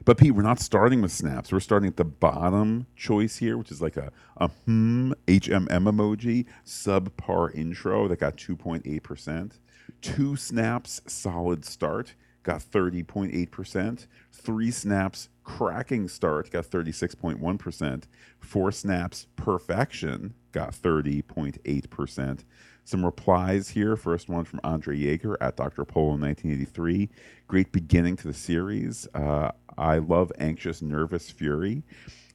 But 0.06 0.16
Pete, 0.16 0.34
we're 0.34 0.40
not 0.40 0.58
starting 0.58 1.02
with 1.02 1.12
snaps. 1.12 1.52
We're 1.52 1.60
starting 1.60 1.86
at 1.86 1.98
the 1.98 2.06
bottom 2.06 2.86
choice 2.96 3.36
here, 3.36 3.58
which 3.58 3.70
is 3.70 3.82
like 3.82 3.98
a, 3.98 4.10
a 4.38 4.48
hmm 4.48 5.12
HMM 5.26 5.68
emoji, 5.68 6.46
subpar 6.64 7.54
intro 7.54 8.08
that 8.08 8.20
got 8.20 8.38
2.8%. 8.38 9.52
Two 10.00 10.34
snaps, 10.34 11.02
solid 11.06 11.66
start 11.66 12.14
got 12.42 12.60
30.8%. 12.60 14.06
Three 14.32 14.70
snaps, 14.70 15.28
cracking 15.45 16.09
start, 16.09 16.51
got 16.51 16.64
36.1%. 16.64 18.05
Four 18.40 18.72
snaps, 18.72 19.26
perfection, 19.36 20.34
got 20.53 20.72
30.8%. 20.72 22.45
Some 22.84 23.05
replies 23.05 23.68
here. 23.68 23.97
First 23.97 24.28
one 24.28 24.45
from 24.45 24.61
Andre 24.64 24.99
Yeager 24.99 25.36
at 25.40 25.57
Dr. 25.57 25.84
Polo 25.84 26.16
1983. 26.16 27.09
Great 27.47 27.70
beginning 27.70 28.16
to 28.16 28.28
the 28.28 28.34
series. 28.34 29.07
Uh, 29.14 29.53
I 29.78 29.99
love 29.99 30.32
Anxious, 30.38 30.82
Nervous 30.82 31.30
Fury. 31.30 31.84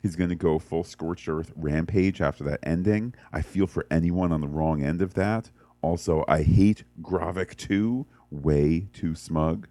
He's 0.01 0.15
going 0.15 0.29
to 0.29 0.35
go 0.35 0.59
full 0.59 0.83
scorched 0.83 1.27
earth 1.27 1.51
rampage 1.55 2.21
after 2.21 2.43
that 2.45 2.59
ending. 2.63 3.13
I 3.33 3.41
feel 3.41 3.67
for 3.67 3.85
anyone 3.91 4.31
on 4.31 4.41
the 4.41 4.47
wrong 4.47 4.83
end 4.83 5.01
of 5.01 5.15
that. 5.15 5.49
Also, 5.81 6.23
I 6.27 6.43
hate 6.43 6.83
Gravik 7.01 7.55
2. 7.57 8.05
Way 8.29 8.87
too 8.93 9.15
smug. 9.15 9.67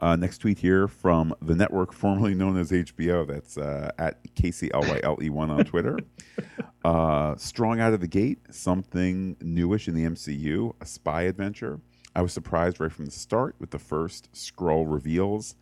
Uh, 0.00 0.14
next 0.14 0.38
tweet 0.38 0.58
here 0.58 0.86
from 0.86 1.34
the 1.42 1.56
network 1.56 1.92
formerly 1.92 2.34
known 2.34 2.56
as 2.56 2.70
HBO. 2.70 3.26
That's 3.26 3.58
uh, 3.58 3.90
at 3.98 4.22
KCLYLE1 4.34 5.50
on 5.50 5.64
Twitter. 5.64 5.98
uh, 6.84 7.34
strong 7.36 7.80
out 7.80 7.92
of 7.92 8.00
the 8.00 8.06
gate, 8.06 8.38
something 8.50 9.36
newish 9.40 9.88
in 9.88 9.94
the 9.94 10.04
MCU, 10.04 10.74
a 10.80 10.86
spy 10.86 11.22
adventure. 11.22 11.80
I 12.14 12.22
was 12.22 12.32
surprised 12.32 12.80
right 12.80 12.92
from 12.92 13.06
the 13.06 13.10
start 13.10 13.56
with 13.58 13.70
the 13.70 13.78
first 13.78 14.32
Skrull 14.32 14.84
reveals. 14.86 15.56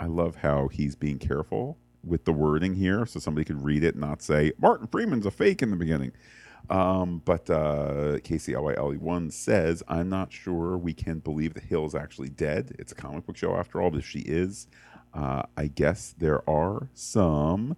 I 0.00 0.06
love 0.06 0.36
how 0.36 0.68
he's 0.68 0.94
being 0.94 1.18
careful 1.18 1.78
with 2.02 2.24
the 2.24 2.32
wording 2.32 2.74
here 2.74 3.04
so 3.04 3.18
somebody 3.18 3.44
could 3.44 3.62
read 3.62 3.84
it 3.84 3.94
and 3.94 4.00
not 4.00 4.22
say, 4.22 4.52
Martin 4.58 4.86
Freeman's 4.86 5.26
a 5.26 5.30
fake 5.30 5.60
in 5.60 5.70
the 5.70 5.76
beginning. 5.76 6.12
Um, 6.68 7.22
but 7.24 7.48
uh, 7.48 8.18
KCLYLE1 8.18 9.32
says, 9.32 9.82
I'm 9.88 10.08
not 10.08 10.32
sure 10.32 10.76
we 10.76 10.92
can 10.92 11.20
believe 11.20 11.54
that 11.54 11.64
Hill 11.64 11.86
is 11.86 11.94
actually 11.94 12.28
dead. 12.30 12.74
It's 12.78 12.92
a 12.92 12.94
comic 12.94 13.26
book 13.26 13.36
show 13.36 13.54
after 13.54 13.80
all, 13.80 13.90
but 13.90 13.98
if 13.98 14.06
she 14.06 14.20
is, 14.20 14.66
uh, 15.14 15.42
I 15.56 15.68
guess 15.68 16.14
there 16.18 16.48
are 16.48 16.88
some 16.94 17.76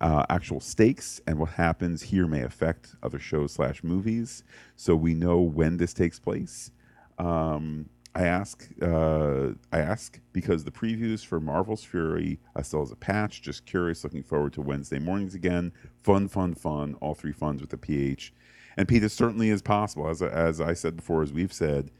uh, 0.00 0.24
actual 0.30 0.60
stakes, 0.60 1.20
and 1.26 1.38
what 1.38 1.50
happens 1.50 2.02
here 2.02 2.26
may 2.26 2.42
affect 2.42 2.96
other 3.02 3.18
shows 3.18 3.52
slash 3.52 3.84
movies. 3.84 4.42
So 4.76 4.96
we 4.96 5.14
know 5.14 5.40
when 5.40 5.76
this 5.76 5.92
takes 5.92 6.18
place. 6.18 6.70
Um, 7.18 7.90
I 8.14 8.24
ask, 8.24 8.68
uh, 8.82 9.50
I 9.72 9.78
ask 9.78 10.18
because 10.32 10.64
the 10.64 10.70
previews 10.70 11.24
for 11.24 11.38
Marvel's 11.38 11.84
Fury 11.84 12.40
I 12.56 12.62
still 12.62 12.82
as 12.82 12.90
a 12.90 12.96
patch. 12.96 13.40
Just 13.40 13.66
curious, 13.66 14.02
looking 14.02 14.24
forward 14.24 14.52
to 14.54 14.62
Wednesday 14.62 14.98
mornings 14.98 15.34
again. 15.34 15.72
Fun, 16.02 16.26
fun, 16.28 16.54
fun. 16.54 16.96
All 17.00 17.14
three 17.14 17.32
funds 17.32 17.60
with 17.60 17.70
the 17.70 17.76
PH. 17.76 18.32
And 18.76 18.88
Pete, 18.88 19.04
it 19.04 19.10
certainly 19.10 19.50
is 19.50 19.62
possible. 19.62 20.08
As 20.08 20.22
as 20.22 20.60
I 20.60 20.74
said 20.74 20.96
before, 20.96 21.22
as 21.22 21.32
we've 21.32 21.52
said, 21.52 21.90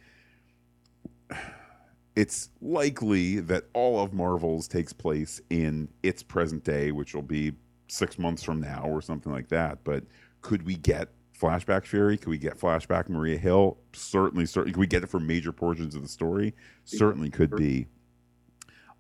it's 2.17 2.51
likely 2.61 3.39
that 3.41 3.65
all 3.73 4.03
of 4.03 4.13
Marvel's 4.13 4.67
takes 4.67 4.93
place 4.93 5.41
in 5.49 5.89
its 6.03 6.23
present 6.23 6.65
day, 6.65 6.91
which 6.91 7.15
will 7.15 7.23
be 7.23 7.53
six 7.87 8.19
months 8.19 8.43
from 8.43 8.61
now 8.61 8.83
or 8.85 9.01
something 9.01 9.33
like 9.33 9.49
that. 9.49 9.85
But 9.85 10.05
could 10.43 10.65
we 10.65 10.75
get 10.75 11.09
flashback 11.41 11.87
Fury? 11.87 12.17
Could 12.19 12.29
we 12.29 12.39
get 12.39 12.59
flashback 12.59 13.09
Maria 13.09 13.39
Hill? 13.39 13.79
Certainly, 13.93 14.47
certainly. 14.47 14.73
Could 14.73 14.81
we 14.81 14.87
get 14.87 15.03
it 15.03 15.09
for 15.09 15.21
major 15.21 15.53
portions 15.53 15.95
of 15.95 16.03
the 16.03 16.09
story? 16.09 16.55
Certainly 16.85 17.31
could 17.31 17.57
be. 17.57 17.87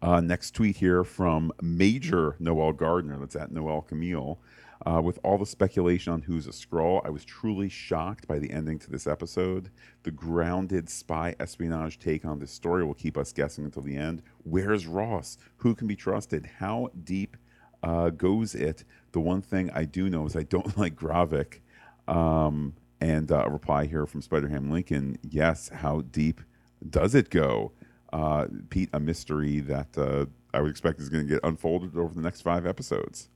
Uh, 0.03 0.21
next 0.21 0.53
tweet 0.53 0.77
here 0.77 1.05
from 1.05 1.53
Major 1.61 2.37
Noel 2.39 2.73
Gardner. 2.73 3.19
That's 3.19 3.37
at 3.37 3.53
Noel 3.53 3.83
Camille. 3.83 4.41
Uh, 4.87 5.01
with 5.05 5.19
all 5.23 5.37
the 5.37 5.45
speculation 5.45 6.11
on 6.11 6.23
who's 6.23 6.47
a 6.47 6.51
Skrull, 6.51 7.05
I 7.05 7.11
was 7.11 7.23
truly 7.23 7.69
shocked 7.69 8.27
by 8.27 8.39
the 8.39 8.51
ending 8.51 8.79
to 8.79 8.91
this 8.91 9.07
episode. 9.07 9.71
The 10.05 10.11
grounded 10.11 10.89
spy 10.89 11.37
espionage 11.39 11.99
take 11.99 12.25
on 12.25 12.39
this 12.39 12.51
story 12.51 12.83
will 12.83 12.95
keep 12.95 13.19
us 13.19 13.31
guessing 13.31 13.67
until 13.67 13.83
the 13.83 13.97
end. 13.97 14.23
Where's 14.45 14.87
Ross? 14.87 15.37
Who 15.59 15.75
can 15.75 15.87
be 15.87 15.97
trusted? 15.97 16.49
How 16.59 16.89
deep 17.05 17.37
uh, 17.83 18.09
goes 18.09 18.55
it? 18.55 18.85
The 19.13 19.21
one 19.21 19.43
thing 19.43 19.71
I 19.75 19.85
do 19.85 20.09
know 20.09 20.25
is 20.25 20.35
I 20.35 20.45
don't 20.45 20.79
like 20.79 20.97
Gravik. 20.97 21.61
Um, 22.09 22.75
and 23.01 23.33
uh, 23.33 23.45
a 23.47 23.51
reply 23.51 23.87
here 23.87 24.07
from 24.07 24.21
Spider-Ham 24.21 24.71
Lincoln. 24.71 25.19
Yes, 25.23 25.69
how 25.69 26.03
deep 26.03 26.41
does 26.89 27.15
it 27.15 27.31
go? 27.31 27.73
Uh, 28.13 28.47
Pete, 28.69 28.91
a 28.93 29.01
mystery 29.01 29.61
that 29.61 29.97
uh, 29.97 30.27
I 30.53 30.61
would 30.61 30.71
expect 30.71 31.01
is 31.01 31.09
going 31.09 31.27
to 31.27 31.33
get 31.33 31.41
unfolded 31.45 31.97
over 31.97 32.13
the 32.13 32.21
next 32.21 32.43
five 32.43 32.67
episodes. 32.67 33.29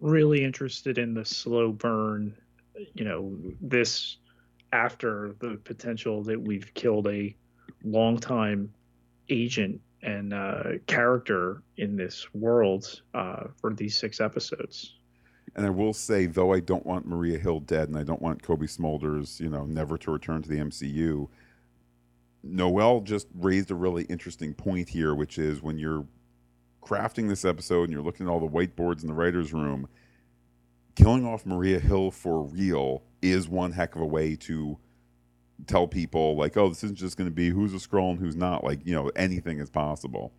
Really 0.00 0.44
interested 0.44 0.98
in 0.98 1.14
the 1.14 1.24
slow 1.24 1.72
burn, 1.72 2.36
you 2.94 3.04
know, 3.04 3.36
this 3.60 4.16
after 4.72 5.34
the 5.40 5.58
potential 5.64 6.22
that 6.22 6.40
we've 6.40 6.72
killed 6.74 7.06
a 7.08 7.34
longtime 7.84 8.72
agent 9.28 9.80
and 10.02 10.32
uh, 10.32 10.62
character 10.86 11.62
in 11.78 11.96
this 11.96 12.26
world 12.34 13.00
uh, 13.14 13.44
for 13.60 13.74
these 13.74 13.96
six 13.96 14.20
episodes. 14.20 14.94
And 15.56 15.64
I 15.64 15.70
will 15.70 15.94
say, 15.94 16.26
though 16.26 16.52
I 16.52 16.60
don't 16.60 16.84
want 16.84 17.08
Maria 17.08 17.38
Hill 17.38 17.60
dead, 17.60 17.88
and 17.88 17.96
I 17.96 18.02
don't 18.02 18.20
want 18.20 18.42
Cobie 18.42 18.66
Smulders, 18.66 19.40
you 19.40 19.48
know, 19.48 19.64
never 19.64 19.96
to 19.96 20.10
return 20.10 20.42
to 20.42 20.48
the 20.50 20.58
MCU. 20.58 21.28
Noel 22.42 23.00
just 23.00 23.26
raised 23.34 23.70
a 23.70 23.74
really 23.74 24.04
interesting 24.04 24.52
point 24.52 24.90
here, 24.90 25.14
which 25.14 25.38
is 25.38 25.62
when 25.62 25.78
you're 25.78 26.06
crafting 26.82 27.28
this 27.28 27.46
episode 27.46 27.84
and 27.84 27.92
you're 27.92 28.02
looking 28.02 28.26
at 28.26 28.30
all 28.30 28.38
the 28.38 28.46
whiteboards 28.46 29.00
in 29.00 29.08
the 29.08 29.14
writer's 29.14 29.54
room, 29.54 29.88
killing 30.94 31.26
off 31.26 31.46
Maria 31.46 31.80
Hill 31.80 32.10
for 32.10 32.42
real 32.42 33.02
is 33.22 33.48
one 33.48 33.72
heck 33.72 33.96
of 33.96 34.02
a 34.02 34.06
way 34.06 34.36
to 34.36 34.78
tell 35.66 35.86
people, 35.88 36.36
like, 36.36 36.54
oh, 36.58 36.68
this 36.68 36.84
isn't 36.84 36.98
just 36.98 37.16
going 37.16 37.30
to 37.30 37.34
be 37.34 37.48
who's 37.48 37.72
a 37.72 37.78
Skrull 37.78 38.10
and 38.10 38.20
who's 38.20 38.36
not. 38.36 38.62
Like, 38.62 38.84
you 38.84 38.94
know, 38.94 39.10
anything 39.16 39.58
is 39.58 39.70
possible. 39.70 40.34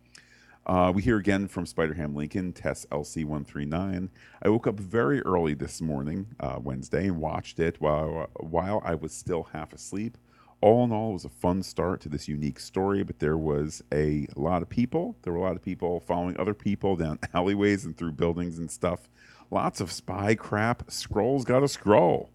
Uh, 0.68 0.92
we 0.94 1.00
hear 1.00 1.16
again 1.16 1.48
from 1.48 1.64
Spider-Ham 1.64 2.14
Lincoln, 2.14 2.52
Tess 2.52 2.84
LC139. 2.90 4.10
I 4.42 4.48
woke 4.50 4.66
up 4.66 4.78
very 4.78 5.22
early 5.22 5.54
this 5.54 5.80
morning, 5.80 6.26
uh, 6.40 6.58
Wednesday, 6.62 7.06
and 7.06 7.22
watched 7.22 7.58
it 7.58 7.80
while, 7.80 8.28
while 8.38 8.82
I 8.84 8.94
was 8.94 9.14
still 9.14 9.44
half 9.44 9.72
asleep. 9.72 10.18
All 10.60 10.84
in 10.84 10.92
all, 10.92 11.10
it 11.10 11.14
was 11.14 11.24
a 11.24 11.30
fun 11.30 11.62
start 11.62 12.02
to 12.02 12.10
this 12.10 12.28
unique 12.28 12.60
story, 12.60 13.02
but 13.02 13.18
there 13.18 13.38
was 13.38 13.82
a 13.94 14.26
lot 14.36 14.60
of 14.60 14.68
people. 14.68 15.16
There 15.22 15.32
were 15.32 15.38
a 15.38 15.42
lot 15.42 15.56
of 15.56 15.62
people 15.62 16.00
following 16.00 16.38
other 16.38 16.52
people 16.52 16.96
down 16.96 17.18
alleyways 17.32 17.86
and 17.86 17.96
through 17.96 18.12
buildings 18.12 18.58
and 18.58 18.70
stuff. 18.70 19.08
Lots 19.50 19.80
of 19.80 19.90
spy 19.90 20.34
crap. 20.34 20.88
Skrulls 20.88 21.46
got 21.46 21.62
a 21.62 21.66
Skrull. 21.66 22.28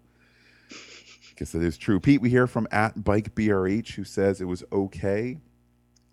I 0.72 0.74
Guess 1.36 1.52
that 1.52 1.62
is 1.62 1.78
true. 1.78 2.00
Pete, 2.00 2.20
we 2.20 2.30
hear 2.30 2.48
from 2.48 2.66
at 2.72 3.04
Bike 3.04 3.36
BRH 3.36 3.94
who 3.94 4.02
says 4.02 4.40
it 4.40 4.46
was 4.46 4.64
okay 4.72 5.38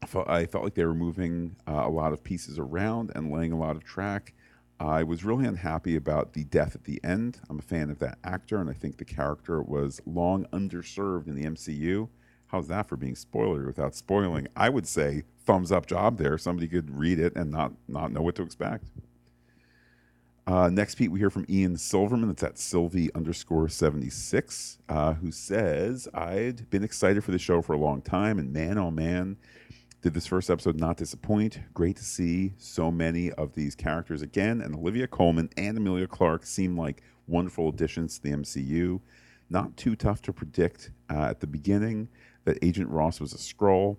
I 0.02 0.08
felt, 0.08 0.30
I 0.30 0.46
felt 0.46 0.64
like 0.64 0.74
they 0.74 0.86
were 0.86 0.96
moving 0.96 1.56
uh, 1.68 1.84
a 1.86 1.90
lot 1.90 2.14
of 2.14 2.24
pieces 2.24 2.58
around 2.58 3.12
and 3.16 3.32
laying 3.32 3.52
a 3.52 3.58
lot 3.58 3.76
of 3.76 3.84
track. 3.84 4.34
I 4.80 5.04
was 5.04 5.24
really 5.24 5.46
unhappy 5.46 5.96
about 5.96 6.34
the 6.34 6.44
death 6.46 6.74
at 6.74 6.86
the 6.86 7.00
end. 7.04 7.40
I'm 7.50 7.60
a 7.60 7.62
fan 7.62 7.92
of 7.92 8.00
that 8.00 8.18
actor, 8.24 8.58
and 8.58 8.70
I 8.70 8.74
think 8.74 8.98
the 8.98 9.06
character 9.06 9.62
was 9.62 10.02
long 10.08 10.46
underserved 10.52 11.28
in 11.28 11.36
the 11.36 11.44
MCU. 11.44 12.10
How's 12.48 12.68
that 12.68 12.90
for 12.90 12.98
being 12.98 13.16
spoiler 13.16 13.66
without 13.66 13.94
spoiling? 13.94 14.48
I 14.56 14.70
would 14.70 14.88
say 14.88 15.24
thumbs 15.46 15.72
up 15.72 15.86
job 15.86 16.18
there. 16.18 16.38
Somebody 16.38 16.68
could 16.68 16.98
read 16.98 17.20
it 17.20 17.36
and 17.36 17.52
not 17.52 17.74
not 17.88 18.12
know 18.12 18.22
what 18.22 18.36
to 18.36 18.42
expect. 18.42 18.86
Uh, 20.48 20.70
next, 20.70 20.96
Pete, 20.96 21.12
we 21.12 21.20
hear 21.20 21.30
from 21.30 21.46
Ian 21.48 21.78
Silverman. 21.78 22.28
That's 22.28 22.44
at 22.44 22.58
Sylvie 22.58 23.14
underscore 23.14 23.70
76, 23.70 24.80
uh, 24.90 25.14
who 25.14 25.32
says, 25.32 26.08
I'd 26.14 26.70
been 26.72 26.84
excited 26.84 27.24
for 27.24 27.32
the 27.32 27.38
show 27.38 27.62
for 27.62 27.74
a 27.74 27.78
long 27.78 28.02
time, 28.02 28.40
and 28.40 28.52
man, 28.52 28.78
oh 28.78 28.90
man, 28.92 29.38
did 30.02 30.16
this 30.16 30.26
first 30.26 30.50
episode 30.50 30.80
not 30.80 30.98
disappoint? 30.98 31.60
Great 31.76 31.96
to 31.98 32.04
see 32.04 32.54
so 32.58 32.90
many 32.90 33.32
of 33.34 33.54
these 33.54 33.76
characters 33.76 34.24
again, 34.24 34.60
and 34.60 34.76
Olivia 34.76 35.06
Colman 35.06 35.50
and 35.58 35.78
Emilia 35.78 36.08
Clarke 36.08 36.46
seem 36.46 36.76
like 36.76 37.04
wonderful 37.28 37.70
additions 37.70 38.18
to 38.18 38.24
the 38.24 38.32
MCU. 38.32 39.00
Not 39.50 39.78
too 39.78 39.96
tough 39.96 40.22
to 40.24 40.34
predict 40.34 40.90
uh, 41.10 41.28
at 41.30 41.40
the 41.40 41.48
beginning 41.48 42.10
that 42.46 42.58
Agent 42.64 42.90
Ross 42.90 43.20
was 43.20 43.34
a 43.34 43.38
Skrull, 43.38 43.98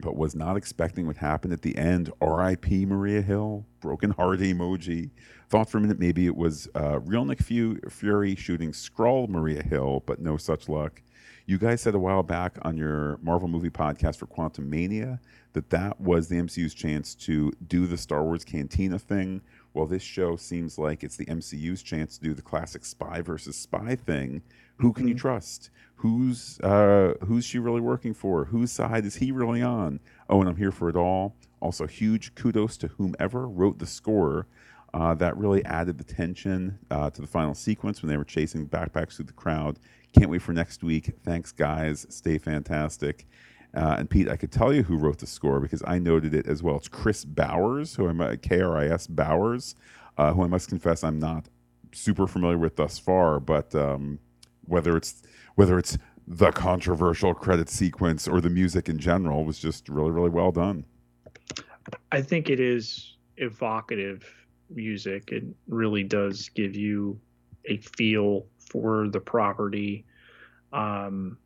but 0.00 0.16
was 0.16 0.34
not 0.34 0.56
expecting 0.56 1.06
what 1.06 1.18
happened 1.18 1.52
at 1.52 1.62
the 1.62 1.76
end. 1.76 2.10
R.I.P. 2.20 2.86
Maria 2.86 3.20
Hill, 3.20 3.66
broken 3.80 4.12
heart 4.12 4.40
emoji. 4.40 5.10
Thought 5.50 5.68
for 5.68 5.78
a 5.78 5.80
minute 5.82 5.98
maybe 5.98 6.26
it 6.26 6.36
was 6.36 6.66
uh, 6.74 7.00
real 7.00 7.26
Nick 7.26 7.40
Fury 7.42 8.34
shooting 8.36 8.72
Skrull 8.72 9.28
Maria 9.28 9.62
Hill, 9.62 10.02
but 10.06 10.18
no 10.18 10.38
such 10.38 10.66
luck. 10.68 11.02
You 11.48 11.58
guys 11.58 11.80
said 11.80 11.94
a 11.94 11.98
while 12.00 12.24
back 12.24 12.58
on 12.62 12.76
your 12.76 13.20
Marvel 13.22 13.46
movie 13.46 13.70
podcast 13.70 14.16
for 14.16 14.26
Quantumania 14.26 15.20
that 15.52 15.70
that 15.70 16.00
was 16.00 16.26
the 16.26 16.34
MCU's 16.34 16.74
chance 16.74 17.14
to 17.14 17.52
do 17.68 17.86
the 17.86 17.96
Star 17.96 18.24
Wars 18.24 18.44
Cantina 18.44 18.98
thing. 18.98 19.40
Well, 19.72 19.86
this 19.86 20.02
show 20.02 20.34
seems 20.34 20.76
like 20.76 21.04
it's 21.04 21.16
the 21.16 21.26
MCU's 21.26 21.84
chance 21.84 22.18
to 22.18 22.24
do 22.24 22.34
the 22.34 22.42
classic 22.42 22.84
spy 22.84 23.20
versus 23.20 23.54
spy 23.54 23.94
thing. 23.94 24.42
Who 24.78 24.92
can 24.92 25.04
mm-hmm. 25.04 25.10
you 25.10 25.14
trust? 25.14 25.70
Who's 25.94 26.58
uh, 26.62 27.14
who's 27.24 27.44
she 27.44 27.60
really 27.60 27.80
working 27.80 28.12
for? 28.12 28.46
Whose 28.46 28.72
side 28.72 29.04
is 29.04 29.14
he 29.14 29.30
really 29.30 29.62
on? 29.62 30.00
Oh, 30.28 30.40
and 30.40 30.48
I'm 30.48 30.56
here 30.56 30.72
for 30.72 30.88
it 30.88 30.96
all. 30.96 31.36
Also, 31.60 31.86
huge 31.86 32.34
kudos 32.34 32.76
to 32.78 32.88
whomever 32.88 33.46
wrote 33.46 33.78
the 33.78 33.86
score. 33.86 34.48
Uh, 34.96 35.14
that 35.14 35.36
really 35.36 35.62
added 35.66 35.98
the 35.98 36.04
tension 36.04 36.78
uh, 36.90 37.10
to 37.10 37.20
the 37.20 37.26
final 37.26 37.54
sequence 37.54 38.00
when 38.00 38.08
they 38.08 38.16
were 38.16 38.24
chasing 38.24 38.66
backpacks 38.66 39.16
through 39.16 39.26
the 39.26 39.32
crowd. 39.34 39.78
Can't 40.14 40.30
wait 40.30 40.40
for 40.40 40.54
next 40.54 40.82
week. 40.82 41.12
Thanks, 41.22 41.52
guys. 41.52 42.06
Stay 42.08 42.38
fantastic. 42.38 43.26
Uh, 43.74 43.96
and 43.98 44.08
Pete, 44.08 44.26
I 44.26 44.36
could 44.36 44.50
tell 44.50 44.72
you 44.72 44.82
who 44.82 44.96
wrote 44.96 45.18
the 45.18 45.26
score 45.26 45.60
because 45.60 45.82
I 45.86 45.98
noted 45.98 46.34
it 46.34 46.46
as 46.46 46.62
well. 46.62 46.76
It's 46.76 46.88
Kris 46.88 47.26
Bowers, 47.26 47.94
who 47.94 48.08
I'm 48.08 48.38
K 48.38 48.62
R 48.62 48.78
I 48.78 48.86
S 48.86 49.06
Bowers, 49.06 49.74
uh, 50.16 50.32
who 50.32 50.44
I 50.44 50.46
must 50.46 50.70
confess 50.70 51.04
I'm 51.04 51.18
not 51.18 51.46
super 51.92 52.26
familiar 52.26 52.56
with 52.56 52.76
thus 52.76 52.98
far. 52.98 53.38
But 53.38 53.74
um, 53.74 54.18
whether 54.64 54.96
it's 54.96 55.22
whether 55.56 55.78
it's 55.78 55.98
the 56.26 56.52
controversial 56.52 57.34
credit 57.34 57.68
sequence 57.68 58.26
or 58.26 58.40
the 58.40 58.48
music 58.48 58.88
in 58.88 58.98
general 58.98 59.44
was 59.44 59.58
just 59.58 59.90
really 59.90 60.10
really 60.10 60.30
well 60.30 60.52
done. 60.52 60.86
I 62.12 62.22
think 62.22 62.48
it 62.48 62.60
is 62.60 63.18
evocative 63.36 64.45
music. 64.70 65.30
It 65.32 65.44
really 65.68 66.02
does 66.02 66.48
give 66.50 66.74
you 66.74 67.18
a 67.64 67.78
feel 67.78 68.46
for 68.58 69.08
the 69.08 69.20
property. 69.20 70.04
Um, 70.72 71.38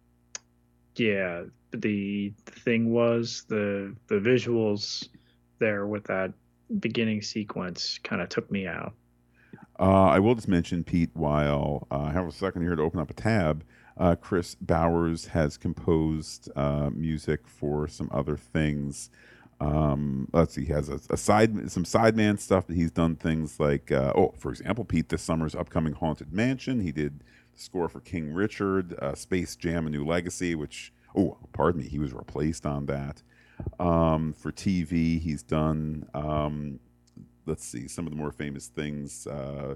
yeah, 0.96 1.44
the, 1.72 2.32
the 2.44 2.52
thing 2.52 2.92
was 2.92 3.44
the 3.48 3.94
the 4.08 4.16
visuals 4.16 5.08
there 5.58 5.86
with 5.86 6.04
that 6.04 6.32
beginning 6.78 7.22
sequence 7.22 7.98
kind 8.02 8.22
of 8.22 8.28
took 8.28 8.50
me 8.50 8.66
out. 8.66 8.94
Uh, 9.78 10.08
I 10.08 10.18
will 10.18 10.34
just 10.34 10.48
mention, 10.48 10.84
Pete, 10.84 11.10
while 11.14 11.86
uh, 11.90 12.02
I 12.02 12.12
have 12.12 12.26
a 12.26 12.32
second 12.32 12.62
here 12.62 12.76
to 12.76 12.82
open 12.82 13.00
up 13.00 13.10
a 13.10 13.14
tab, 13.14 13.64
uh, 13.96 14.14
Kris 14.14 14.54
Bowers 14.54 15.26
has 15.26 15.56
composed 15.56 16.50
uh, 16.54 16.90
music 16.90 17.46
for 17.46 17.88
some 17.88 18.10
other 18.12 18.36
things. 18.36 19.10
Um, 19.60 20.28
let's 20.32 20.54
see, 20.54 20.64
he 20.64 20.72
has 20.72 20.88
a, 20.88 20.98
a, 21.10 21.16
side, 21.18 21.70
some 21.70 21.84
sideman 21.84 22.38
stuff 22.38 22.66
that 22.66 22.74
he's 22.74 22.90
done 22.90 23.16
things 23.16 23.60
like, 23.60 23.92
uh, 23.92 24.12
oh, 24.16 24.34
for 24.38 24.50
example, 24.50 24.84
Pete, 24.84 25.10
this 25.10 25.22
summer's 25.22 25.54
upcoming 25.54 25.92
Haunted 25.92 26.32
Mansion. 26.32 26.80
He 26.80 26.92
did 26.92 27.20
the 27.54 27.60
score 27.60 27.88
for 27.88 28.00
King 28.00 28.32
Richard, 28.32 28.98
uh, 29.00 29.14
Space 29.14 29.56
Jam: 29.56 29.86
A 29.86 29.90
New 29.90 30.04
Legacy, 30.04 30.54
which, 30.54 30.94
oh, 31.14 31.36
pardon 31.52 31.82
me, 31.82 31.88
he 31.88 31.98
was 31.98 32.14
replaced 32.14 32.64
on 32.64 32.86
that. 32.86 33.22
Um, 33.78 34.32
for 34.32 34.50
TV, 34.50 35.20
he's 35.20 35.42
done, 35.42 36.08
um, 36.14 36.80
let's 37.44 37.64
see, 37.64 37.86
some 37.86 38.06
of 38.06 38.12
the 38.12 38.16
more 38.16 38.32
famous 38.32 38.68
things. 38.68 39.26
Uh, 39.26 39.74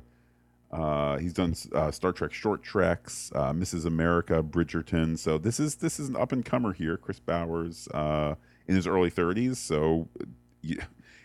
uh, 0.72 1.18
he's 1.18 1.34
done 1.34 1.54
uh, 1.74 1.90
Star 1.90 2.12
Trek 2.12 2.32
short 2.32 2.62
treks, 2.62 3.30
uh, 3.34 3.52
Mrs. 3.52 3.84
America, 3.84 4.42
Bridgerton. 4.42 5.18
So 5.18 5.36
this 5.36 5.60
is 5.60 5.76
this 5.76 6.00
is 6.00 6.08
an 6.08 6.16
up 6.16 6.32
and 6.32 6.44
comer 6.44 6.72
here, 6.72 6.96
Kris 6.96 7.20
Bowers. 7.20 7.86
In 8.66 8.74
his 8.74 8.86
early 8.86 9.10
30s. 9.10 9.56
So 9.56 10.08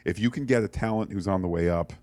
if 0.05 0.19
you 0.19 0.29
can 0.29 0.45
get 0.45 0.63
a 0.63 0.67
talent 0.67 1.11
who's 1.11 1.27
on 1.27 1.41
the 1.41 1.47
way 1.47 1.69
up, 1.69 1.93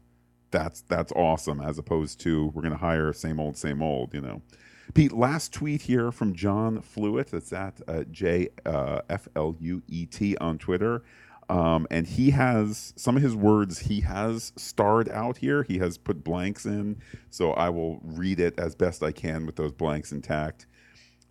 that's 0.50 0.82
that's 0.82 1.12
awesome. 1.12 1.60
As 1.60 1.78
opposed 1.78 2.20
to 2.20 2.46
we're 2.54 2.62
going 2.62 2.72
to 2.72 2.78
hire 2.78 3.12
same 3.12 3.40
old, 3.40 3.56
same 3.56 3.82
old. 3.82 4.14
You 4.14 4.20
know. 4.20 4.42
Pete, 4.94 5.12
last 5.12 5.52
tweet 5.52 5.82
here 5.82 6.12
from 6.12 6.34
John 6.34 6.80
Fluet. 6.80 7.28
That's 7.28 7.52
at 7.52 7.80
uh, 7.88 8.04
J 8.10 8.48
uh, 8.64 9.00
F 9.08 9.28
L 9.34 9.56
U 9.58 9.82
E 9.88 10.06
T 10.06 10.36
on 10.38 10.58
Twitter. 10.58 11.02
Um, 11.48 11.86
and 11.90 12.06
he 12.06 12.30
has 12.30 12.92
some 12.96 13.16
of 13.16 13.22
his 13.22 13.36
words 13.36 13.80
he 13.80 14.00
has 14.00 14.52
starred 14.56 15.08
out 15.10 15.38
here. 15.38 15.62
He 15.62 15.78
has 15.78 15.96
put 15.96 16.24
blanks 16.24 16.66
in, 16.66 16.96
so 17.30 17.52
I 17.52 17.68
will 17.68 18.00
read 18.02 18.40
it 18.40 18.58
as 18.58 18.74
best 18.74 19.02
I 19.02 19.12
can 19.12 19.46
with 19.46 19.54
those 19.56 19.72
blanks 19.72 20.10
intact. 20.10 20.66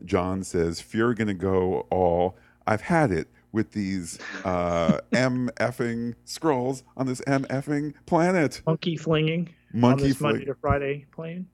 John 0.03 0.43
says, 0.43 0.79
"Fury 0.79 1.15
gonna 1.15 1.33
go 1.33 1.87
all. 1.89 2.37
I've 2.67 2.81
had 2.81 3.11
it 3.11 3.27
with 3.55 3.71
these 3.71 4.19
uh, 4.43 4.99
M 5.13 5.49
effing 5.55 6.13
Skrulls 6.27 6.83
on 6.97 7.07
this 7.07 7.21
M 7.25 7.45
effing 7.45 7.93
planet. 8.05 8.61
Monkey 8.67 8.97
flinging. 8.97 9.49
Monkey 9.73 10.11
on 10.11 10.17
Monday 10.19 10.45
to 10.45 10.55
Friday 10.55 11.05
plane. 11.11 11.47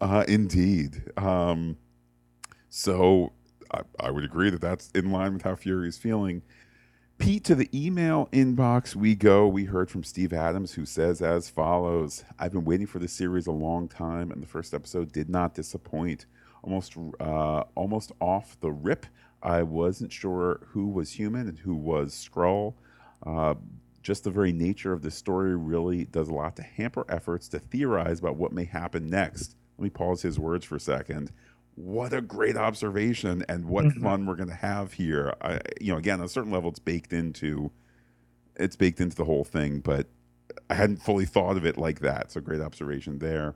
Uh, 0.00 0.24
indeed. 0.28 1.02
Um, 1.18 1.76
so 2.70 3.32
I, 3.72 3.82
I, 3.98 4.10
would 4.10 4.24
agree 4.24 4.48
that 4.50 4.60
that's 4.60 4.90
in 4.92 5.10
line 5.10 5.34
with 5.34 5.42
how 5.42 5.56
Fury 5.56 5.88
is 5.88 5.98
feeling. 5.98 6.42
Pete, 7.18 7.44
to 7.44 7.54
the 7.54 7.68
email 7.74 8.28
inbox 8.32 8.94
we 8.94 9.14
go. 9.14 9.46
We 9.46 9.64
heard 9.64 9.90
from 9.90 10.04
Steve 10.04 10.32
Adams, 10.32 10.72
who 10.72 10.86
says 10.86 11.20
as 11.20 11.50
follows 11.50 12.24
I've 12.38 12.52
been 12.52 12.64
waiting 12.64 12.86
for 12.86 12.98
this 12.98 13.12
series 13.12 13.46
a 13.46 13.52
long 13.52 13.88
time, 13.88 14.30
and 14.30 14.42
the 14.42 14.46
first 14.46 14.72
episode 14.72 15.12
did 15.12 15.28
not 15.28 15.54
disappoint. 15.54 16.26
Almost, 16.62 16.96
uh, 17.18 17.64
almost 17.74 18.12
off 18.20 18.56
the 18.60 18.70
rip, 18.70 19.06
I 19.42 19.62
wasn't 19.62 20.12
sure 20.12 20.66
who 20.68 20.88
was 20.88 21.12
human 21.12 21.48
and 21.48 21.58
who 21.58 21.74
was 21.74 22.14
Skrull. 22.14 22.74
Uh, 23.24 23.54
just 24.02 24.24
the 24.24 24.30
very 24.30 24.52
nature 24.52 24.92
of 24.92 25.02
the 25.02 25.10
story 25.10 25.56
really 25.56 26.04
does 26.04 26.28
a 26.28 26.34
lot 26.34 26.56
to 26.56 26.62
hamper 26.62 27.04
efforts 27.08 27.48
to 27.48 27.58
theorize 27.58 28.18
about 28.18 28.36
what 28.36 28.52
may 28.52 28.64
happen 28.64 29.08
next. 29.08 29.56
Let 29.78 29.84
me 29.84 29.90
pause 29.90 30.22
his 30.22 30.38
words 30.38 30.64
for 30.64 30.76
a 30.76 30.80
second. 30.80 31.32
What 31.74 32.12
a 32.12 32.20
great 32.20 32.56
observation, 32.56 33.44
and 33.48 33.66
what 33.66 33.86
mm-hmm. 33.86 34.02
fun 34.02 34.26
we're 34.26 34.36
going 34.36 34.48
to 34.48 34.54
have 34.54 34.94
here. 34.94 35.34
I, 35.40 35.60
you 35.80 35.92
know, 35.92 35.98
again, 35.98 36.20
on 36.20 36.26
a 36.26 36.28
certain 36.28 36.50
level, 36.50 36.70
it's 36.70 36.78
baked 36.78 37.12
into 37.12 37.70
it's 38.56 38.76
baked 38.76 39.00
into 39.00 39.16
the 39.16 39.24
whole 39.24 39.44
thing, 39.44 39.80
but 39.80 40.06
I 40.68 40.74
hadn't 40.74 40.98
fully 40.98 41.24
thought 41.24 41.56
of 41.56 41.64
it 41.64 41.78
like 41.78 42.00
that. 42.00 42.32
So 42.32 42.40
great 42.40 42.60
observation 42.60 43.18
there. 43.18 43.54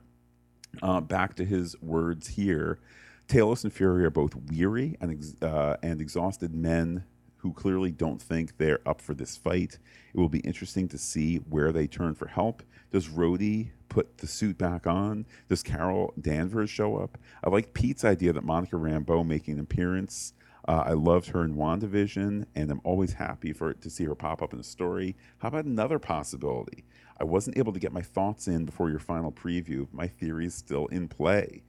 Uh, 0.81 1.01
back 1.01 1.35
to 1.35 1.45
his 1.45 1.75
words 1.81 2.29
here. 2.29 2.79
Talos 3.27 3.63
and 3.63 3.73
Fury 3.73 4.05
are 4.05 4.11
both 4.11 4.35
weary 4.35 4.97
and, 5.01 5.11
ex- 5.11 5.41
uh, 5.41 5.77
and 5.81 5.99
exhausted 5.99 6.53
men 6.53 7.03
who 7.37 7.53
clearly 7.53 7.91
don't 7.91 8.21
think 8.21 8.57
they're 8.57 8.79
up 8.87 9.01
for 9.01 9.13
this 9.13 9.37
fight. 9.37 9.77
It 10.13 10.19
will 10.19 10.29
be 10.29 10.39
interesting 10.39 10.87
to 10.89 10.97
see 10.97 11.37
where 11.37 11.71
they 11.71 11.87
turn 11.87 12.15
for 12.15 12.27
help. 12.27 12.63
Does 12.91 13.07
Rhodey 13.07 13.69
put 13.89 14.17
the 14.17 14.27
suit 14.27 14.57
back 14.57 14.87
on? 14.87 15.25
Does 15.47 15.61
Carol 15.61 16.13
Danvers 16.19 16.69
show 16.69 16.97
up? 16.97 17.17
I 17.43 17.49
like 17.49 17.73
Pete's 17.73 18.03
idea 18.03 18.33
that 18.33 18.43
Monica 18.43 18.77
Rambeau 18.77 19.25
making 19.25 19.55
an 19.55 19.59
appearance. 19.59 20.33
Uh, 20.67 20.83
I 20.87 20.93
loved 20.93 21.27
her 21.29 21.43
in 21.43 21.55
WandaVision, 21.55 22.45
and 22.55 22.71
I'm 22.71 22.81
always 22.83 23.13
happy 23.13 23.53
for 23.53 23.73
to 23.73 23.89
see 23.89 24.05
her 24.05 24.15
pop 24.15 24.41
up 24.41 24.53
in 24.53 24.59
a 24.59 24.63
story. 24.63 25.15
How 25.37 25.49
about 25.49 25.65
another 25.65 25.99
possibility? 25.99 26.85
I 27.19 27.23
wasn't 27.23 27.57
able 27.57 27.73
to 27.73 27.79
get 27.79 27.93
my 27.93 28.01
thoughts 28.01 28.47
in 28.47 28.65
before 28.65 28.89
your 28.89 28.99
final 28.99 29.31
preview. 29.31 29.87
My 29.91 30.07
theory 30.07 30.47
is 30.47 30.55
still 30.55 30.87
in 30.87 31.07
play. 31.07 31.63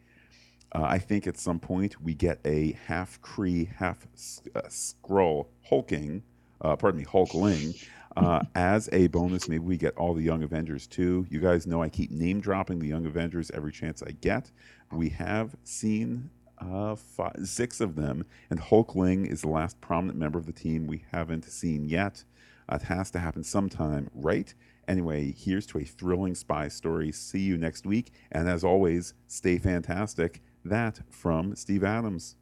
Uh, 0.73 0.83
I 0.83 0.99
think 0.99 1.27
at 1.27 1.39
some 1.39 1.59
point 1.59 2.01
we 2.03 2.15
get 2.15 2.41
a 2.45 2.73
half 2.87 3.21
Kree, 3.23 3.73
half 3.77 4.07
uh, 4.55 4.63
Skrull 4.69 5.47
hulking, 5.63 6.23
uh, 6.61 6.77
pardon 6.77 7.01
me, 7.01 7.07
Hulkling. 7.07 7.83
Uh, 8.17 8.43
as 8.55 8.89
a 8.93 9.07
bonus, 9.09 9.49
maybe 9.49 9.65
we 9.65 9.77
get 9.77 9.97
all 9.97 10.15
the 10.15 10.23
Young 10.23 10.43
Avengers 10.43 10.87
too. 10.87 11.27
You 11.31 11.41
guys 11.41 11.67
know 11.67 11.83
I 11.83 11.89
keep 11.89 12.11
name 12.11 12.41
dropping 12.41 12.79
the 12.79 12.89
Young 12.89 13.07
Avengers 13.07 13.51
every 13.53 13.73
chance 13.73 14.03
I 14.03 14.13
get. 14.13 14.51
We 14.91 15.11
have 15.11 15.55
seen 15.65 16.31
uh, 16.59 16.95
five, 16.97 17.37
six 17.45 17.81
of 17.81 17.97
them, 17.97 18.25
and 18.51 18.61
Hulkling 18.61 19.27
is 19.31 19.43
the 19.43 19.49
last 19.49 19.81
prominent 19.81 20.19
member 20.19 20.39
of 20.39 20.47
the 20.47 20.53
team 20.53 20.87
we 20.87 21.05
haven't 21.13 21.45
seen 21.45 21.89
yet. 21.89 22.25
Uh, 22.69 22.77
it 22.77 22.83
has 22.83 23.11
to 23.13 23.19
happen 23.19 23.45
sometime, 23.45 24.11
right? 24.15 24.53
Anyway, 24.89 25.35
here's 25.37 25.67
to 25.67 25.79
a 25.79 25.85
thrilling 25.85 26.35
spy 26.35 26.69
story. 26.69 27.13
See 27.13 27.41
you 27.41 27.59
next 27.59 27.87
week. 27.87 28.13
And 28.33 28.49
as 28.49 28.65
always, 28.65 29.15
stay 29.27 29.59
fantastic. 29.59 30.41
That 30.69 31.01
from 31.11 31.55
Steve 31.55 31.85
Adams. 31.85 32.37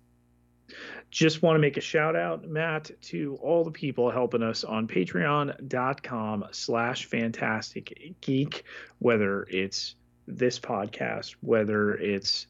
Just 1.10 1.42
want 1.42 1.56
to 1.56 1.60
make 1.60 1.76
a 1.76 1.80
shout 1.80 2.16
out, 2.16 2.48
Matt, 2.48 2.90
to 3.02 3.38
all 3.42 3.64
the 3.64 3.70
people 3.70 4.10
helping 4.10 4.42
us 4.42 4.64
on 4.64 4.88
patreon.com 4.88 6.44
slash 6.50 7.04
phantastic 7.04 8.14
geek, 8.20 8.64
whether 8.98 9.42
it's 9.50 9.94
this 10.26 10.58
podcast, 10.58 11.36
whether 11.40 11.94
it's 11.94 12.46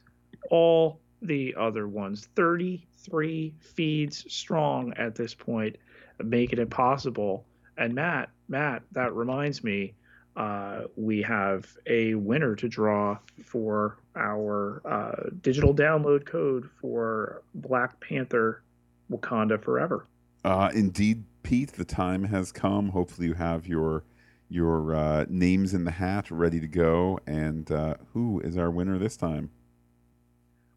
all 0.51 1.01
the 1.23 1.55
other 1.59 1.89
ones. 1.89 2.29
33 2.37 3.55
feeds 3.59 4.33
strong 4.33 4.93
at 4.97 5.15
this 5.15 5.35
point, 5.35 5.77
making 6.23 6.61
it 6.61 6.71
possible. 6.71 7.45
And 7.77 7.95
Matt, 7.95 8.31
Matt, 8.49 8.83
that 8.93 9.15
reminds 9.15 9.65
me, 9.65 9.95
uh, 10.37 10.83
we 10.97 11.23
have 11.23 11.77
a 11.87 12.15
winner 12.15 12.57
to 12.57 12.69
draw 12.69 13.19
for 13.45 13.99
our 14.17 14.83
uh, 14.85 15.31
digital 15.43 15.75
download 15.75 16.27
code 16.27 16.69
for 16.81 17.43
Black 17.55 17.99
Panther 18.01 18.63
Wakanda 19.11 19.63
Forever. 19.63 20.07
Uh, 20.45 20.71
indeed, 20.75 21.25
Pete, 21.43 21.73
the 21.73 21.85
time 21.85 22.25
has 22.25 22.53
come. 22.53 22.89
Hopefully, 22.89 23.29
you 23.29 23.35
have 23.35 23.67
your 23.67 24.05
your 24.51 24.95
uh, 24.95 25.25
names 25.29 25.73
in 25.75 25.85
the 25.85 25.91
hat 25.91 26.31
ready 26.31 26.61
to 26.61 26.69
go. 26.69 27.19
And 27.27 27.71
uh, 27.71 27.95
who 28.13 28.41
is 28.41 28.57
our 28.57 28.71
winner 28.71 28.99
this 28.99 29.17
time? 29.17 29.51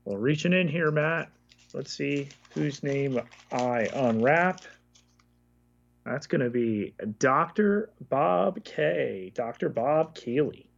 Well, 0.05 0.17
reaching 0.17 0.53
in 0.53 0.67
here, 0.67 0.89
Matt. 0.89 1.29
Let's 1.73 1.91
see 1.91 2.29
whose 2.53 2.81
name 2.81 3.19
I 3.51 3.89
unwrap. 3.93 4.61
That's 6.07 6.27
going 6.27 6.41
to 6.41 6.49
be 6.49 6.93
Dr. 7.19 7.89
Bob 8.09 8.63
K. 8.63 9.31
Dr. 9.35 9.69
Bob 9.69 10.15
Keeley. 10.15 10.69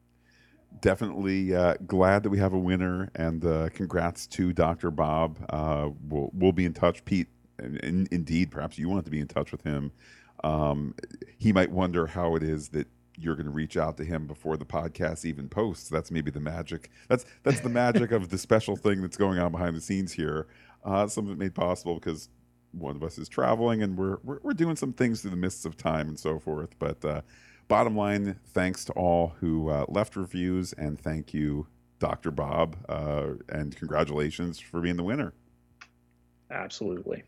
Definitely 0.81 1.53
uh, 1.53 1.75
glad 1.85 2.23
that 2.23 2.29
we 2.29 2.39
have 2.39 2.53
a 2.53 2.57
winner, 2.57 3.09
and 3.15 3.43
uh, 3.45 3.69
congrats 3.69 4.27
to 4.27 4.53
Dr. 4.53 4.91
Bob. 4.91 5.37
Uh, 5.49 5.89
we'll, 6.07 6.31
we'll 6.33 6.51
be 6.51 6.65
in 6.65 6.73
touch, 6.73 7.03
Pete. 7.05 7.27
And, 7.57 8.07
indeed, 8.11 8.51
perhaps 8.51 8.77
you 8.77 8.87
want 8.89 9.05
to 9.05 9.11
be 9.11 9.19
in 9.19 9.27
touch 9.27 9.51
with 9.51 9.63
him. 9.63 9.91
Um, 10.43 10.95
he 11.37 11.51
might 11.51 11.71
wonder 11.71 12.07
how 12.07 12.35
it 12.35 12.43
is 12.43 12.69
that 12.69 12.87
you're 13.17 13.35
going 13.35 13.45
to 13.45 13.51
reach 13.51 13.75
out 13.75 13.97
to 13.97 14.05
him 14.05 14.25
before 14.25 14.55
the 14.57 14.65
podcast 14.65 15.25
even 15.25 15.49
posts. 15.49 15.89
That's 15.89 16.09
maybe 16.09 16.31
the 16.31 16.39
magic. 16.39 16.89
That's 17.09 17.25
that's 17.43 17.59
the 17.59 17.69
magic 17.69 18.11
of 18.11 18.29
the 18.29 18.37
special 18.37 18.77
thing 18.77 19.01
that's 19.01 19.17
going 19.17 19.39
on 19.39 19.51
behind 19.51 19.75
the 19.75 19.81
scenes 19.81 20.13
here. 20.13 20.47
Uh, 20.85 21.07
some 21.07 21.25
of 21.25 21.33
it 21.33 21.37
made 21.37 21.53
possible 21.53 21.95
because 21.95 22.29
one 22.71 22.95
of 22.95 23.03
us 23.03 23.17
is 23.17 23.29
traveling 23.29 23.81
and 23.83 23.97
we're, 23.97 24.17
we're, 24.23 24.39
we're 24.43 24.53
doing 24.53 24.75
some 24.75 24.93
things 24.93 25.21
through 25.21 25.31
the 25.31 25.37
mists 25.37 25.65
of 25.65 25.77
time 25.77 26.07
and 26.07 26.19
so 26.19 26.39
forth. 26.39 26.77
But 26.79 27.03
uh, 27.03 27.21
bottom 27.67 27.95
line, 27.95 28.39
thanks 28.53 28.85
to 28.85 28.93
all 28.93 29.33
who 29.39 29.69
uh, 29.69 29.85
left 29.87 30.15
reviews 30.15 30.73
and 30.73 30.99
thank 30.99 31.33
you, 31.33 31.67
Dr. 31.99 32.31
Bob, 32.31 32.77
uh, 32.87 33.31
and 33.49 33.75
congratulations 33.75 34.59
for 34.59 34.81
being 34.81 34.97
the 34.97 35.03
winner. 35.03 35.33
Absolutely. 36.51 37.23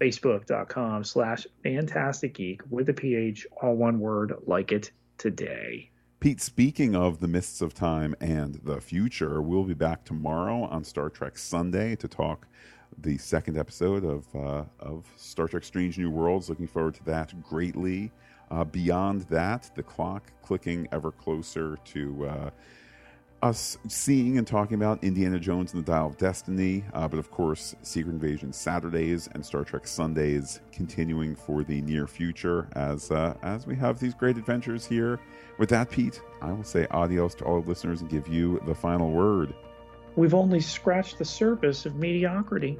Facebook.com 0.00 1.04
slash 1.04 1.46
Phantastic 1.62 2.34
Geek 2.34 2.62
with 2.70 2.88
a 2.88 2.94
PH, 2.94 3.46
all 3.60 3.76
one 3.76 4.00
word, 4.00 4.34
like 4.46 4.72
it 4.72 4.90
today. 5.18 5.90
Pete, 6.20 6.40
speaking 6.40 6.94
of 6.94 7.20
the 7.20 7.28
mists 7.28 7.60
of 7.60 7.72
time 7.74 8.14
and 8.20 8.56
the 8.64 8.80
future, 8.80 9.40
we'll 9.40 9.64
be 9.64 9.74
back 9.74 10.04
tomorrow 10.04 10.64
on 10.64 10.84
Star 10.84 11.08
Trek 11.08 11.38
Sunday 11.38 11.96
to 11.96 12.08
talk 12.08 12.46
the 12.98 13.16
second 13.18 13.56
episode 13.56 14.04
of 14.04 14.26
uh, 14.34 14.64
of 14.80 15.06
Star 15.16 15.48
Trek: 15.48 15.64
Strange 15.64 15.98
New 15.98 16.10
Worlds. 16.10 16.48
Looking 16.48 16.66
forward 16.66 16.94
to 16.94 17.04
that 17.04 17.40
greatly. 17.42 18.10
Uh, 18.50 18.64
beyond 18.64 19.22
that, 19.22 19.70
the 19.74 19.82
clock 19.82 20.32
clicking 20.42 20.88
ever 20.92 21.12
closer 21.12 21.78
to 21.84 22.26
uh, 22.26 22.50
us 23.42 23.78
seeing 23.88 24.38
and 24.38 24.46
talking 24.46 24.74
about 24.74 25.02
Indiana 25.02 25.38
Jones 25.38 25.72
and 25.72 25.84
the 25.84 25.90
Dial 25.90 26.06
of 26.06 26.16
Destiny, 26.18 26.84
uh, 26.92 27.08
but 27.08 27.18
of 27.18 27.30
course, 27.30 27.74
Secret 27.82 28.12
Invasion 28.12 28.52
Saturdays 28.52 29.28
and 29.32 29.44
Star 29.44 29.64
Trek 29.64 29.86
Sundays 29.86 30.60
continuing 30.72 31.34
for 31.34 31.64
the 31.64 31.80
near 31.82 32.06
future 32.06 32.68
as 32.72 33.10
uh, 33.10 33.34
as 33.42 33.66
we 33.66 33.74
have 33.76 33.98
these 33.98 34.14
great 34.14 34.36
adventures 34.36 34.86
here. 34.86 35.20
With 35.58 35.68
that, 35.70 35.90
Pete, 35.90 36.20
I 36.42 36.52
will 36.52 36.64
say 36.64 36.86
adios 36.90 37.34
to 37.36 37.44
all 37.44 37.60
listeners 37.62 38.00
and 38.00 38.10
give 38.10 38.28
you 38.28 38.60
the 38.66 38.74
final 38.74 39.10
word. 39.10 39.54
We've 40.16 40.34
only 40.34 40.60
scratched 40.60 41.18
the 41.18 41.24
surface 41.24 41.86
of 41.86 41.96
mediocrity. 41.96 42.78